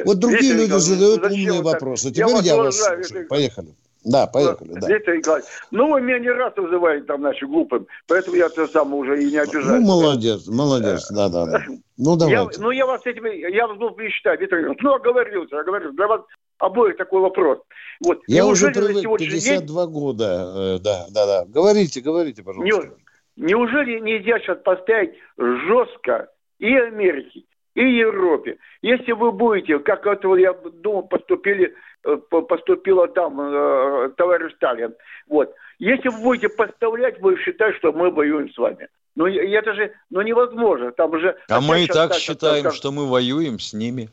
Вот 0.06 0.20
другие 0.20 0.54
Виктор 0.54 0.78
люди 0.78 0.84
задают 0.84 1.24
умные 1.24 1.62
вопросы. 1.62 2.12
Теперь 2.12 2.36
я, 2.36 2.42
я 2.42 2.58
вас 2.58 2.78
слушаю. 2.78 3.28
Поехали. 3.28 3.76
Да, 4.06 4.28
поехали. 4.28 4.70
Да. 4.80 4.88
Николаевич, 4.88 5.50
ну 5.72 5.92
вы 5.92 6.02
меня 6.02 6.20
не 6.20 6.30
раз 6.30 6.56
называете 6.56 7.06
там 7.06 7.22
нашим 7.22 7.50
глупым, 7.50 7.86
поэтому 8.08 8.38
я 8.38 8.48
то 8.48 8.66
сам 8.68 8.94
уже 8.94 9.22
и 9.22 9.32
не 9.32 9.38
обижаюсь. 9.38 9.66
Ну, 9.66 9.82
молодец, 9.82 10.48
молодец, 10.48 11.08
да, 11.12 11.28
да, 11.28 11.46
да. 11.46 11.66
Ну, 11.98 12.16
давайте. 12.16 12.60
Я, 12.60 12.64
ну, 12.64 12.72
я 12.72 12.86
вас 12.86 13.06
этим, 13.06 13.26
я 13.26 13.68
вас 13.68 13.78
буду 13.78 13.96
считать, 14.10 14.40
Виктор 14.40 14.60
Николаевич, 14.60 14.84
ну, 14.84 14.94
оговорился, 14.94 15.60
оговорился. 15.60 15.96
Для 15.98 16.08
вас 16.08 16.22
обоих 16.60 16.96
такой 16.96 17.22
вопрос. 17.22 17.60
Вот. 18.02 18.22
Я 18.28 18.46
уже 18.46 18.72
привык, 18.72 19.04
52 19.20 19.86
день... 19.86 19.94
года, 19.94 20.54
э, 20.56 20.80
да, 20.80 21.06
да, 21.10 21.26
да. 21.26 21.46
Говорите, 21.46 22.00
говорите, 22.00 22.42
пожалуйста. 22.42 22.94
Не, 23.36 23.48
неужели 23.48 24.00
нельзя 24.00 24.40
сейчас 24.40 24.60
поставить 24.64 25.12
жестко 25.38 26.30
и 26.60 26.74
Америке, 26.74 27.44
и 27.76 27.82
Европе? 27.82 28.60
Если 28.82 29.12
вы 29.12 29.34
будете, 29.34 29.80
как 29.80 30.06
это, 30.06 30.34
я 30.36 30.54
думаю, 30.54 31.04
поступили 31.04 31.66
Э, 31.66 31.89
поступила 32.02 33.08
там 33.08 33.40
э, 33.40 34.10
товарищ 34.18 34.54
Сталин. 34.56 34.96
Вот. 35.28 35.54
Если 35.80 36.10
вы 36.10 36.20
будете 36.20 36.50
поставлять, 36.50 37.20
вы 37.22 37.38
считаете, 37.38 37.78
что 37.78 37.92
мы 37.92 38.12
воюем 38.12 38.52
с 38.52 38.58
вами. 38.58 38.88
Ну, 39.16 39.28
это 39.28 39.74
же 39.74 39.94
ну, 40.10 40.22
невозможно. 40.22 40.92
Там 40.92 41.20
же 41.20 41.36
а 41.50 41.62
мы 41.62 41.84
и 41.84 41.88
так 41.88 42.14
считаем, 42.14 42.64
так, 42.64 42.74
что 42.74 42.92
мы 42.92 43.08
воюем 43.08 43.60
с 43.60 43.74
ними. 43.74 44.10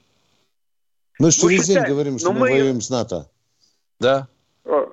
Мы 1.19 1.31
же 1.31 1.41
через 1.41 1.67
день 1.67 1.85
говорим, 1.85 2.19
что 2.19 2.33
мы, 2.33 2.41
мы 2.41 2.51
воюем 2.51 2.81
с 2.81 2.91
НАТО. 2.91 3.29
Да. 4.01 4.27
Э, 4.65 4.87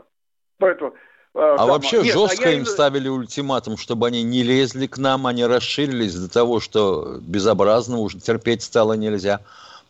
поэтому, 0.57 0.93
а 1.33 1.57
там, 1.57 1.69
вообще 1.69 2.03
нет, 2.03 2.13
жестко 2.13 2.49
а 2.49 2.51
им 2.51 2.65
ставили 2.65 3.09
ультиматум, 3.09 3.77
чтобы 3.77 4.07
они 4.07 4.21
не 4.21 4.43
лезли 4.43 4.85
к 4.85 4.97
нам, 4.97 5.25
они 5.25 5.45
расширились 5.45 6.15
до 6.15 6.31
того, 6.31 6.59
что 6.59 7.17
безобразно 7.21 7.97
уже 7.97 8.19
терпеть 8.19 8.61
стало 8.61 8.93
нельзя. 8.93 9.41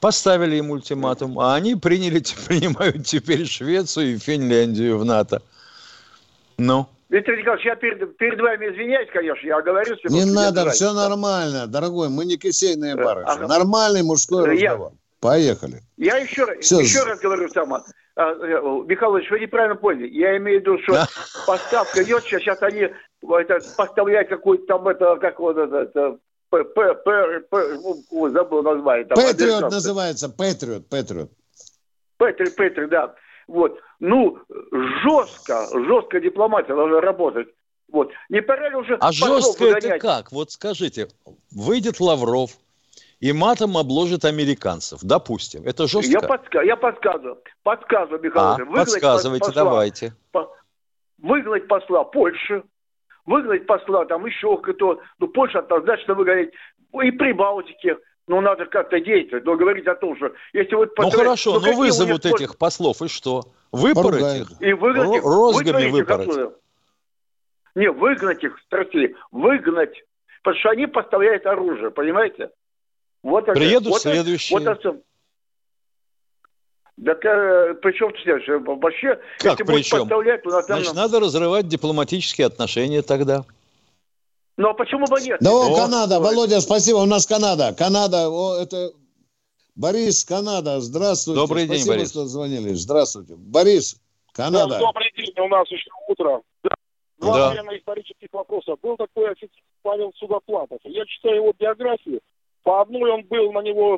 Поставили 0.03 0.57
им 0.57 0.69
ультиматум, 0.69 1.39
а 1.39 1.55
они 1.55 1.75
приняли, 1.75 2.21
принимают 2.47 3.05
теперь 3.05 3.45
Швецию 3.45 4.15
и 4.15 4.17
Финляндию 4.17 4.97
в 4.97 5.05
НАТО. 5.05 5.41
Ну? 6.57 6.87
Виктор 7.07 7.37
Николаевич, 7.37 7.65
я 7.65 7.75
перед, 7.77 8.17
перед 8.17 8.37
вами 8.37 8.65
извиняюсь, 8.65 9.07
конечно, 9.13 9.47
я 9.47 9.61
говорю, 9.61 9.95
что... 9.95 10.09
Не 10.09 10.25
надо, 10.25 10.69
все 10.71 10.91
нормально, 10.91 11.67
дорогой, 11.67 12.09
мы 12.09 12.25
не 12.25 12.35
кисейные 12.35 12.97
барышни. 12.97 13.31
Ага. 13.31 13.47
Нормальный 13.47 14.03
мужской 14.03 14.57
я, 14.57 14.71
разговор. 14.71 14.91
Поехали. 15.21 15.79
Я 15.95 16.17
еще, 16.17 16.59
все. 16.59 16.81
еще 16.81 17.03
раз 17.03 17.21
говорю 17.21 17.47
сама. 17.47 17.85
А, 18.17 18.31
э, 18.31 18.83
Михайлович, 18.85 19.31
вы 19.31 19.39
неправильно 19.39 19.75
поняли. 19.75 20.09
Я 20.09 20.35
имею 20.35 20.59
в 20.59 20.61
виду, 20.63 20.79
что 20.79 21.05
поставка 21.47 22.03
идет, 22.03 22.25
сейчас 22.25 22.61
они 22.61 22.89
это, 23.21 23.59
поставляют 23.77 24.27
какую-то 24.27 24.65
там, 24.65 24.85
это, 24.85 25.15
как 25.15 25.39
вот 25.39 25.57
это, 25.57 26.17
П, 26.53 26.93
П, 26.93 27.39
П, 27.49 28.29
забыл 28.29 28.61
название. 28.61 29.05
Патриот 29.05 29.71
называется, 29.71 30.29
Патриот, 30.29 30.87
Патриот. 30.87 31.31
Патриот, 32.17 32.55
Патриот, 32.55 32.89
да. 32.91 33.15
Вот. 33.47 33.79
Ну, 33.99 34.37
жестко, 34.71 35.67
жестко 35.73 36.19
дипломатия 36.19 36.75
должна 36.75 37.01
работать. 37.01 37.47
Вот. 37.91 38.11
Не 38.29 38.41
пора 38.41 38.69
ли 38.69 38.75
уже... 38.75 38.97
А 38.99 39.11
жестко 39.11 39.65
это 39.65 39.97
как? 39.97 40.31
Вот 40.31 40.51
скажите, 40.51 41.07
выйдет 41.51 41.99
Лавров 41.99 42.51
и 43.19 43.33
матом 43.33 43.75
обложит 43.75 44.23
американцев, 44.23 44.99
допустим. 45.01 45.63
Это 45.65 45.87
жестко? 45.87 46.11
Я, 46.11 46.21
подска... 46.21 46.61
я 46.61 46.75
подсказываю. 46.75 47.41
Подсказываю, 47.63 48.21
Михаил. 48.21 48.45
А, 48.45 48.75
подсказывайте, 48.75 49.47
посла, 49.47 49.63
давайте. 49.63 50.13
Выгнать 51.17 51.67
посла 51.67 52.03
Польши, 52.03 52.63
выгнать 53.25 53.65
посла, 53.65 54.05
там 54.05 54.25
еще 54.25 54.57
кто, 54.57 55.01
ну, 55.19 55.27
Польша 55.27 55.59
однозначно 55.59 56.13
выгонять, 56.13 56.51
и 57.01 57.11
Прибалтике, 57.11 57.97
ну, 58.27 58.41
надо 58.41 58.65
как-то 58.65 58.99
действовать, 58.99 59.45
но 59.45 59.55
говорить 59.55 59.87
о 59.87 59.95
том, 59.95 60.15
что 60.15 60.33
если 60.53 60.75
вот... 60.75 60.91
Ну, 60.97 61.09
хорошо, 61.09 61.59
ну, 61.59 61.67
ну 61.67 61.77
вызовут 61.77 62.25
этих 62.25 62.57
послов, 62.57 63.01
и 63.01 63.07
что? 63.07 63.43
Выпороть 63.71 64.41
их? 64.41 64.61
И 64.61 64.73
выгнать 64.73 65.17
их. 65.17 65.23
Розгами 65.23 65.89
выпороть. 65.89 66.53
Не, 67.75 67.89
выгнать 67.91 68.43
их, 68.43 68.57
спросили, 68.59 69.15
выгнать. 69.31 70.03
Потому 70.43 70.59
что 70.59 70.69
они 70.69 70.87
поставляют 70.87 71.45
оружие, 71.45 71.89
понимаете? 71.89 72.51
Вот 73.23 73.45
Приедут 73.45 73.93
вот 73.93 74.01
следующие. 74.01 74.59
Вот 74.59 74.95
так 77.03 77.25
э, 77.25 77.73
при 77.81 77.91
чем 77.93 78.13
следующее? 78.21 78.59
Вообще, 78.59 79.19
как 79.39 79.59
если 79.59 79.63
при 79.63 79.81
чем? 79.81 80.07
То 80.07 80.21
нас 80.21 80.65
Значит, 80.65 80.93
надо 80.93 81.19
разрывать 81.19 81.67
дипломатические 81.67 82.47
отношения 82.47 83.01
тогда. 83.01 83.45
Ну, 84.57 84.69
а 84.69 84.73
почему 84.73 85.05
бы 85.07 85.19
нет? 85.21 85.41
Ну, 85.41 85.73
О, 85.73 85.75
Канада, 85.75 86.19
Володя, 86.19 86.61
спасибо, 86.61 86.97
у 86.97 87.05
нас 87.05 87.25
Канада. 87.25 87.73
Канада, 87.77 88.29
о, 88.29 88.61
это... 88.61 88.91
Борис, 89.75 90.23
Канада, 90.23 90.79
здравствуйте. 90.81 91.41
Добрый 91.41 91.63
день, 91.65 91.77
Спасибо, 91.79 91.95
Борис. 91.95 92.09
что 92.11 92.25
звонили. 92.25 92.73
Здравствуйте. 92.73 93.33
Борис, 93.35 93.99
Канада. 94.31 94.75
Да, 94.75 94.79
добрый 94.79 95.11
день, 95.17 95.33
у 95.39 95.47
нас 95.47 95.67
еще 95.71 95.89
утро. 96.07 96.41
Два 97.17 97.37
да. 97.37 97.49
военно-исторических 97.49 98.27
вопроса. 98.31 98.75
Был 98.83 98.97
такой 98.97 99.31
офицер 99.31 99.63
Павел 99.81 100.13
Судоплатов. 100.17 100.77
Я 100.83 101.03
читаю 101.05 101.37
его 101.37 101.53
биографию. 101.57 102.19
По 102.63 102.81
одной 102.81 103.11
он 103.11 103.23
был 103.23 103.51
на 103.51 103.61
него 103.61 103.97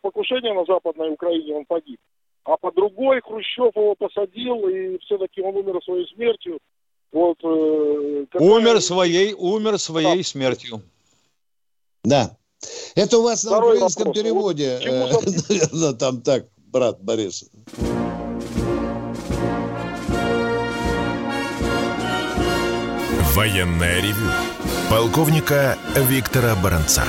покушение 0.00 0.54
на 0.54 0.64
Западной 0.64 1.10
Украине, 1.12 1.54
он 1.54 1.64
погиб 1.64 1.98
а 2.44 2.56
по 2.56 2.72
другой 2.72 3.20
Хрущев 3.20 3.74
его 3.76 3.94
посадил, 3.94 4.68
и 4.68 4.98
все-таки 4.98 5.40
он 5.42 5.56
умер 5.56 5.80
своей 5.84 6.06
смертью. 6.14 6.58
Вот, 7.12 7.36
э, 7.44 8.26
какая... 8.30 8.48
Умер 8.48 8.80
своей, 8.80 9.34
умер 9.34 9.78
своей 9.78 10.18
да. 10.18 10.24
смертью. 10.24 10.82
Да. 12.04 12.36
Это 12.94 13.18
у 13.18 13.22
вас 13.22 13.44
Второй 13.44 13.78
на 13.78 13.86
украинском 13.86 14.06
вопрос. 14.06 14.22
переводе, 14.22 14.80
вот, 14.84 15.24
наверное, 15.48 15.92
там 15.92 16.22
так, 16.22 16.46
брат 16.56 17.02
Борис. 17.02 17.50
Военная 23.34 24.00
ревю. 24.00 24.30
Полковника 24.90 25.78
Виктора 25.96 26.54
Баранца. 26.62 27.04